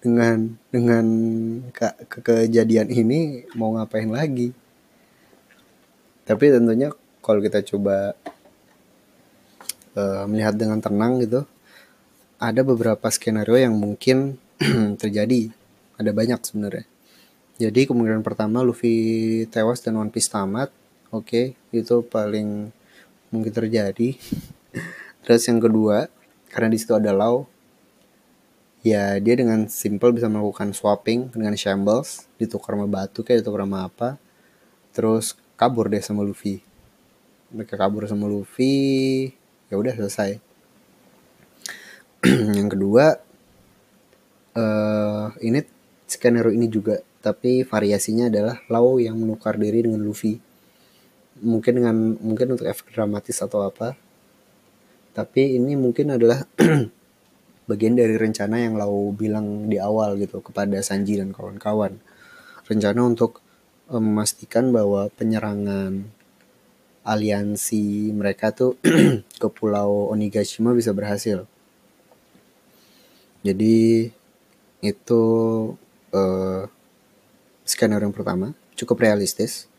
Dengan 0.02 0.54
dengan 0.70 1.06
ke, 1.74 1.88
ke 2.06 2.20
kejadian 2.22 2.94
ini 2.94 3.50
mau 3.58 3.74
ngapain 3.74 4.10
lagi? 4.10 4.54
Tapi 6.26 6.46
tentunya 6.54 6.94
kalau 7.22 7.42
kita 7.42 7.66
coba 7.66 8.14
uh, 9.98 10.24
melihat 10.30 10.54
dengan 10.54 10.78
tenang 10.82 11.22
gitu 11.22 11.46
ada 12.38 12.62
beberapa 12.62 13.08
skenario 13.10 13.58
yang 13.58 13.74
mungkin 13.74 14.38
terjadi. 15.02 15.50
Ada 15.96 16.12
banyak 16.12 16.44
sebenarnya. 16.44 16.86
Jadi 17.56 17.88
kemungkinan 17.88 18.20
pertama 18.20 18.60
Luffy 18.60 19.48
tewas 19.48 19.80
dan 19.80 19.96
One 19.96 20.12
Piece 20.12 20.28
tamat 20.28 20.68
oke 21.16 21.24
okay, 21.24 21.46
itu 21.72 22.04
paling 22.04 22.76
mungkin 23.36 23.54
terjadi. 23.54 24.16
Terus 25.26 25.44
yang 25.50 25.60
kedua 25.60 26.08
karena 26.50 26.72
di 26.72 26.78
situ 26.80 26.96
ada 26.96 27.12
Law 27.12 27.44
ya 28.86 29.18
dia 29.18 29.36
dengan 29.36 29.66
simple 29.66 30.14
bisa 30.14 30.30
melakukan 30.30 30.72
swapping 30.72 31.34
dengan 31.34 31.58
shambles 31.58 32.30
ditukar 32.38 32.78
sama 32.78 32.88
batu 32.88 33.26
kayak 33.26 33.44
ditukar 33.44 33.68
sama 33.68 33.90
apa. 33.90 34.10
Terus 34.96 35.36
kabur 35.60 35.92
deh 35.92 36.00
sama 36.00 36.24
Luffy. 36.24 36.64
Mereka 37.52 37.76
kabur 37.76 38.08
sama 38.08 38.32
Luffy 38.32 39.30
ya 39.68 39.76
udah 39.76 39.94
selesai. 39.94 40.40
Yang 42.58 42.70
kedua 42.80 43.06
uh, 44.56 45.36
ini 45.44 45.62
skenario 46.06 46.54
ini 46.54 46.70
juga 46.70 47.02
tapi 47.26 47.66
variasinya 47.66 48.30
adalah 48.30 48.62
Lau 48.70 49.02
yang 49.02 49.18
menukar 49.18 49.58
diri 49.58 49.82
dengan 49.82 50.06
Luffy 50.06 50.38
mungkin 51.44 51.84
dengan 51.84 51.96
mungkin 52.20 52.56
untuk 52.56 52.68
efek 52.70 52.96
dramatis 52.96 53.44
atau 53.44 53.68
apa 53.68 54.00
tapi 55.16 55.56
ini 55.56 55.80
mungkin 55.80 56.12
adalah 56.12 56.44
bagian 57.72 57.96
dari 57.96 58.20
rencana 58.20 58.60
yang 58.60 58.76
Lau 58.76 59.16
bilang 59.16 59.72
di 59.72 59.80
awal 59.80 60.20
gitu 60.20 60.44
kepada 60.44 60.76
Sanji 60.84 61.16
dan 61.16 61.32
kawan-kawan. 61.32 62.04
Rencana 62.68 63.00
untuk 63.00 63.40
um, 63.88 64.04
memastikan 64.04 64.76
bahwa 64.76 65.08
penyerangan 65.16 66.04
aliansi 67.08 68.12
mereka 68.12 68.52
tuh 68.52 68.76
ke 69.42 69.48
pulau 69.56 70.12
Onigashima 70.12 70.76
bisa 70.76 70.92
berhasil. 70.92 71.48
Jadi 73.40 74.12
itu 74.84 75.24
uh, 76.12 76.62
skenario 77.64 78.04
yang 78.04 78.14
pertama 78.14 78.52
cukup 78.76 79.06
realistis 79.06 79.72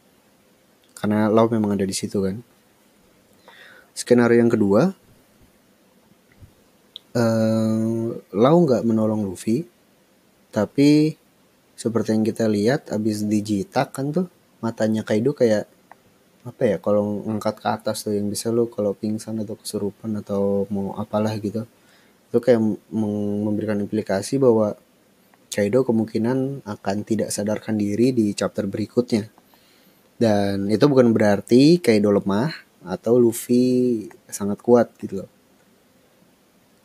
karena 0.96 1.28
Lau 1.28 1.46
memang 1.52 1.76
ada 1.76 1.84
di 1.84 1.92
situ 1.92 2.18
kan. 2.24 2.40
Skenario 3.96 4.40
yang 4.40 4.52
kedua 4.52 4.92
uh, 7.16 8.06
Lau 8.36 8.56
nggak 8.60 8.84
menolong 8.84 9.24
Luffy 9.24 9.64
tapi 10.52 11.16
seperti 11.76 12.16
yang 12.16 12.24
kita 12.24 12.44
lihat 12.48 12.92
abis 12.92 13.24
dijitak 13.24 13.92
kan 13.92 14.12
tuh 14.12 14.28
matanya 14.60 15.04
Kaido 15.04 15.36
kayak 15.36 15.68
apa 16.46 16.62
ya 16.62 16.76
kalau 16.78 17.26
ngangkat 17.26 17.58
ke 17.58 17.68
atas 17.68 18.06
tuh 18.06 18.14
yang 18.14 18.30
bisa 18.30 18.54
lo 18.54 18.70
kalau 18.70 18.94
pingsan 18.94 19.42
atau 19.42 19.58
kesurupan 19.58 20.14
atau 20.22 20.64
mau 20.70 20.94
apalah 20.94 21.34
gitu 21.40 21.66
itu 22.30 22.38
kayak 22.38 22.60
memberikan 23.44 23.80
implikasi 23.80 24.36
bahwa 24.36 24.76
Kaido 25.50 25.88
kemungkinan 25.88 26.68
akan 26.68 26.96
tidak 27.04 27.32
sadarkan 27.32 27.80
diri 27.80 28.12
di 28.12 28.36
chapter 28.36 28.68
berikutnya 28.68 29.35
dan 30.16 30.72
itu 30.72 30.84
bukan 30.88 31.12
berarti 31.12 31.76
Kaido 31.76 32.08
lemah 32.08 32.48
atau 32.88 33.20
Luffy 33.20 34.06
sangat 34.32 34.64
kuat 34.64 34.88
gitu 34.96 35.24
loh. 35.24 35.30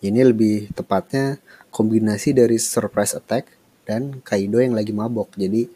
Ini 0.01 0.19
lebih 0.25 0.73
tepatnya 0.75 1.37
kombinasi 1.71 2.35
dari 2.35 2.59
surprise 2.59 3.15
attack 3.15 3.47
dan 3.87 4.19
Kaido 4.25 4.59
yang 4.59 4.75
lagi 4.75 4.91
mabok. 4.91 5.31
Jadi 5.39 5.69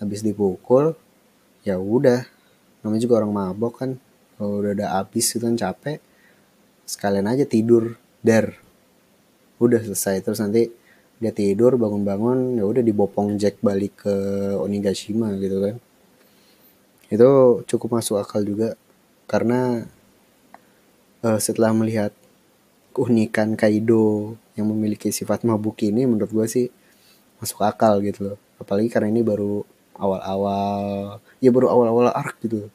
habis 0.00 0.24
dipukul 0.24 0.96
ya 1.66 1.76
udah. 1.76 2.24
Namanya 2.80 3.02
juga 3.04 3.20
orang 3.20 3.34
mabok 3.34 3.84
kan. 3.84 3.90
Kalau 4.38 4.64
udah 4.64 4.72
ada 4.72 4.86
habis 5.02 5.34
itu 5.34 5.44
kan 5.44 5.58
capek 5.58 6.00
sekalian 6.88 7.28
aja 7.28 7.44
tidur. 7.44 8.00
Dar 8.22 8.56
udah 9.60 9.82
selesai. 9.82 10.24
Terus 10.24 10.40
nanti 10.40 10.70
dia 11.20 11.30
tidur 11.34 11.76
bangun-bangun 11.76 12.58
ya 12.58 12.64
udah 12.66 12.82
dibopong 12.82 13.36
Jack 13.36 13.60
balik 13.62 14.06
ke 14.06 14.14
Onigashima 14.58 15.30
gitu 15.38 15.62
kan 15.62 15.78
itu 17.12 17.60
cukup 17.68 18.00
masuk 18.00 18.16
akal 18.16 18.40
juga. 18.40 18.72
Karena 19.28 19.84
uh, 21.20 21.36
setelah 21.36 21.76
melihat 21.76 22.16
keunikan 22.96 23.52
Kaido 23.52 24.36
yang 24.56 24.68
memiliki 24.72 25.12
sifat 25.12 25.44
mabuk 25.44 25.76
ini 25.84 26.08
menurut 26.08 26.32
gue 26.32 26.46
sih 26.48 26.66
masuk 27.36 27.60
akal 27.68 28.00
gitu 28.00 28.32
loh. 28.32 28.38
Apalagi 28.56 28.88
karena 28.88 29.12
ini 29.12 29.20
baru 29.20 29.60
awal-awal 29.92 31.20
ya 31.44 31.52
baru 31.52 31.68
awal-awal 31.68 32.08
arc 32.16 32.40
gitu 32.40 32.72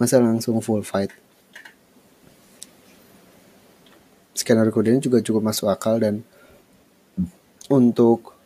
masa 0.00 0.16
langsung 0.22 0.62
full 0.64 0.80
fight. 0.86 1.12
Skenario 4.32 4.70
ini 4.86 5.02
juga 5.02 5.18
cukup 5.18 5.50
masuk 5.50 5.66
akal 5.66 5.98
dan 5.98 6.22
untuk 7.66 8.37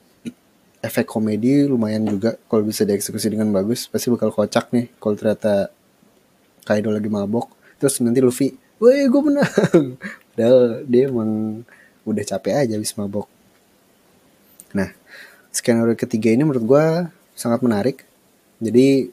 efek 0.83 1.07
komedi 1.07 1.65
lumayan 1.65 2.03
juga. 2.05 2.35
Kalau 2.51 2.67
bisa 2.67 2.83
dieksekusi 2.83 3.31
dengan 3.31 3.55
bagus 3.55 3.87
pasti 3.87 4.11
bakal 4.11 4.35
kocak 4.35 4.75
nih 4.75 4.91
kalau 4.99 5.15
ternyata 5.15 5.71
Kaido 6.67 6.91
lagi 6.91 7.07
mabok. 7.07 7.55
Terus 7.79 8.03
nanti 8.03 8.19
Luffy 8.19 8.53
woi 8.83 9.07
gue 9.07 9.23
menang. 9.23 9.47
Padahal 10.35 10.83
dia 10.85 11.07
emang 11.07 11.63
udah 12.03 12.25
capek 12.27 12.67
aja 12.67 12.75
habis 12.75 12.93
mabok. 12.99 13.31
Nah 14.75 14.91
skenario 15.55 15.95
ketiga 15.95 16.35
ini 16.35 16.43
menurut 16.43 16.67
gue 16.67 16.85
sangat 17.39 17.63
menarik. 17.63 18.03
Jadi 18.59 19.07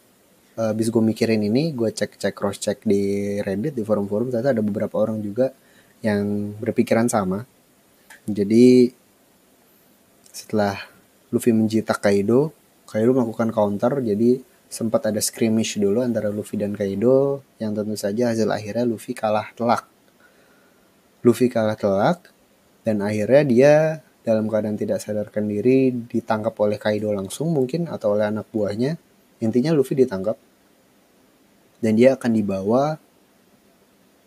habis 0.59 0.91
gue 0.91 0.99
mikirin 0.99 1.39
ini 1.39 1.71
gue 1.71 1.87
cek 1.87 2.19
cek 2.19 2.33
cross 2.35 2.59
check 2.59 2.83
di 2.83 3.37
reddit 3.39 3.71
di 3.71 3.85
forum-forum 3.85 4.27
ternyata 4.27 4.51
ada 4.51 4.59
beberapa 4.59 4.99
orang 4.99 5.21
juga 5.21 5.53
yang 6.01 6.51
berpikiran 6.57 7.07
sama. 7.07 7.45
Jadi 8.25 8.89
setelah 10.33 10.88
Luffy 11.29 11.53
menjitak 11.53 12.01
Kaido. 12.01 12.53
Kaido 12.89 13.13
melakukan 13.13 13.53
counter 13.53 14.01
jadi 14.01 14.41
sempat 14.69 15.09
ada 15.09 15.21
skirmish 15.21 15.81
dulu 15.81 16.01
antara 16.01 16.29
Luffy 16.29 16.57
dan 16.57 16.73
Kaido 16.73 17.45
yang 17.61 17.73
tentu 17.73 17.97
saja 17.97 18.33
hasil 18.33 18.49
akhirnya 18.49 18.85
Luffy 18.85 19.13
kalah 19.13 19.49
telak. 19.53 19.85
Luffy 21.21 21.49
kalah 21.49 21.77
telak 21.77 22.29
dan 22.81 23.05
akhirnya 23.05 23.43
dia 23.45 23.73
dalam 24.25 24.45
keadaan 24.45 24.77
tidak 24.77 25.01
sadarkan 25.01 25.49
diri 25.49 25.89
ditangkap 25.93 26.53
oleh 26.61 26.77
Kaido 26.77 27.13
langsung 27.13 27.53
mungkin 27.53 27.89
atau 27.89 28.17
oleh 28.17 28.29
anak 28.29 28.49
buahnya. 28.53 28.97
Intinya 29.41 29.73
Luffy 29.73 29.97
ditangkap. 29.97 30.37
Dan 31.79 31.95
dia 31.95 32.19
akan 32.19 32.31
dibawa 32.35 32.99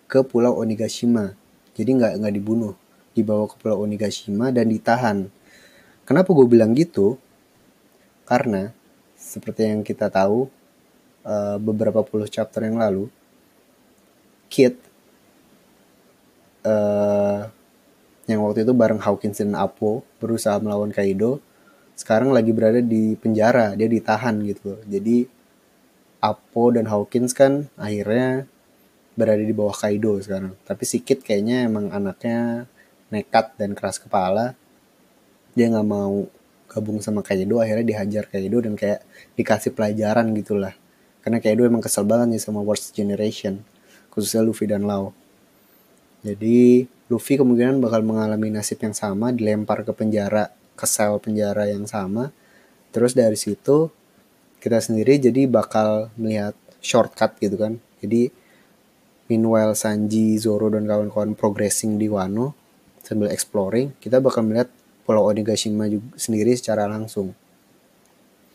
ke 0.09 0.24
pulau 0.24 0.57
Onigashima. 0.57 1.36
Jadi 1.76 1.90
nggak 1.98 2.12
nggak 2.18 2.34
dibunuh. 2.34 2.74
Dibawa 3.12 3.44
ke 3.44 3.61
pulau 3.61 3.84
Onigashima 3.84 4.48
dan 4.50 4.72
ditahan 4.72 5.28
kenapa 6.13 6.29
gue 6.37 6.45
bilang 6.45 6.77
gitu? 6.77 7.17
Karena 8.29 8.69
seperti 9.17 9.73
yang 9.73 9.81
kita 9.81 10.13
tahu 10.13 10.47
uh, 11.25 11.57
beberapa 11.57 12.05
puluh 12.05 12.29
chapter 12.29 12.69
yang 12.69 12.77
lalu 12.77 13.09
Kid 14.53 14.77
uh, 16.69 17.49
yang 18.29 18.45
waktu 18.45 18.69
itu 18.69 18.77
bareng 18.77 19.01
Hawkins 19.01 19.41
dan 19.41 19.57
Apo 19.57 20.05
berusaha 20.21 20.61
melawan 20.61 20.93
Kaido 20.93 21.41
sekarang 21.97 22.35
lagi 22.35 22.53
berada 22.53 22.83
di 22.83 23.17
penjara 23.17 23.73
dia 23.79 23.89
ditahan 23.89 24.43
gitu 24.45 24.83
jadi 24.85 25.25
Apo 26.23 26.71
dan 26.75 26.87
Hawkins 26.91 27.33
kan 27.33 27.73
akhirnya 27.75 28.45
berada 29.19 29.43
di 29.43 29.53
bawah 29.53 29.75
Kaido 29.75 30.17
sekarang. 30.23 30.57
Tapi 30.65 30.85
si 30.87 31.05
Kid 31.05 31.21
kayaknya 31.27 31.69
emang 31.69 31.93
anaknya 31.93 32.65
nekat 33.13 33.59
dan 33.61 33.77
keras 33.77 34.01
kepala 34.01 34.57
dia 35.53 35.68
nggak 35.68 35.88
mau 35.88 36.26
gabung 36.68 37.05
sama 37.05 37.20
Kaido 37.20 37.61
akhirnya 37.61 37.84
dihajar 37.84 38.24
Kaido 38.28 38.64
dan 38.64 38.74
kayak 38.76 39.05
dikasih 39.36 39.76
pelajaran 39.76 40.32
gitulah 40.36 40.72
karena 41.20 41.38
Kaido 41.38 41.68
emang 41.68 41.84
kesel 41.84 42.09
banget 42.09 42.36
nih 42.36 42.42
sama 42.42 42.64
Worst 42.64 42.96
Generation 42.96 43.61
khususnya 44.12 44.40
Luffy 44.40 44.68
dan 44.68 44.88
Lau 44.88 45.12
jadi 46.22 46.86
Luffy 47.11 47.34
kemungkinan 47.34 47.82
bakal 47.82 48.07
mengalami 48.07 48.48
nasib 48.55 48.78
yang 48.80 48.94
sama, 48.94 49.34
dilempar 49.34 49.82
ke 49.82 49.90
penjara, 49.90 50.55
ke 50.78 50.86
sel 50.86 51.18
penjara 51.18 51.66
yang 51.66 51.84
sama. 51.84 52.30
Terus 52.94 53.12
dari 53.12 53.34
situ 53.34 53.90
kita 54.62 54.78
sendiri 54.78 55.18
jadi 55.18 55.50
bakal 55.50 56.14
melihat 56.14 56.55
shortcut 56.78 57.34
gitu 57.42 57.59
kan. 57.59 57.82
Jadi 57.98 58.30
meanwhile 59.26 59.74
Sanji, 59.74 60.38
Zoro 60.38 60.70
dan 60.70 60.86
kawan-kawan 60.86 61.34
progressing 61.34 61.98
di 61.98 62.07
Wano 62.07 62.55
sambil 63.03 63.34
exploring, 63.34 63.98
kita 63.98 64.22
bakal 64.22 64.46
melihat 64.46 64.70
Pulau 65.03 65.26
Onigashima 65.26 65.90
juga 65.90 66.14
sendiri 66.14 66.55
secara 66.55 66.86
langsung. 66.86 67.34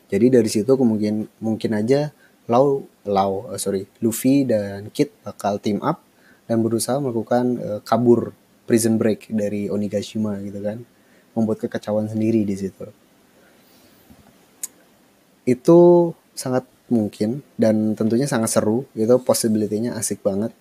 Jadi 0.08 0.32
dari 0.32 0.48
situ 0.48 0.72
kemungkinan 0.72 1.44
mungkin 1.44 1.72
aja 1.76 2.16
Lau, 2.48 2.88
Lau, 3.04 3.52
oh 3.52 3.60
sorry, 3.60 3.84
Luffy 4.00 4.48
dan 4.48 4.88
Kid 4.96 5.12
bakal 5.20 5.60
team 5.60 5.84
up 5.84 6.00
dan 6.48 6.64
berusaha 6.64 6.96
melakukan 7.04 7.60
uh, 7.60 7.80
kabur 7.84 8.32
prison 8.64 8.96
break 8.96 9.28
dari 9.28 9.68
Onigashima 9.68 10.40
gitu 10.48 10.64
kan. 10.64 10.88
Membuat 11.36 11.68
kekacauan 11.68 12.08
sendiri 12.08 12.48
di 12.48 12.56
situ. 12.56 12.88
Itu 15.44 16.12
sangat 16.34 16.66
mungkin 16.88 17.44
dan 17.60 17.94
tentunya 18.00 18.26
sangat 18.26 18.56
seru. 18.56 18.88
Itu 18.96 19.20
possibility-nya 19.20 19.94
asik 20.00 20.24
banget. 20.24 20.56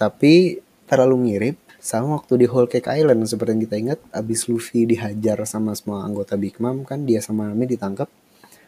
Tapi 0.00 0.64
terlalu 0.88 1.16
mirip 1.20 1.56
sama 1.80 2.20
waktu 2.20 2.44
di 2.44 2.46
Whole 2.46 2.68
Cake 2.68 2.92
Island 2.92 3.24
seperti 3.24 3.56
yang 3.56 3.62
kita 3.64 3.76
ingat 3.80 4.00
abis 4.12 4.52
Luffy 4.52 4.84
dihajar 4.84 5.40
sama 5.48 5.72
semua 5.72 6.04
anggota 6.04 6.36
Big 6.36 6.60
Mom 6.60 6.84
kan 6.84 7.08
dia 7.08 7.24
sama 7.24 7.48
Nami 7.48 7.64
ditangkap. 7.64 8.06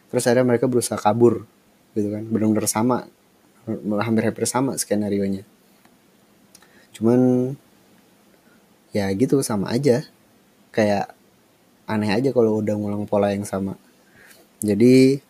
Terus 0.09 0.25
akhirnya 0.25 0.49
mereka 0.49 0.65
berusaha 0.65 0.97
kabur 0.97 1.45
gitu 1.93 2.09
kan. 2.09 2.25
Benar-benar 2.25 2.65
sama 2.65 3.05
hampir-hampir 4.01 4.49
sama 4.49 4.75
skenario 4.75 5.23
nya 5.23 5.45
cuman 6.93 7.53
ya 8.93 9.09
gitu 9.13 9.41
sama 9.45 9.73
aja. 9.73 10.05
Kayak 10.73 11.13
aneh 11.85 12.09
aja 12.13 12.29
kalau 12.33 12.61
udah 12.61 12.73
ngulang 12.77 13.05
pola 13.05 13.29
yang 13.29 13.45
sama. 13.45 13.77
Jadi 14.61 15.21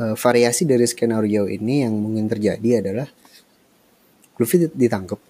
uh, 0.00 0.16
variasi 0.16 0.64
dari 0.64 0.84
skenario 0.88 1.44
ini 1.44 1.84
yang 1.84 1.92
mungkin 1.92 2.28
terjadi 2.28 2.80
adalah 2.84 3.08
Luffy 4.36 4.68
ditangkap 4.68 5.20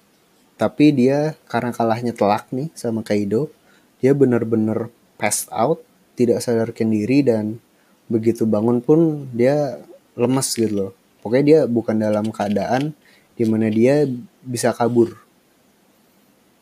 tapi 0.56 0.92
dia 0.92 1.36
karena 1.46 1.72
kalahnya 1.72 2.16
telak 2.16 2.48
nih 2.52 2.72
sama 2.72 3.04
Kaido 3.04 3.52
dia 4.00 4.12
bener-bener 4.16 4.88
passed 5.16 5.48
out 5.52 5.80
tidak 6.16 6.40
sadarkan 6.40 6.92
diri 6.92 7.20
dan 7.24 7.60
begitu 8.08 8.48
bangun 8.48 8.80
pun 8.80 9.28
dia 9.34 9.80
lemas 10.16 10.56
gitu 10.56 10.72
loh. 10.72 10.92
Pokoknya 11.20 11.44
dia 11.44 11.60
bukan 11.68 12.00
dalam 12.00 12.32
keadaan 12.32 12.96
di 13.36 13.44
mana 13.44 13.68
dia 13.68 14.08
bisa 14.40 14.72
kabur. 14.72 15.12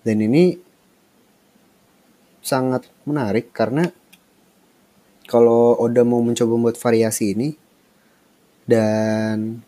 Dan 0.03 0.21
ini 0.21 0.59
sangat 2.45 2.91
menarik 3.09 3.55
karena 3.55 3.89
kalau 5.25 5.81
Oda 5.81 6.05
mau 6.05 6.21
mencoba 6.21 6.53
membuat 6.61 6.77
variasi 6.77 7.33
ini 7.33 7.57
dan 8.69 9.65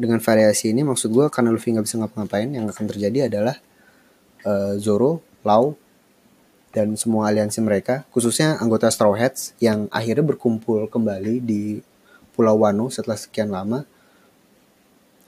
dengan 0.00 0.16
variasi 0.16 0.72
ini 0.72 0.80
maksud 0.80 1.12
gue 1.12 1.28
karena 1.28 1.52
Luffy 1.52 1.76
nggak 1.76 1.84
bisa 1.84 2.00
ngapa-ngapain 2.00 2.48
yang 2.48 2.64
akan 2.72 2.84
terjadi 2.88 3.28
adalah 3.28 3.60
uh, 4.48 4.80
Zoro, 4.80 5.20
Lau, 5.44 5.76
dan 6.72 6.96
semua 6.96 7.28
aliansi 7.28 7.60
mereka 7.60 8.08
khususnya 8.08 8.56
anggota 8.56 8.88
Straw 8.88 9.12
Hats 9.12 9.52
yang 9.60 9.92
akhirnya 9.92 10.24
berkumpul 10.24 10.88
kembali 10.88 11.44
di 11.44 11.84
Pulau 12.32 12.56
Wano 12.64 12.88
setelah 12.88 13.20
sekian 13.20 13.52
lama 13.52 13.84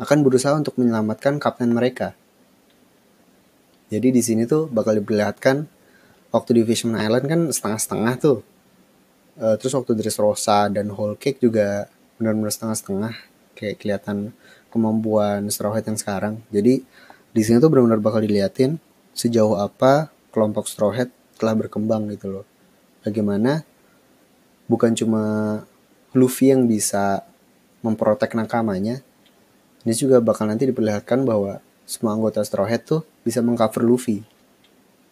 akan 0.00 0.18
berusaha 0.24 0.56
untuk 0.56 0.80
menyelamatkan 0.80 1.36
kapten 1.36 1.76
mereka 1.76 2.16
jadi 3.92 4.08
di 4.08 4.24
sini 4.24 4.48
tuh 4.48 4.72
bakal 4.72 4.96
diperlihatkan 4.96 5.68
waktu 6.32 6.50
di 6.56 6.62
Fishman 6.64 6.96
Island 6.96 7.28
kan 7.28 7.40
setengah-setengah 7.52 8.14
tuh. 8.16 8.40
Uh, 9.36 9.56
terus 9.60 9.76
waktu 9.76 9.92
Dressrosa 9.92 10.72
dan 10.72 10.88
Whole 10.88 11.20
Cake 11.20 11.44
juga 11.44 11.92
benar-benar 12.16 12.52
setengah-setengah 12.52 13.12
kayak 13.52 13.76
kelihatan 13.76 14.32
kemampuan 14.72 15.44
Straw 15.52 15.76
Hat 15.76 15.84
yang 15.84 16.00
sekarang. 16.00 16.40
Jadi 16.48 16.80
di 17.32 17.42
sini 17.44 17.60
tuh 17.60 17.68
benar-benar 17.68 18.00
bakal 18.00 18.24
diliatin 18.24 18.80
sejauh 19.12 19.60
apa 19.60 20.08
kelompok 20.32 20.64
Straw 20.64 20.90
Hat 20.96 21.12
telah 21.36 21.52
berkembang 21.52 22.08
gitu 22.10 22.40
loh. 22.40 22.46
Bagaimana 23.04 23.62
bukan 24.66 24.96
cuma 24.96 25.22
Luffy 26.16 26.52
yang 26.52 26.64
bisa 26.64 27.24
memprotek 27.84 28.32
nakamanya, 28.32 29.04
ini 29.84 29.92
juga 29.92 30.22
bakal 30.24 30.48
nanti 30.48 30.68
diperlihatkan 30.68 31.26
bahwa 31.26 31.60
semua 31.84 32.16
anggota 32.16 32.40
Straw 32.40 32.64
Hat 32.64 32.88
tuh 32.88 33.02
bisa 33.26 33.44
mengcover 33.44 33.84
Luffy 33.84 34.24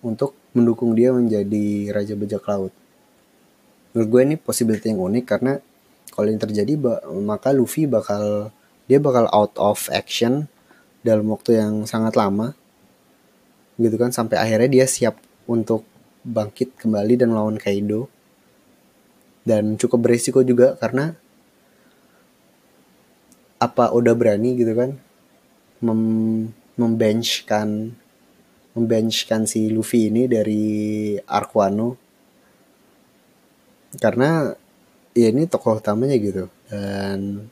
untuk 0.01 0.33
mendukung 0.57 0.97
dia 0.97 1.13
menjadi 1.13 1.93
Raja 1.93 2.15
Bajak 2.17 2.45
Laut. 2.49 2.73
Menurut 3.93 4.09
gue 4.09 4.21
ini 4.23 4.37
possibility 4.39 4.95
yang 4.95 5.03
unik 5.03 5.25
karena 5.27 5.59
kalau 6.15 6.31
ini 6.31 6.39
terjadi 6.39 6.73
maka 7.21 7.51
Luffy 7.51 7.91
bakal 7.91 8.55
dia 8.91 8.99
bakal 8.99 9.31
out 9.31 9.55
of 9.55 9.87
action 9.95 10.51
dalam 11.07 11.31
waktu 11.31 11.63
yang 11.63 11.87
sangat 11.87 12.19
lama 12.19 12.59
gitu 13.79 13.95
kan 13.95 14.11
sampai 14.11 14.43
akhirnya 14.43 14.67
dia 14.67 14.87
siap 14.91 15.23
untuk 15.47 15.87
bangkit 16.27 16.75
kembali 16.75 17.15
dan 17.15 17.31
melawan 17.33 17.57
Kaido. 17.57 18.11
Dan 19.41 19.81
cukup 19.81 20.11
berisiko 20.11 20.45
juga 20.45 20.77
karena 20.77 21.17
apa 23.61 23.93
udah 23.93 24.13
berani 24.17 24.57
gitu 24.57 24.73
kan 24.73 24.97
mem 25.85 26.01
membenchkan 26.81 27.93
membenchkan 28.73 29.45
si 29.45 29.69
Luffy 29.69 30.09
ini 30.09 30.25
dari 30.25 31.17
Arkwano 31.29 31.97
karena 34.01 34.57
ya 35.13 35.29
ini 35.29 35.45
tokoh 35.45 35.77
utamanya 35.77 36.17
gitu 36.17 36.49
dan 36.73 37.49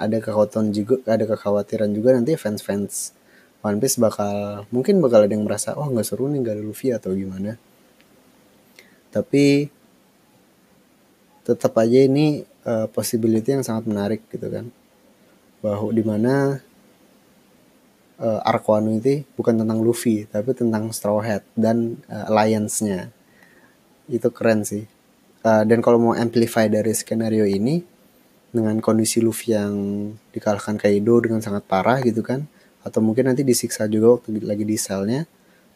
ada 0.00 0.16
kekhawatiran 0.16 0.72
juga 0.72 0.96
ada 1.04 1.24
kekhawatiran 1.28 1.92
juga 1.92 2.16
nanti 2.16 2.32
fans-fans 2.40 3.12
One 3.60 3.76
Piece 3.76 4.00
bakal 4.00 4.64
mungkin 4.72 5.04
bakal 5.04 5.28
ada 5.28 5.32
yang 5.36 5.44
merasa 5.44 5.76
oh 5.76 5.84
nggak 5.92 6.06
seru 6.08 6.32
nih 6.32 6.40
gak 6.40 6.56
ada 6.56 6.64
Luffy 6.64 6.88
atau 6.96 7.12
gimana. 7.12 7.60
Tapi 9.12 9.68
tetap 11.44 11.76
aja 11.76 11.98
ini 12.00 12.40
uh, 12.64 12.88
possibility 12.88 13.52
yang 13.52 13.60
sangat 13.60 13.84
menarik 13.84 14.24
gitu 14.32 14.48
kan. 14.48 14.72
Bahwa 15.60 15.92
di 15.92 16.00
mana 16.00 16.56
uh, 18.16 18.40
arc 18.48 18.64
Wano 18.64 18.96
itu 18.96 19.28
bukan 19.36 19.60
tentang 19.60 19.84
Luffy 19.84 20.24
tapi 20.24 20.56
tentang 20.56 20.88
Straw 20.96 21.20
Hat 21.20 21.44
dan 21.52 22.00
uh, 22.08 22.32
alliance-nya. 22.32 23.12
Itu 24.08 24.32
keren 24.32 24.64
sih. 24.64 24.88
Uh, 25.44 25.68
dan 25.68 25.84
kalau 25.84 26.00
mau 26.00 26.14
amplify 26.16 26.64
dari 26.64 26.96
skenario 26.96 27.44
ini 27.44 27.99
dengan 28.50 28.82
kondisi 28.82 29.22
Luffy 29.22 29.54
yang 29.54 29.74
dikalahkan 30.34 30.74
Kaido 30.74 31.22
dengan 31.22 31.38
sangat 31.38 31.62
parah 31.66 32.02
gitu 32.02 32.20
kan 32.20 32.46
atau 32.82 32.98
mungkin 32.98 33.30
nanti 33.30 33.46
disiksa 33.46 33.86
juga 33.86 34.18
waktu 34.18 34.42
lagi 34.42 34.66
di 34.66 34.74
selnya 34.74 35.28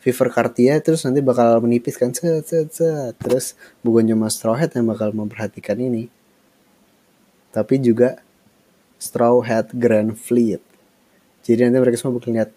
Fever 0.03 0.29
Cartia 0.29 0.81
terus 0.83 1.07
nanti 1.07 1.23
bakal 1.23 1.63
menipis 1.63 1.97
kan 1.97 2.11
set, 2.11 2.45
set, 2.45 2.69
set. 2.75 3.15
terus 3.23 3.55
bukan 3.81 4.05
cuma 4.11 4.27
Straw 4.29 4.59
Hat 4.59 4.75
yang 4.75 4.91
bakal 4.91 5.15
memperhatikan 5.15 5.79
ini 5.79 6.11
tapi 7.55 7.79
juga 7.79 8.19
Straw 8.99 9.45
Hat 9.45 9.71
Grand 9.77 10.17
Fleet 10.19 10.61
jadi 11.47 11.69
nanti 11.69 11.79
mereka 11.79 11.97
semua 12.01 12.19
bakal 12.19 12.35
lihat 12.35 12.51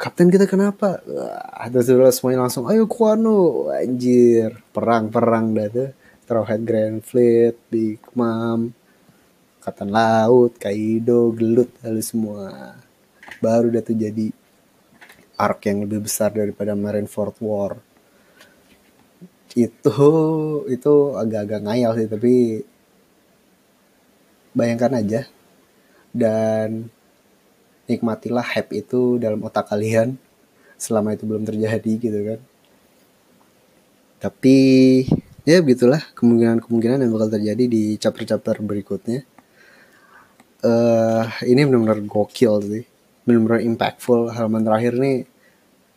Kapten 0.00 0.32
kita 0.32 0.48
kenapa? 0.48 1.04
Wah, 1.04 1.68
terus 1.68 2.16
semuanya 2.16 2.48
langsung, 2.48 2.64
ayo 2.72 2.88
Kuano, 2.88 3.68
anjir, 3.68 4.48
perang-perang 4.72 5.52
dah 5.52 5.68
tuh. 5.68 5.92
Straw 6.24 6.48
Hat 6.48 6.64
Grand 6.64 7.04
Fleet, 7.04 7.52
Big 7.68 8.00
Mom, 8.16 8.72
Kapten 9.60 9.92
Laut, 9.92 10.56
Kaido, 10.56 11.30
Gelut, 11.36 11.68
lalu 11.84 12.02
semua. 12.02 12.74
Baru 13.44 13.68
dah 13.68 13.84
tuh 13.84 13.96
jadi 13.96 14.32
arc 15.36 15.60
yang 15.68 15.84
lebih 15.84 16.08
besar 16.08 16.32
daripada 16.32 16.72
Marineford 16.72 17.36
War. 17.44 17.76
Itu 19.52 20.00
itu 20.68 20.94
agak-agak 21.14 21.60
ngayal 21.64 21.92
sih, 22.00 22.08
tapi 22.08 22.64
bayangkan 24.56 24.98
aja 24.98 25.20
dan 26.10 26.90
nikmatilah 27.86 28.42
hype 28.42 28.70
itu 28.74 29.18
dalam 29.18 29.42
otak 29.46 29.70
kalian 29.70 30.18
selama 30.74 31.14
itu 31.14 31.26
belum 31.26 31.46
terjadi 31.46 31.92
gitu 31.98 32.18
kan 32.34 32.40
tapi 34.20 34.58
ya 35.46 35.62
begitulah 35.62 36.02
kemungkinan-kemungkinan 36.18 37.02
yang 37.02 37.12
bakal 37.14 37.30
terjadi 37.30 37.64
di 37.66 37.96
chapter-chapter 37.96 38.58
berikutnya 38.60 39.22
uh, 40.64 41.24
ini 41.44 41.60
benar-benar 41.66 42.00
gokil 42.04 42.54
sih. 42.64 42.84
Benar-benar 43.24 43.60
impactful. 43.64 44.32
Halaman 44.32 44.64
terakhir 44.64 44.96
nih 44.96 45.28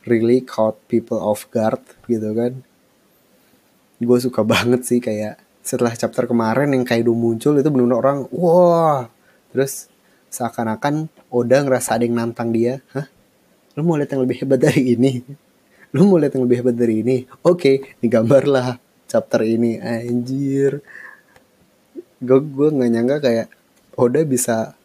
really 0.03 0.43
caught 0.43 0.79
people 0.91 1.19
off 1.19 1.47
guard 1.51 1.79
gitu 2.07 2.31
kan. 2.35 2.63
Gue 3.99 4.17
suka 4.19 4.43
banget 4.53 4.83
sih 4.83 4.99
kayak 4.99 5.39
setelah 5.63 5.95
chapter 5.95 6.27
kemarin 6.27 6.75
yang 6.75 6.83
Kaido 6.83 7.15
muncul 7.15 7.55
itu 7.55 7.69
benar-benar 7.71 7.99
orang 8.03 8.19
wah. 8.35 9.07
Terus 9.55 9.87
seakan-akan 10.33 11.07
Oda 11.29 11.61
ngerasa 11.63 11.95
ada 11.95 12.03
yang 12.03 12.17
nantang 12.17 12.49
dia 12.51 12.81
hah? 12.91 13.07
Lu 13.73 13.81
mau 13.85 13.97
lihat 13.97 14.13
yang 14.13 14.21
lebih 14.25 14.43
hebat 14.43 14.59
dari 14.61 14.93
ini? 14.93 15.23
Lu 15.93 16.05
mau 16.09 16.17
lihat 16.21 16.37
yang 16.37 16.45
lebih 16.45 16.61
hebat 16.61 16.75
dari 16.77 17.01
ini? 17.01 17.25
Oke 17.45 17.57
okay, 17.57 17.75
digambar 18.01 18.43
lah 18.45 18.67
chapter 19.09 19.45
ini. 19.45 19.77
Anjir. 19.81 20.81
Gue 22.21 22.39
gue 22.43 22.67
nggak 22.69 22.91
nyangka 22.91 23.17
kayak 23.23 23.47
Oda 23.95 24.25
bisa 24.25 24.75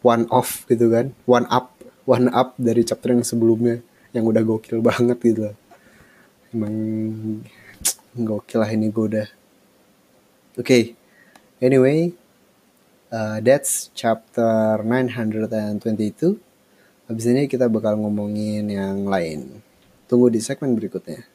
one 0.00 0.26
off 0.32 0.64
gitu 0.66 0.90
kan 0.90 1.12
one 1.28 1.46
up 1.52 1.76
one 2.08 2.26
up 2.32 2.56
dari 2.56 2.82
chapter 2.82 3.14
yang 3.14 3.22
sebelumnya 3.22 3.84
yang 4.10 4.26
udah 4.26 4.42
gokil 4.42 4.82
banget 4.88 5.18
gitu 5.22 5.54
emang 6.50 6.74
gokil 8.16 8.58
lah 8.58 8.70
ini 8.70 8.90
gue 8.90 9.04
udah 9.06 9.28
oke 10.58 10.66
okay. 10.66 10.98
anyway 11.62 12.10
Uh, 13.10 13.42
that's 13.42 13.90
chapter 13.90 14.78
922. 14.86 16.38
Habis 17.10 17.26
ini 17.26 17.50
kita 17.50 17.66
bakal 17.66 17.98
ngomongin 17.98 18.70
yang 18.70 19.02
lain. 19.02 19.66
Tunggu 20.06 20.30
di 20.30 20.38
segmen 20.38 20.78
berikutnya. 20.78 21.26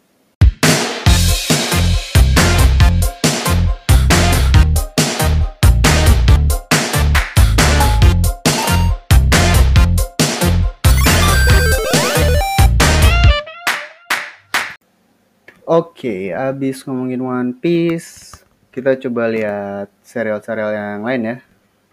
Oke, 15.66 16.30
abis 16.30 16.86
ngomongin 16.86 17.26
One 17.26 17.58
Piece, 17.58 18.38
kita 18.70 19.02
coba 19.02 19.26
lihat 19.26 19.90
serial-serial 20.06 20.70
yang 20.70 21.02
lain 21.02 21.22
ya. 21.26 21.38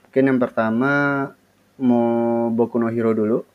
Mungkin 0.05 0.29
yang 0.29 0.37
pertama 0.37 0.93
mau 1.81 2.53
Boku 2.53 2.77
no 2.77 2.93
Hero 2.93 3.17
dulu. 3.17 3.49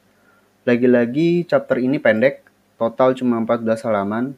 Lagi-lagi 0.66 1.46
chapter 1.46 1.78
ini 1.78 2.02
pendek, 2.02 2.50
total 2.82 3.14
cuma 3.14 3.38
14 3.46 3.86
halaman. 3.86 4.34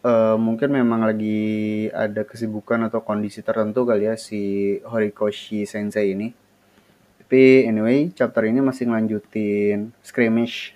Uh, 0.00 0.40
mungkin 0.40 0.72
memang 0.72 1.04
lagi 1.04 1.92
ada 1.92 2.24
kesibukan 2.24 2.88
atau 2.88 3.04
kondisi 3.04 3.44
tertentu 3.44 3.84
kali 3.84 4.08
ya 4.08 4.16
si 4.16 4.80
Horikoshi 4.88 5.68
Sensei 5.68 6.16
ini. 6.16 6.32
Tapi 7.20 7.68
anyway, 7.68 8.08
chapter 8.16 8.48
ini 8.48 8.64
masih 8.64 8.88
ngelanjutin 8.88 9.92
skirmish 10.00 10.72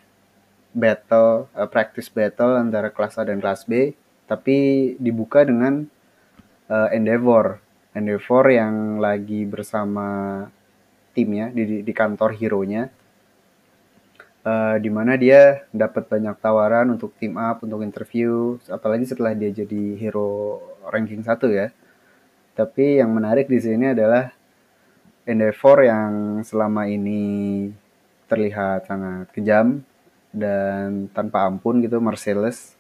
battle, 0.79 1.51
uh, 1.59 1.67
practice 1.67 2.07
battle 2.07 2.55
antara 2.55 2.95
kelas 2.95 3.19
A 3.19 3.27
dan 3.27 3.43
kelas 3.43 3.67
B, 3.67 3.99
tapi 4.31 4.95
dibuka 5.03 5.43
dengan 5.43 5.91
uh, 6.71 6.89
Endeavor. 6.95 7.59
Endeavor 7.99 8.47
yang 8.47 9.03
lagi 9.03 9.43
bersama 9.43 10.47
timnya 11.19 11.51
di, 11.51 11.83
di 11.83 11.93
kantor 11.93 12.39
hero-nya 12.39 12.95
uh, 14.49 14.77
mana 14.93 15.15
dia 15.19 15.67
dapat 15.75 16.09
banyak 16.09 16.37
tawaran 16.41 16.95
untuk 16.95 17.13
team 17.19 17.37
up 17.37 17.61
untuk 17.65 17.83
interview 17.85 18.57
apalagi 18.71 19.09
setelah 19.09 19.35
dia 19.35 19.51
jadi 19.53 19.99
hero 19.99 20.61
ranking 20.89 21.25
satu 21.25 21.51
ya. 21.51 21.73
Tapi 22.57 22.99
yang 22.99 23.15
menarik 23.15 23.47
di 23.47 23.59
sini 23.63 23.95
adalah 23.95 24.35
Endeavor 25.29 25.85
yang 25.85 26.41
selama 26.41 26.89
ini 26.89 27.69
terlihat 28.33 28.89
sangat 28.89 29.29
kejam 29.37 29.85
dan 30.33 31.09
tanpa 31.13 31.49
ampun 31.49 31.81
gitu 31.81 31.99
merciless 31.99 32.79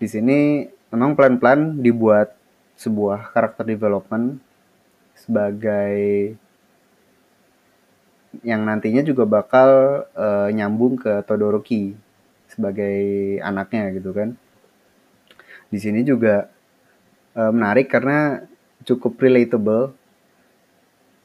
di 0.00 0.08
sini 0.08 0.64
memang 0.88 1.12
pelan-pelan 1.12 1.84
dibuat 1.84 2.32
sebuah 2.80 3.36
karakter 3.36 3.68
development 3.68 4.40
sebagai 5.12 5.92
yang 8.40 8.64
nantinya 8.64 9.04
juga 9.04 9.28
bakal 9.28 9.68
uh, 10.16 10.48
nyambung 10.48 10.96
ke 10.96 11.20
Todoroki 11.28 11.92
sebagai 12.48 12.96
anaknya 13.44 13.92
gitu 13.92 14.16
kan. 14.16 14.32
Di 15.68 15.76
sini 15.76 16.00
juga 16.00 16.48
uh, 17.36 17.52
menarik 17.52 17.92
karena 17.92 18.40
cukup 18.88 19.20
relatable. 19.20 19.92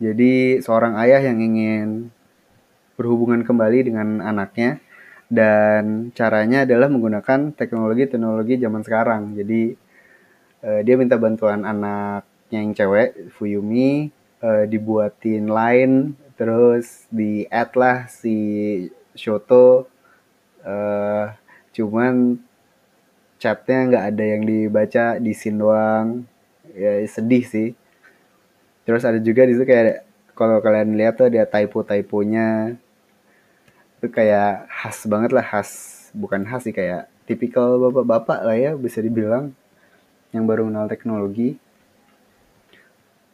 Jadi 0.04 0.60
seorang 0.60 1.00
ayah 1.00 1.24
yang 1.24 1.40
ingin 1.40 2.12
berhubungan 3.00 3.48
kembali 3.48 3.88
dengan 3.88 4.20
anaknya 4.20 4.84
dan 5.26 6.14
caranya 6.14 6.64
adalah 6.64 6.86
menggunakan 6.90 7.54
teknologi-teknologi 7.58 8.62
zaman 8.62 8.82
sekarang. 8.86 9.34
Jadi 9.34 9.74
uh, 10.62 10.82
dia 10.86 10.96
minta 10.98 11.18
bantuan 11.18 11.66
anaknya 11.66 12.60
yang 12.62 12.74
cewek 12.78 13.34
Fuyumi 13.34 14.14
uh, 14.46 14.70
dibuatin 14.70 15.50
line 15.50 16.14
terus 16.36 17.10
di 17.10 17.48
add 17.50 17.74
lah 17.74 18.06
si 18.06 18.38
Shoto. 19.18 19.90
Uh, 20.66 21.30
cuman 21.74 22.42
chatnya 23.38 23.80
nggak 23.92 24.06
ada 24.14 24.24
yang 24.24 24.44
dibaca 24.46 25.06
di 25.18 25.34
scene 25.34 25.58
doang. 25.58 26.08
Ya 26.76 27.02
sedih 27.10 27.46
sih. 27.46 27.70
Terus 28.86 29.02
ada 29.02 29.18
juga 29.18 29.50
di 29.50 29.58
situ 29.58 29.66
kayak 29.66 30.06
kalau 30.38 30.62
kalian 30.62 30.94
lihat 30.94 31.18
tuh 31.18 31.32
ada 31.32 31.48
typo 31.48 31.82
typonya 31.82 32.78
itu 34.06 34.14
kayak 34.14 34.70
khas 34.70 35.10
banget 35.10 35.34
lah 35.34 35.42
khas 35.42 35.70
bukan 36.14 36.46
khas 36.46 36.70
sih 36.70 36.76
kayak 36.78 37.10
tipikal 37.26 37.82
bapak-bapak 37.90 38.46
lah 38.46 38.54
ya 38.54 38.72
bisa 38.78 39.02
dibilang 39.02 39.50
yang 40.30 40.46
baru 40.46 40.70
kenal 40.70 40.86
teknologi. 40.86 41.58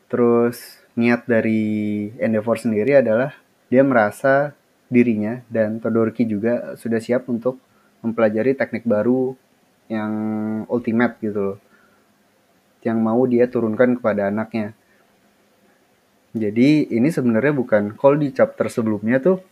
Terus 0.07 0.79
niat 0.95 1.27
dari 1.27 2.07
Endeavor 2.15 2.55
sendiri 2.55 3.03
adalah 3.03 3.35
dia 3.67 3.83
merasa 3.83 4.55
dirinya 4.87 5.43
dan 5.51 5.83
Todoroki 5.83 6.23
juga 6.23 6.79
sudah 6.79 7.03
siap 7.03 7.27
untuk 7.27 7.59
mempelajari 7.99 8.55
teknik 8.55 8.87
baru 8.87 9.35
yang 9.91 10.13
ultimate 10.71 11.19
gitu 11.19 11.39
loh. 11.51 11.59
Yang 12.79 12.97
mau 13.03 13.19
dia 13.27 13.43
turunkan 13.51 13.99
kepada 13.99 14.31
anaknya. 14.31 14.71
Jadi 16.31 16.87
ini 16.95 17.11
sebenarnya 17.11 17.51
bukan 17.51 17.91
kalau 17.99 18.15
di 18.15 18.31
chapter 18.31 18.71
sebelumnya 18.71 19.19
tuh 19.19 19.50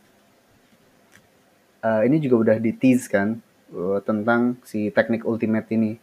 uh, 1.83 2.01
ini 2.03 2.19
juga 2.19 2.35
udah 2.49 2.57
di 2.59 2.71
tease 2.75 3.07
kan 3.07 3.39
uh, 3.73 3.99
tentang 4.03 4.59
si 4.63 4.91
teknik 4.91 5.23
ultimate 5.23 5.67
ini. 5.73 5.99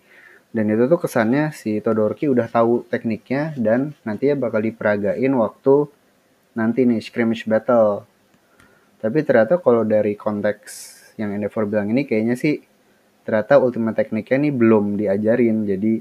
Dan 0.54 0.72
itu 0.72 0.88
tuh 0.88 0.96
kesannya 0.96 1.52
si 1.52 1.84
Todoroki 1.84 2.32
udah 2.32 2.48
tahu 2.48 2.88
tekniknya 2.88 3.52
dan 3.60 3.92
nanti 4.08 4.32
ya 4.32 4.36
bakal 4.38 4.64
diperagain 4.64 5.28
waktu 5.36 5.84
nanti 6.56 6.88
nih 6.88 7.04
scrimmage 7.04 7.44
battle. 7.44 8.08
Tapi 8.96 9.20
ternyata 9.20 9.60
kalau 9.60 9.84
dari 9.84 10.16
konteks 10.16 10.96
yang 11.20 11.36
Endeavor 11.36 11.68
bilang 11.68 11.92
ini 11.92 12.08
kayaknya 12.08 12.40
sih 12.40 12.64
ternyata 13.28 13.60
ultimate 13.60 14.00
tekniknya 14.00 14.48
ini 14.48 14.50
belum 14.54 14.96
diajarin. 14.96 15.68
Jadi 15.68 16.00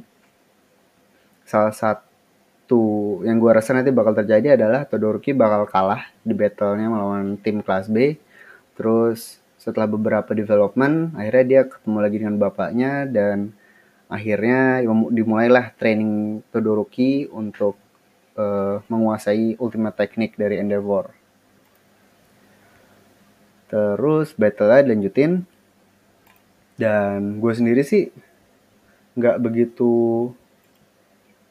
salah 1.44 1.76
satu 1.76 3.20
yang 3.28 3.36
gue 3.36 3.52
rasa 3.52 3.76
nanti 3.76 3.92
bakal 3.92 4.16
terjadi 4.16 4.56
adalah 4.56 4.88
Todoroki 4.88 5.36
bakal 5.36 5.68
kalah 5.68 6.08
di 6.24 6.32
battlenya 6.32 6.88
melawan 6.88 7.36
tim 7.44 7.60
kelas 7.60 7.92
B. 7.92 8.16
Terus 8.80 9.44
setelah 9.66 9.90
beberapa 9.90 10.38
development 10.38 11.18
akhirnya 11.18 11.46
dia 11.50 11.62
ketemu 11.66 11.98
lagi 11.98 12.18
dengan 12.22 12.38
bapaknya 12.38 13.10
dan 13.10 13.58
akhirnya 14.06 14.86
dimulailah 15.10 15.74
training 15.74 16.46
Todoroki 16.54 17.26
untuk 17.34 17.74
uh, 18.38 18.86
menguasai 18.86 19.58
ultimate 19.58 19.98
teknik 19.98 20.38
dari 20.38 20.62
Endeavor. 20.62 21.10
Terus 23.66 24.38
battle 24.38 24.86
lanjutin 24.86 25.50
dan 26.78 27.42
gue 27.42 27.54
sendiri 27.56 27.82
sih 27.82 28.14
nggak 29.18 29.42
begitu 29.42 30.30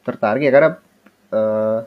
tertarik 0.07 0.47
ya 0.47 0.53
karena 0.53 0.71
uh, 1.33 1.79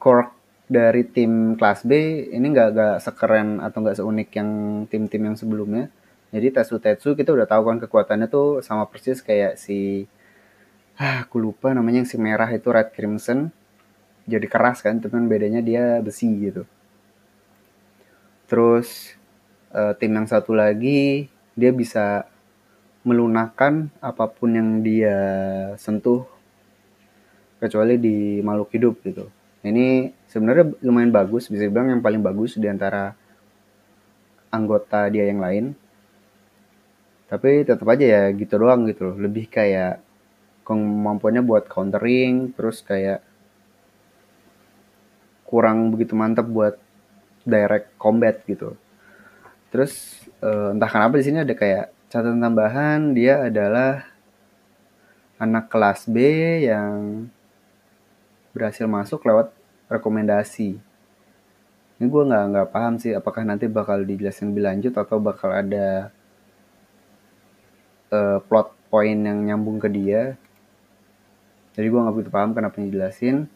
core 0.00 0.39
dari 0.70 1.02
tim 1.02 1.58
kelas 1.58 1.82
B 1.82 1.92
ini 2.30 2.46
nggak 2.54 2.68
nggak 2.70 2.96
sekeren 3.02 3.58
atau 3.58 3.82
nggak 3.82 3.98
seunik 3.98 4.30
yang 4.38 4.50
tim-tim 4.86 5.22
yang 5.26 5.34
sebelumnya 5.34 5.90
jadi 6.30 6.54
Tetsu 6.54 6.78
Tetsu 6.78 7.18
kita 7.18 7.34
udah 7.34 7.46
tahu 7.46 7.66
kan 7.66 7.78
kekuatannya 7.82 8.30
tuh 8.30 8.62
sama 8.62 8.86
persis 8.86 9.18
kayak 9.18 9.58
si 9.58 10.06
ah 10.94 11.26
aku 11.26 11.42
lupa 11.42 11.74
namanya 11.74 12.06
yang 12.06 12.10
si 12.10 12.16
merah 12.22 12.46
itu 12.54 12.70
Red 12.70 12.94
Crimson. 12.94 13.50
Jadi 14.30 14.46
keras 14.46 14.78
kan, 14.78 15.02
tapi 15.02 15.18
bedanya 15.26 15.58
dia 15.58 15.98
besi 15.98 16.30
gitu. 16.38 16.62
Terus 18.46 19.18
uh, 19.74 19.90
tim 19.98 20.14
yang 20.14 20.30
satu 20.30 20.54
lagi 20.54 21.26
dia 21.58 21.74
bisa 21.74 22.30
melunakkan 23.02 23.90
apa 23.98 24.30
pun 24.30 24.54
yang 24.54 24.86
dia 24.86 25.18
sentuh 25.80 26.28
kecuali 27.58 27.98
di 27.98 28.38
makhluk 28.38 28.70
hidup 28.70 28.94
gitu. 29.02 29.26
Ini 29.60 30.16
sebenarnya 30.24 30.72
lumayan 30.80 31.12
bagus, 31.12 31.52
bisa 31.52 31.68
dibilang 31.68 31.92
yang 31.92 32.00
paling 32.00 32.24
bagus 32.24 32.56
di 32.56 32.64
antara 32.64 33.12
anggota 34.48 35.06
dia 35.12 35.28
yang 35.28 35.40
lain. 35.40 35.76
Tapi 37.28 37.62
tetap 37.62 37.86
aja 37.86 38.04
ya 38.04 38.22
gitu 38.34 38.56
doang 38.56 38.88
gitu 38.88 39.12
loh. 39.12 39.16
Lebih 39.20 39.52
kayak 39.52 40.00
kemampuannya 40.64 41.42
buat 41.44 41.68
countering 41.68 42.54
terus 42.56 42.80
kayak 42.82 43.22
kurang 45.46 45.90
begitu 45.90 46.14
mantap 46.14 46.46
buat 46.46 46.78
direct 47.42 47.94
combat 47.98 48.40
gitu. 48.46 48.78
Terus 49.70 50.22
uh, 50.42 50.74
entah 50.74 50.90
kenapa 50.90 51.18
di 51.18 51.24
sini 51.26 51.42
ada 51.42 51.54
kayak 51.54 51.90
catatan 52.10 52.42
tambahan 52.42 53.14
dia 53.14 53.46
adalah 53.46 54.06
anak 55.38 55.70
kelas 55.70 56.06
B 56.10 56.16
yang 56.66 57.26
berhasil 58.50 58.86
masuk 58.86 59.22
lewat 59.26 59.54
rekomendasi. 59.90 60.78
Ini 62.00 62.04
gue 62.08 62.22
nggak 62.24 62.44
nggak 62.54 62.68
paham 62.72 62.96
sih 62.96 63.12
apakah 63.12 63.44
nanti 63.44 63.68
bakal 63.68 64.00
dijelasin 64.00 64.54
lebih 64.54 64.64
lanjut 64.64 64.94
atau 64.96 65.20
bakal 65.20 65.52
ada 65.52 66.08
uh, 68.08 68.38
plot 68.40 68.72
point 68.88 69.20
yang 69.20 69.44
nyambung 69.44 69.76
ke 69.76 69.88
dia. 69.92 70.34
Jadi 71.76 71.86
gue 71.86 72.00
nggak 72.00 72.14
begitu 72.16 72.32
paham 72.32 72.56
kenapa 72.56 72.80
dijelasin. 72.80 73.46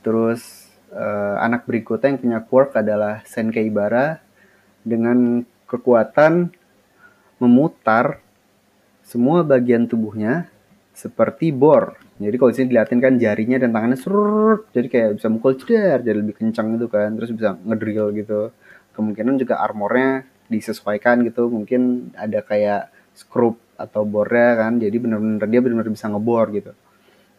Terus 0.00 0.72
uh, 0.94 1.36
anak 1.42 1.68
berikutnya 1.68 2.14
yang 2.14 2.20
punya 2.22 2.38
quirk 2.42 2.70
adalah 2.78 3.22
Senkei 3.28 3.68
Bara 3.68 4.22
dengan 4.86 5.42
kekuatan 5.66 6.54
memutar 7.36 8.22
semua 9.04 9.44
bagian 9.44 9.86
tubuhnya 9.86 10.50
seperti 10.96 11.52
bor. 11.52 12.00
Jadi 12.16 12.36
kalau 12.40 12.50
di 12.50 12.56
sini 12.56 12.66
dilihatin 12.72 13.00
kan 13.04 13.20
jarinya 13.20 13.60
dan 13.60 13.70
tangannya 13.76 14.00
surut, 14.00 14.72
jadi 14.72 14.88
kayak 14.88 15.10
bisa 15.20 15.28
mukul 15.28 15.52
ceder, 15.60 16.00
jadi 16.00 16.16
lebih 16.24 16.40
kencang 16.40 16.80
gitu 16.80 16.88
kan, 16.88 17.12
terus 17.20 17.36
bisa 17.36 17.60
ngedrill 17.60 18.16
gitu. 18.16 18.40
Kemungkinan 18.96 19.36
juga 19.36 19.60
armornya 19.60 20.24
disesuaikan 20.48 21.20
gitu, 21.28 21.52
mungkin 21.52 22.10
ada 22.16 22.40
kayak 22.40 22.88
skrup 23.12 23.60
atau 23.76 24.08
bornya 24.08 24.56
kan 24.56 24.80
jadi 24.80 24.96
benar-benar 24.96 25.48
dia 25.48 25.60
benar-benar 25.60 25.92
bisa 25.92 26.08
ngebor 26.08 26.48
gitu 26.56 26.72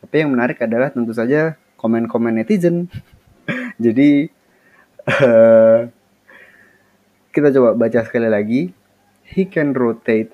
tapi 0.05 0.15
yang 0.21 0.31
menarik 0.33 0.61
adalah 0.61 0.93
tentu 0.93 1.11
saja 1.11 1.57
komen-komen 1.77 2.37
netizen 2.37 2.89
jadi 3.83 4.29
uh, 5.09 5.89
kita 7.33 7.53
coba 7.53 7.77
baca 7.77 7.99
sekali 8.05 8.29
lagi 8.29 8.61
he 9.25 9.45
can 9.49 9.73
rotate 9.73 10.33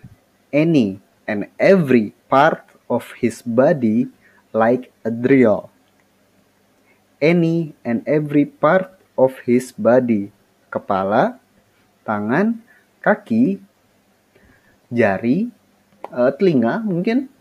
any 0.51 0.99
and 1.27 1.47
every 1.59 2.11
part 2.27 2.63
of 2.93 3.17
his 3.17 3.41
body 3.41 4.05
like 4.53 4.93
a 5.01 5.09
drill 5.09 5.73
any 7.23 7.73
and 7.81 8.05
every 8.05 8.45
part 8.45 8.93
of 9.17 9.33
his 9.49 9.73
body 9.73 10.29
kepala 10.69 11.39
tangan 12.05 12.59
kaki 12.99 13.63
jari, 14.93 15.49
uh, 16.13 16.29
telinga 16.37 16.83
mungkin, 16.85 17.31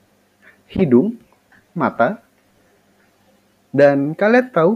hidung, 0.71 1.21
mata. 1.77 2.25
Dan 3.73 4.17
kalian 4.17 4.49
tahu 4.53 4.73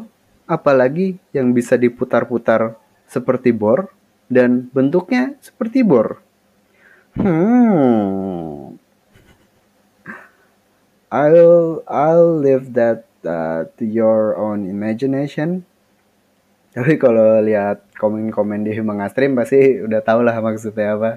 apalagi 0.48 1.20
yang 1.32 1.52
bisa 1.52 1.76
diputar-putar 1.76 2.76
seperti 3.08 3.52
bor 3.52 3.92
dan 4.28 4.68
bentuknya 4.72 5.36
seperti 5.38 5.84
bor. 5.84 6.20
Hmm. 7.16 8.65
I'll 11.10 11.82
I'll 11.86 12.34
leave 12.38 12.74
that 12.74 13.06
uh, 13.22 13.70
to 13.78 13.84
your 13.86 14.34
own 14.38 14.66
imagination. 14.66 15.62
Tapi 16.76 17.00
kalau 17.00 17.40
lihat 17.40 17.80
komen-komen 17.96 18.68
di 18.68 18.76
Mangastream 18.82 19.32
pasti 19.32 19.80
udah 19.80 20.04
tau 20.04 20.20
lah 20.20 20.36
maksudnya 20.42 20.98
apa. 20.98 21.12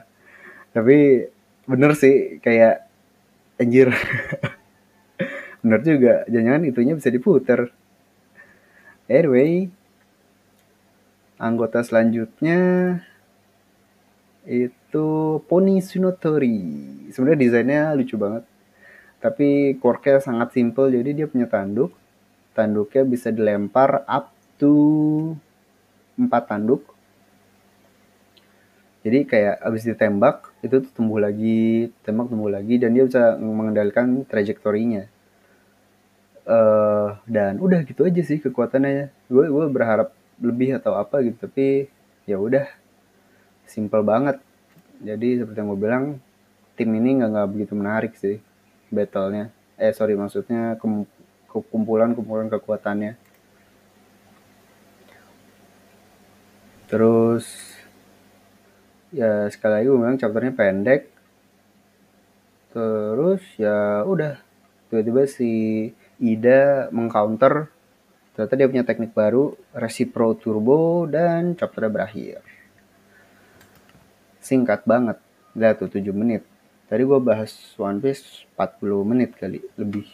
Tapi 0.72 1.28
bener 1.70 1.94
sih 1.94 2.42
kayak 2.42 2.90
anjir 3.60 3.92
bener 5.62 5.80
juga 5.84 6.24
jangan-jangan 6.26 6.64
itunya 6.66 6.94
bisa 6.96 7.14
diputer 7.14 7.70
anyway 9.06 9.68
anggota 11.36 11.84
selanjutnya 11.84 12.60
itu 14.50 15.08
Pony 15.46 15.84
Sunotori 15.84 16.58
sebenarnya 17.12 17.38
desainnya 17.38 17.82
lucu 17.94 18.16
banget 18.16 18.48
tapi 19.20 19.76
quirknya 19.84 20.24
sangat 20.24 20.56
simple 20.56 20.88
jadi 20.88 21.12
dia 21.12 21.28
punya 21.28 21.48
tanduk. 21.48 21.92
Tanduknya 22.56 23.04
bisa 23.04 23.32
dilempar 23.32 24.04
up 24.08 24.32
to 24.60 25.36
4 26.16 26.28
tanduk. 26.48 26.84
Jadi 29.00 29.24
kayak 29.24 29.64
abis 29.64 29.88
ditembak 29.88 30.52
itu 30.60 30.84
tumbuh 30.92 31.24
lagi 31.24 31.88
tembak 32.04 32.28
tumbuh 32.28 32.52
lagi 32.52 32.76
dan 32.76 32.92
dia 32.92 33.08
bisa 33.08 33.36
mengendalikan 33.40 34.28
trajektorinya. 34.28 35.08
Uh, 36.50 37.14
dan 37.30 37.62
udah 37.62 37.86
gitu 37.88 38.08
aja 38.08 38.24
sih 38.24 38.40
kekuatannya. 38.44 39.12
Gue 39.32 39.46
gue 39.48 39.66
berharap 39.72 40.16
lebih 40.40 40.80
atau 40.80 40.96
apa 40.96 41.20
gitu 41.24 41.48
tapi 41.48 41.88
ya 42.24 42.40
udah 42.40 42.68
simple 43.68 44.04
banget. 44.04 44.40
Jadi 45.00 45.44
seperti 45.44 45.60
yang 45.60 45.70
gue 45.72 45.80
bilang 45.80 46.06
tim 46.76 46.92
ini 46.92 47.24
nggak 47.24 47.30
nggak 47.32 47.50
begitu 47.56 47.74
menarik 47.76 48.16
sih 48.20 48.49
battlenya. 48.92 49.54
Eh 49.80 49.96
sorry 49.96 50.18
maksudnya 50.20 50.76
kumpulan 51.50 52.12
kumpulan 52.14 52.52
kekuatannya. 52.52 53.16
Terus 56.90 57.46
ya 59.14 59.46
sekali 59.54 59.74
lagi 59.78 59.88
gue 59.88 60.00
bilang 60.02 60.18
chapternya 60.18 60.54
pendek. 60.58 61.02
Terus 62.74 63.42
ya 63.62 64.02
udah 64.06 64.42
tiba-tiba 64.90 65.30
si 65.30 65.52
Ida 66.18 66.90
mengcounter. 66.90 67.70
Ternyata 68.34 68.56
dia 68.58 68.72
punya 68.72 68.86
teknik 68.88 69.14
baru 69.14 69.54
Recipro 69.78 70.34
Turbo 70.34 71.06
dan 71.06 71.54
chapternya 71.54 71.94
berakhir. 71.94 72.42
Singkat 74.42 74.82
banget 74.90 75.22
lihat 75.54 75.78
tuh 75.78 75.94
7 75.94 76.10
menit 76.10 76.42
tadi 76.90 77.02
gue 77.06 77.20
bahas 77.22 77.54
One 77.78 78.02
Piece 78.02 78.50
40 78.58 79.06
menit 79.06 79.38
kali 79.38 79.62
lebih 79.78 80.10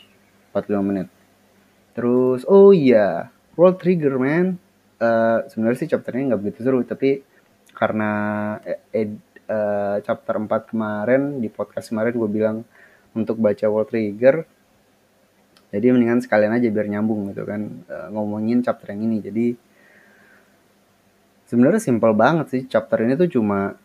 45 0.52 0.84
menit. 0.84 1.08
Terus 1.96 2.44
oh 2.46 2.76
iya 2.76 3.32
World 3.56 3.80
Trigger 3.80 4.20
man. 4.20 4.60
Uh, 4.96 5.44
sebenarnya 5.52 5.80
sih 5.84 5.90
chapternya 5.92 6.36
nggak 6.36 6.42
begitu 6.44 6.64
seru 6.64 6.80
tapi 6.88 7.20
karena 7.76 8.12
ed, 8.96 9.20
uh, 9.52 10.00
chapter 10.00 10.40
4 10.40 10.72
kemarin 10.72 11.44
di 11.44 11.52
podcast 11.52 11.92
kemarin 11.92 12.16
gue 12.16 12.30
bilang 12.32 12.64
untuk 13.12 13.36
baca 13.40 13.68
World 13.68 13.92
Trigger 13.92 14.48
jadi 15.76 15.92
mendingan 15.92 16.24
sekalian 16.24 16.56
aja 16.56 16.72
biar 16.72 16.88
nyambung 16.88 17.36
gitu 17.36 17.44
kan 17.44 17.84
uh, 17.92 18.08
ngomongin 18.16 18.64
chapter 18.64 18.96
yang 18.96 19.12
ini. 19.12 19.20
Jadi 19.20 19.46
sebenarnya 21.52 21.84
simpel 21.84 22.16
banget 22.16 22.48
sih 22.48 22.62
chapter 22.64 23.04
ini 23.04 23.20
tuh 23.20 23.28
cuma 23.28 23.76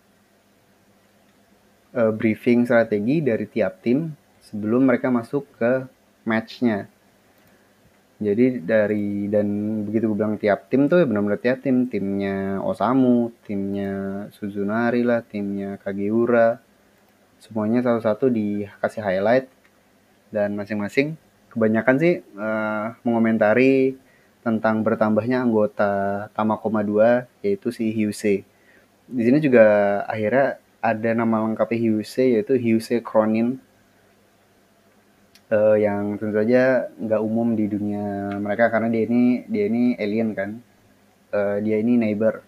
uh, 1.94 2.12
briefing 2.14 2.66
strategi 2.66 3.22
dari 3.22 3.46
tiap 3.46 3.82
tim 3.82 4.10
sebelum 4.42 4.86
mereka 4.86 5.10
masuk 5.10 5.46
ke 5.58 5.86
matchnya. 6.26 6.90
Jadi 8.20 8.60
dari 8.60 9.32
dan 9.32 9.80
begitu 9.88 10.12
gue 10.12 10.18
bilang 10.20 10.36
tiap 10.36 10.68
tim 10.68 10.84
tuh 10.92 11.00
ya 11.00 11.06
benar-benar 11.08 11.40
tiap 11.40 11.64
tim. 11.64 11.88
Timnya 11.88 12.60
Osamu 12.60 13.32
timnya 13.48 14.28
Suzunari 14.36 15.00
lah 15.00 15.24
timnya 15.24 15.80
Kageura 15.80 16.60
semuanya 17.40 17.80
satu-satu 17.80 18.28
dikasih 18.28 19.00
highlight. 19.00 19.48
Dan 20.28 20.54
masing-masing 20.54 21.16
kebanyakan 21.48 21.96
sih 21.96 22.14
uh, 22.36 22.94
mengomentari 23.02 23.96
tentang 24.44 24.84
bertambahnya 24.84 25.40
anggota 25.40 26.28
Tamakoma 26.36 26.84
2 26.84 27.44
yaitu 27.44 27.72
si 27.72 27.88
Hyuse. 27.88 28.44
Di 29.10 29.22
sini 29.24 29.40
juga 29.40 30.00
akhirnya 30.04 30.60
ada 30.80 31.10
nama 31.12 31.44
lengkapnya 31.44 31.76
Hyuse 31.76 32.24
yaitu 32.24 32.56
Hyuse 32.56 33.04
Cronin 33.04 33.60
uh, 35.52 35.76
yang 35.76 36.16
tentu 36.16 36.40
saja 36.40 36.88
nggak 36.96 37.20
umum 37.20 37.52
di 37.52 37.68
dunia 37.68 38.32
mereka 38.40 38.72
karena 38.72 38.88
dia 38.88 39.04
ini 39.04 39.44
dia 39.44 39.64
ini 39.68 39.94
alien 40.00 40.30
kan. 40.32 40.50
Uh, 41.30 41.62
dia 41.62 41.78
ini 41.78 41.94
neighbor. 41.94 42.42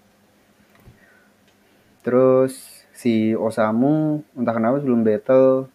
Terus 2.03 2.83
si 2.91 3.31
Osamu 3.37 4.27
entah 4.35 4.55
kenapa 4.57 4.83
sebelum 4.83 5.07
battle 5.07 5.71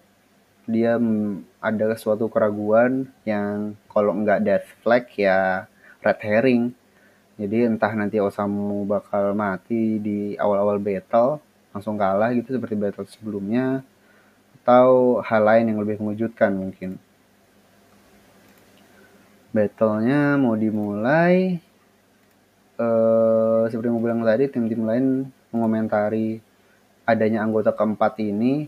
dia 0.67 0.99
ada 1.63 1.95
suatu 1.95 2.27
keraguan 2.27 3.07
yang 3.23 3.79
kalau 3.87 4.11
nggak 4.11 4.43
death 4.43 4.67
flag 4.83 5.07
ya 5.15 5.69
red 6.03 6.19
herring. 6.19 6.75
Jadi 7.37 7.69
entah 7.69 7.93
nanti 7.93 8.19
Osamu 8.19 8.83
bakal 8.83 9.31
mati 9.37 10.01
di 10.01 10.33
awal-awal 10.35 10.81
battle 10.81 11.39
langsung 11.77 11.95
kalah 11.95 12.33
gitu 12.33 12.57
seperti 12.57 12.73
battle 12.73 13.05
sebelumnya 13.05 13.85
atau 14.61 15.21
hal 15.21 15.45
lain 15.45 15.69
yang 15.71 15.79
lebih 15.79 16.01
mengejutkan 16.01 16.51
mungkin? 16.57 16.97
Battlenya 19.53 20.35
mau 20.41 20.57
dimulai 20.57 21.61
uh, 22.81 23.63
seperti 23.69 23.87
gue 23.89 24.01
bilang 24.01 24.25
tadi 24.25 24.49
tim-tim 24.49 24.81
lain 24.83 25.05
mengomentari 25.53 26.41
adanya 27.07 27.45
anggota 27.45 27.71
keempat 27.71 28.19
ini 28.19 28.67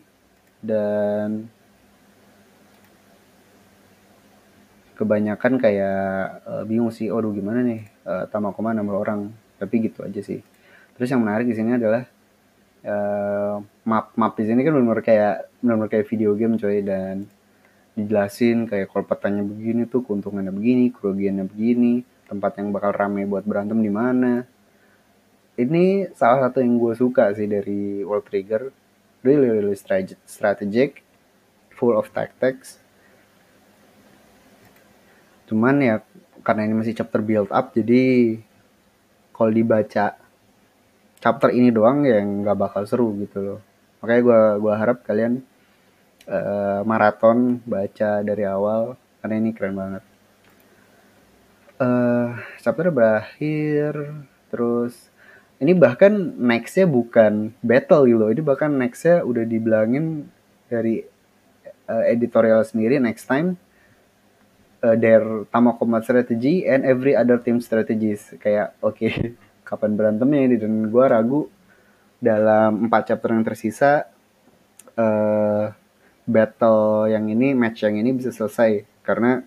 dan 0.63 1.51
kebanyakan 4.95 5.59
kayak 5.59 6.43
uh, 6.43 6.63
bingung 6.67 6.91
sih, 6.91 7.07
oh 7.07 7.23
gimana 7.31 7.63
nih? 7.63 7.87
Uh, 8.03 8.27
Tamakoma 8.27 8.75
nambah 8.75 8.99
orang, 8.99 9.31
tapi 9.55 9.87
gitu 9.87 10.03
aja 10.03 10.19
sih. 10.19 10.43
Terus 10.99 11.07
yang 11.07 11.23
menarik 11.23 11.47
di 11.47 11.55
sini 11.55 11.79
adalah 11.79 12.03
uh, 12.85 13.59
map 13.83 14.13
map 14.15 14.33
di 14.39 14.47
sini 14.47 14.63
kan 14.63 14.71
benar-benar 14.75 15.03
kayak 15.03 15.35
benar-benar 15.59 15.89
kayak 15.91 16.07
video 16.07 16.31
game 16.35 16.55
coy 16.55 16.79
dan 16.83 17.27
dijelasin 17.99 18.69
kayak 18.69 18.87
kalau 18.93 19.03
petanya 19.03 19.43
begini 19.43 19.83
tuh 19.89 20.05
keuntungannya 20.07 20.53
begini, 20.55 20.93
kerugiannya 20.95 21.45
begini, 21.51 22.03
tempat 22.31 22.61
yang 22.61 22.71
bakal 22.71 22.95
rame 22.95 23.27
buat 23.27 23.43
berantem 23.43 23.79
di 23.83 23.91
mana. 23.91 24.47
Ini 25.59 26.15
salah 26.15 26.47
satu 26.47 26.63
yang 26.63 26.79
gue 26.79 26.95
suka 26.95 27.35
sih 27.35 27.49
dari 27.49 27.99
World 28.07 28.31
Trigger. 28.31 28.71
Really, 29.19 29.51
really 29.51 29.75
strategic, 30.23 31.03
full 31.75 31.99
of 31.99 32.07
tactics. 32.15 32.79
Cuman 35.51 35.83
ya 35.83 35.99
karena 36.47 36.63
ini 36.63 36.79
masih 36.79 36.95
chapter 36.95 37.19
build 37.19 37.51
up, 37.51 37.75
jadi 37.75 38.39
kalau 39.35 39.51
dibaca 39.51 40.18
chapter 41.19 41.51
ini 41.51 41.69
doang 41.69 42.07
ya 42.07 42.19
nggak 42.23 42.57
bakal 42.57 42.83
seru 42.87 43.11
gitu 43.19 43.39
loh. 43.39 43.59
Makanya 43.99 44.21
gue 44.23 44.41
gua 44.63 44.73
harap 44.79 44.97
kalian 45.03 45.43
uh, 46.27 46.81
maraton 46.87 47.59
baca 47.67 48.23
dari 48.23 48.43
awal 48.47 48.95
karena 49.19 49.35
ini 49.39 49.51
keren 49.51 49.75
banget. 49.75 50.03
Uh, 51.79 52.35
chapter 52.59 52.91
berakhir 52.91 53.95
terus 54.51 55.07
ini 55.63 55.75
bahkan 55.75 56.11
nextnya 56.39 56.87
bukan 56.87 57.55
battle 57.63 58.03
gitu 58.07 58.19
loh 58.19 58.31
ini 58.31 58.43
bahkan 58.43 58.71
nextnya 58.71 59.23
udah 59.23 59.47
dibilangin 59.47 60.27
dari 60.67 61.07
uh, 61.87 62.03
editorial 62.03 62.67
sendiri 62.67 62.99
next 62.99 63.31
time 63.31 63.55
uh, 64.83 64.95
their 64.95 65.47
Tama 65.51 65.75
Combat 65.75 66.03
strategy 66.03 66.67
and 66.67 66.83
every 66.83 67.15
other 67.15 67.39
team 67.39 67.63
strategies 67.63 68.27
kayak 68.39 68.75
oke 68.83 68.99
kapan 69.69 69.93
berantemnya 69.93 70.41
ini. 70.49 70.55
Dan 70.57 70.89
gue 70.89 71.05
ragu 71.05 71.45
dalam 72.17 72.89
empat 72.89 73.13
chapter 73.13 73.29
yang 73.37 73.45
tersisa 73.45 74.09
uh, 74.97 75.69
battle 76.25 77.05
yang 77.07 77.29
ini 77.29 77.53
match 77.53 77.85
yang 77.85 78.01
ini 78.01 78.17
bisa 78.17 78.33
selesai. 78.33 79.05
Karena 79.05 79.37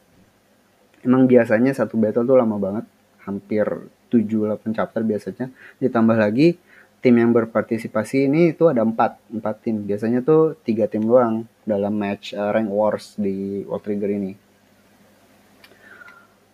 emang 1.02 1.26
biasanya 1.26 1.74
satu 1.74 1.98
battle 1.98 2.22
tuh 2.22 2.38
lama 2.38 2.54
banget. 2.62 2.86
Hampir 3.26 3.66
7-8 4.14 4.78
chapter 4.78 5.02
biasanya. 5.02 5.50
Ditambah 5.82 6.14
lagi 6.14 6.54
tim 7.02 7.18
yang 7.18 7.34
berpartisipasi 7.34 8.30
ini 8.30 8.54
itu 8.54 8.70
ada 8.70 8.86
4 8.86 9.42
4 9.42 9.42
tim. 9.58 9.82
Biasanya 9.82 10.22
tuh 10.22 10.54
tiga 10.62 10.86
tim 10.86 11.02
doang 11.02 11.50
dalam 11.66 11.98
match 11.98 12.30
uh, 12.38 12.54
rank 12.54 12.70
wars 12.70 13.18
di 13.18 13.66
World 13.66 13.82
Trigger 13.82 14.14
ini 14.14 14.41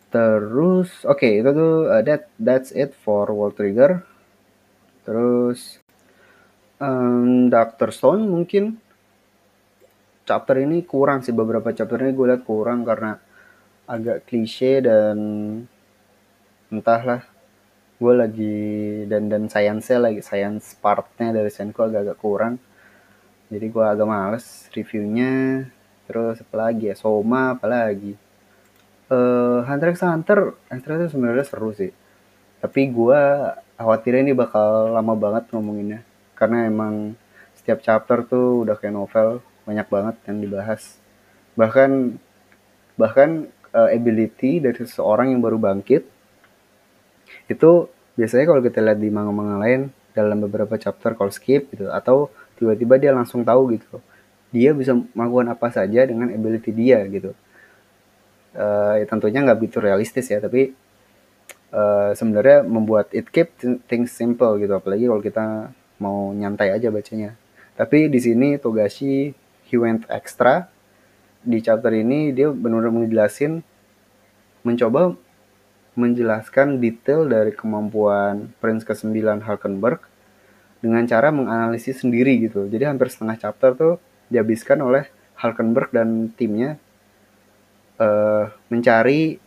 terus 0.08 1.04
oke 1.04 1.20
okay, 1.20 1.44
itu 1.44 1.50
tuh 1.52 1.92
uh, 1.92 2.00
that 2.00 2.32
that's 2.40 2.72
it 2.72 2.96
for 2.96 3.28
World 3.28 3.56
Trigger. 3.56 4.04
Terus 5.04 5.80
um, 6.80 7.48
Doctor 7.52 7.92
Stone 7.92 8.24
mungkin. 8.28 8.80
Chapter 10.28 10.60
ini 10.60 10.84
kurang 10.84 11.24
sih 11.24 11.32
beberapa 11.32 11.72
chapter 11.72 12.04
ini 12.04 12.12
gue 12.12 12.26
liat 12.28 12.44
kurang 12.44 12.84
karena 12.84 13.16
agak 13.88 14.28
klise 14.28 14.84
dan 14.84 15.16
entahlah 16.68 17.24
gue 17.96 18.12
lagi 18.12 18.58
dan 19.08 19.32
dan 19.32 19.48
science 19.48 19.88
lagi 19.96 20.20
science 20.20 20.76
partnya 20.76 21.32
dari 21.32 21.48
Senko 21.48 21.88
agak-agak 21.88 22.18
kurang. 22.20 22.54
Jadi 23.48 23.66
gue 23.72 23.84
agak 23.84 24.04
males 24.04 24.68
reviewnya. 24.76 25.64
Terus 26.04 26.44
apa 26.44 26.56
lagi 26.68 26.92
ya? 26.92 26.96
Soma 26.96 27.56
apalagi 27.56 28.27
uh, 29.10 29.64
Hunter 29.64 29.92
x 29.92 30.04
Hunter 30.04 30.56
Hunter 30.68 30.90
itu 31.00 31.06
sebenarnya 31.16 31.44
seru 31.44 31.70
sih. 31.74 31.92
Tapi 32.58 32.90
gue 32.90 33.20
khawatirnya 33.78 34.30
ini 34.30 34.34
bakal 34.34 34.94
lama 34.94 35.14
banget 35.14 35.50
ngomonginnya. 35.52 36.00
Karena 36.34 36.66
emang 36.66 37.18
setiap 37.58 37.82
chapter 37.82 38.24
tuh 38.24 38.64
udah 38.66 38.78
kayak 38.78 38.94
novel 38.94 39.44
banyak 39.68 39.86
banget 39.88 40.16
yang 40.30 40.38
dibahas. 40.40 40.96
Bahkan 41.58 42.16
bahkan 42.98 43.50
uh, 43.74 43.90
ability 43.92 44.58
dari 44.58 44.78
seseorang 44.78 45.30
yang 45.30 45.40
baru 45.44 45.60
bangkit 45.60 46.02
itu 47.46 47.70
biasanya 48.18 48.44
kalau 48.48 48.60
kita 48.64 48.82
lihat 48.82 48.98
di 48.98 49.08
manga-manga 49.12 49.56
lain 49.62 49.80
dalam 50.16 50.42
beberapa 50.42 50.74
chapter 50.74 51.14
kalau 51.14 51.30
skip 51.30 51.70
gitu 51.70 51.86
atau 51.92 52.32
tiba-tiba 52.58 52.98
dia 52.98 53.14
langsung 53.14 53.46
tahu 53.46 53.78
gitu 53.78 54.02
dia 54.50 54.74
bisa 54.74 54.96
melakukan 55.14 55.54
apa 55.54 55.68
saja 55.70 56.02
dengan 56.08 56.32
ability 56.32 56.74
dia 56.74 57.04
gitu 57.06 57.36
uh, 58.58 58.98
ya 58.98 59.06
tentunya 59.06 59.40
nggak 59.46 59.58
begitu 59.62 59.78
realistis 59.78 60.26
ya 60.28 60.42
tapi 60.42 60.74
uh, 61.72 62.10
sebenarnya 62.12 62.66
membuat 62.66 63.14
it 63.14 63.30
keep 63.30 63.54
things 63.86 64.12
simple 64.12 64.58
gitu. 64.58 64.74
Apalagi 64.74 65.06
kalau 65.06 65.22
kita 65.22 65.44
mau 66.02 66.34
nyantai 66.34 66.74
aja 66.74 66.90
bacanya. 66.90 67.38
Tapi 67.78 68.10
di 68.10 68.18
sini 68.18 68.58
Togashi 68.58 69.32
he 69.70 69.76
went 69.78 70.04
extra. 70.10 70.66
Di 71.38 71.62
chapter 71.62 71.94
ini 71.94 72.34
dia 72.34 72.50
benar-benar 72.50 73.06
menjelasin 73.06 73.62
mencoba 74.66 75.14
menjelaskan 75.98 76.78
detail 76.78 77.26
dari 77.26 77.50
kemampuan 77.50 78.54
Prince 78.62 78.86
ke-9 78.86 79.42
Halkenberg 79.42 79.98
dengan 80.78 81.02
cara 81.10 81.34
menganalisis 81.34 82.06
sendiri 82.06 82.38
gitu. 82.38 82.70
Jadi 82.70 82.86
hampir 82.86 83.10
setengah 83.10 83.34
chapter 83.38 83.74
tuh 83.74 83.94
dihabiskan 84.30 84.78
oleh 84.78 85.10
Halkenberg 85.38 85.90
dan 85.90 86.30
timnya 86.34 86.78
uh, 87.98 88.44
mencari 88.70 89.38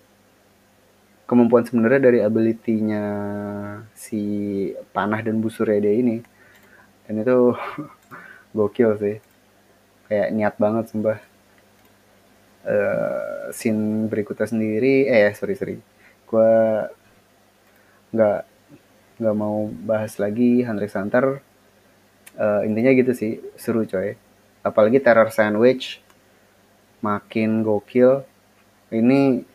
kemampuan 1.25 1.63
sebenarnya 1.63 2.11
dari 2.11 2.19
ability-nya 2.19 3.05
si 3.95 4.21
panah 4.91 5.23
dan 5.23 5.39
busurede 5.39 5.87
ini. 5.87 6.19
Dan 7.07 7.23
itu 7.23 7.55
gokil 8.55 8.99
sih. 8.99 9.17
Kayak 10.11 10.29
niat 10.35 10.55
banget 10.59 10.91
sumpah. 10.91 11.19
Uh, 12.61 13.49
scene 13.49 14.05
berikutnya 14.05 14.45
sendiri 14.45 15.09
eh 15.09 15.33
sorry 15.33 15.55
sorry. 15.57 15.81
Gue 16.29 16.53
nggak 18.13 18.39
nggak 19.17 19.35
mau 19.39 19.65
bahas 19.87 20.19
lagi 20.19 20.61
Hunter 20.67 20.85
x 20.85 20.93
Hunter. 20.99 21.25
Uh, 22.35 22.61
intinya 22.67 22.91
gitu 22.91 23.15
sih 23.15 23.39
seru 23.55 23.87
coy. 23.87 24.19
Apalagi 24.61 24.99
Terror 24.99 25.31
Sandwich 25.33 26.03
makin 27.01 27.65
gokil 27.65 28.27
ini 28.91 29.47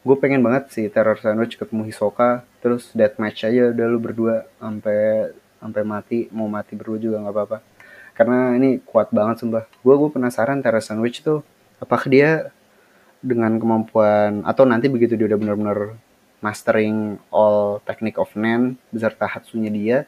gue 0.00 0.16
pengen 0.16 0.40
banget 0.40 0.72
sih 0.72 0.86
Terror 0.88 1.20
Sandwich 1.20 1.60
ketemu 1.60 1.84
Hisoka 1.86 2.42
terus 2.64 2.88
death 2.96 3.20
match 3.20 3.44
aja 3.44 3.70
udah 3.70 3.86
lu 3.86 4.00
berdua 4.00 4.48
sampai 4.56 5.30
sampai 5.60 5.82
mati 5.84 6.18
mau 6.32 6.48
mati 6.48 6.72
berdua 6.72 6.96
juga 6.96 7.16
nggak 7.20 7.34
apa-apa. 7.36 7.58
Karena 8.16 8.52
ini 8.56 8.80
kuat 8.84 9.12
banget 9.12 9.44
sumpah. 9.44 9.64
Gue 9.84 9.94
gue 9.96 10.10
penasaran 10.12 10.60
Terror 10.64 10.80
Sandwich 10.80 11.20
tuh 11.20 11.44
apakah 11.80 12.08
dia 12.08 12.52
dengan 13.20 13.60
kemampuan 13.60 14.40
atau 14.48 14.64
nanti 14.64 14.88
begitu 14.88 15.12
dia 15.16 15.28
udah 15.28 15.40
benar-benar 15.40 15.78
mastering 16.40 17.20
all 17.28 17.84
technique 17.84 18.16
of 18.16 18.32
Nen 18.32 18.80
beserta 18.88 19.28
Hatsunya 19.28 19.68
dia 19.68 19.98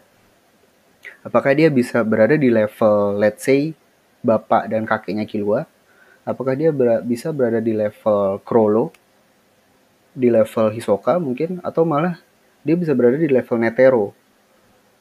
apakah 1.21 1.53
dia 1.53 1.69
bisa 1.69 2.01
berada 2.01 2.41
di 2.41 2.49
level 2.49 3.21
let's 3.21 3.45
say 3.45 3.77
bapak 4.25 4.73
dan 4.73 4.89
kakeknya 4.89 5.29
Killua 5.29 5.69
apakah 6.23 6.55
dia 6.55 6.71
ber 6.71 7.03
bisa 7.03 7.35
berada 7.35 7.59
di 7.59 7.75
level 7.75 8.43
Krollo 8.47 8.95
di 10.13 10.29
level 10.29 10.71
Hisoka 10.75 11.19
mungkin? 11.19 11.59
Atau 11.65 11.83
malah 11.83 12.21
dia 12.63 12.79
bisa 12.79 12.95
berada 12.95 13.19
di 13.19 13.29
level 13.29 13.57
Netero? 13.59 14.07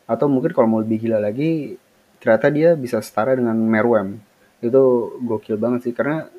Atau 0.09 0.27
mungkin 0.27 0.51
kalau 0.51 0.67
mau 0.67 0.81
lebih 0.81 1.07
gila 1.07 1.21
lagi 1.21 1.77
ternyata 2.21 2.47
dia 2.53 2.69
bisa 2.77 3.01
setara 3.01 3.37
dengan 3.37 3.57
Meruem. 3.57 4.21
Itu 4.61 5.15
gokil 5.21 5.57
banget 5.57 5.89
sih 5.89 5.93
karena 5.93 6.29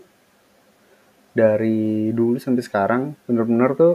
dari 1.33 2.13
dulu 2.13 2.37
sampai 2.37 2.63
sekarang 2.63 3.03
bener-bener 3.25 3.73
tuh 3.73 3.95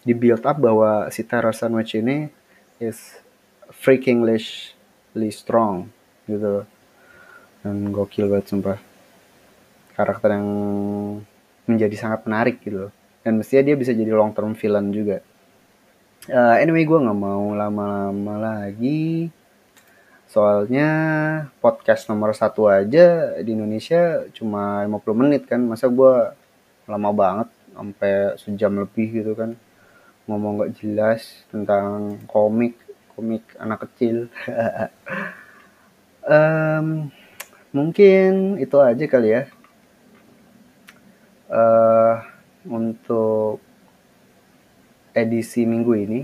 di 0.00 0.16
build 0.16 0.42
up 0.48 0.56
bahwa 0.56 1.12
si 1.12 1.28
Terra 1.28 1.52
Sandwich 1.52 1.92
ini 1.92 2.32
is 2.80 3.20
freakingly 3.68 4.40
strong 5.30 5.92
gitu. 6.24 6.64
Dan 7.60 7.92
gokil 7.92 8.32
banget 8.32 8.48
sumpah 8.48 8.89
karakter 10.00 10.40
yang 10.40 10.48
menjadi 11.68 11.96
sangat 12.00 12.24
menarik 12.24 12.64
gitu 12.64 12.88
dan 13.20 13.36
mestinya 13.36 13.68
dia 13.68 13.76
bisa 13.76 13.92
jadi 13.92 14.12
long 14.16 14.32
term 14.32 14.56
villain 14.56 14.88
juga. 14.92 15.20
Uh, 16.28 16.56
anyway 16.60 16.84
gue 16.84 16.98
nggak 17.00 17.20
mau 17.20 17.52
lama-lama 17.52 18.34
lagi. 18.40 19.28
Soalnya 20.30 20.90
podcast 21.58 22.06
nomor 22.06 22.32
satu 22.32 22.70
aja 22.70 23.34
di 23.42 23.50
Indonesia 23.50 24.24
cuma 24.32 24.86
50 24.86 25.20
menit 25.20 25.42
kan. 25.44 25.60
Masa 25.60 25.90
gue 25.90 26.32
lama 26.88 27.10
banget 27.12 27.48
sampai 27.74 28.12
sejam 28.40 28.72
lebih 28.78 29.20
gitu 29.20 29.32
kan. 29.36 29.58
Ngomong 30.30 30.62
gak 30.62 30.72
jelas 30.78 31.44
tentang 31.50 32.20
komik 32.30 32.78
komik 33.16 33.44
anak 33.60 33.84
kecil. 33.88 34.28
Um, 36.20 37.08
mungkin 37.72 38.60
itu 38.60 38.76
aja 38.76 39.08
kali 39.08 39.40
ya 39.40 39.48
uh, 41.50 42.22
untuk 42.64 43.58
edisi 45.12 45.66
minggu 45.66 45.92
ini. 45.98 46.20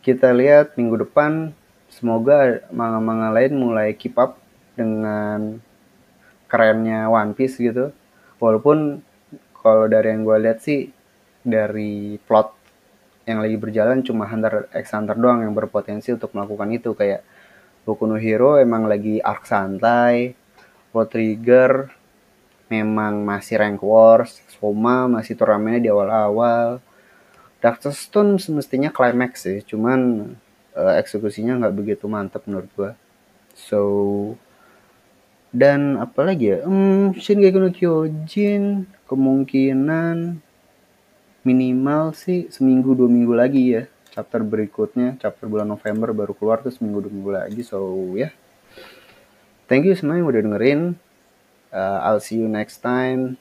Kita 0.00 0.32
lihat 0.32 0.80
minggu 0.80 1.04
depan 1.04 1.52
semoga 1.90 2.64
manga-manga 2.72 3.34
lain 3.34 3.52
mulai 3.58 3.92
keep 3.92 4.16
up 4.16 4.40
dengan 4.78 5.60
kerennya 6.48 7.10
One 7.10 7.36
Piece 7.36 7.60
gitu. 7.60 7.92
Walaupun 8.40 9.04
kalau 9.60 9.84
dari 9.92 10.16
yang 10.16 10.24
gue 10.24 10.38
lihat 10.40 10.64
sih 10.64 10.88
dari 11.44 12.16
plot 12.24 12.56
yang 13.28 13.44
lagi 13.44 13.60
berjalan 13.60 14.00
cuma 14.00 14.24
Hunter 14.24 14.72
x 14.72 14.96
Hunter 14.96 15.14
doang 15.20 15.44
yang 15.44 15.52
berpotensi 15.52 16.16
untuk 16.16 16.32
melakukan 16.32 16.72
itu 16.72 16.96
kayak 16.96 17.20
Boku 17.84 18.08
no 18.08 18.16
Hero 18.16 18.56
emang 18.56 18.88
lagi 18.88 19.20
arc 19.20 19.44
santai, 19.44 20.32
World 20.92 21.12
Trigger 21.12 21.99
memang 22.70 23.26
masih 23.26 23.58
rank 23.58 23.82
wars, 23.82 24.38
Soma 24.54 25.10
masih 25.10 25.34
turnamennya 25.34 25.80
di 25.82 25.90
awal-awal. 25.90 26.78
Doctor 27.60 27.92
Stone 27.92 28.40
semestinya 28.40 28.88
climax 28.88 29.44
sih, 29.44 29.60
cuman 29.66 30.32
uh, 30.72 30.94
eksekusinya 30.96 31.60
nggak 31.60 31.76
begitu 31.76 32.08
mantap 32.08 32.46
menurut 32.48 32.70
gua. 32.72 32.90
So 33.52 33.82
dan 35.50 35.98
apalagi 35.98 36.56
ya, 36.56 36.58
hmm, 36.62 37.18
Shingeki 37.18 37.58
no 37.58 37.68
Kyojin 37.74 38.86
kemungkinan 39.10 40.38
minimal 41.42 42.12
sih 42.12 42.52
seminggu 42.52 42.92
dua 42.92 43.08
minggu 43.08 43.32
lagi 43.32 43.62
ya 43.72 43.82
chapter 44.12 44.44
berikutnya 44.44 45.16
chapter 45.16 45.48
bulan 45.48 45.72
November 45.72 46.12
baru 46.12 46.36
keluar 46.36 46.60
tuh 46.60 46.68
seminggu 46.68 47.08
dua 47.08 47.12
minggu 47.12 47.32
lagi 47.32 47.60
so 47.64 47.80
ya 48.12 48.28
yeah. 48.28 48.32
thank 49.64 49.88
you 49.88 49.96
semua 49.96 50.20
yang 50.20 50.28
udah 50.28 50.42
dengerin 50.44 50.80
Uh, 51.70 51.98
I'll 52.02 52.22
see 52.22 52.38
you 52.38 52.46
next 52.46 52.82
time. 52.82 53.38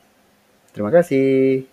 Terima 0.73 0.89
kasih. 0.89 1.68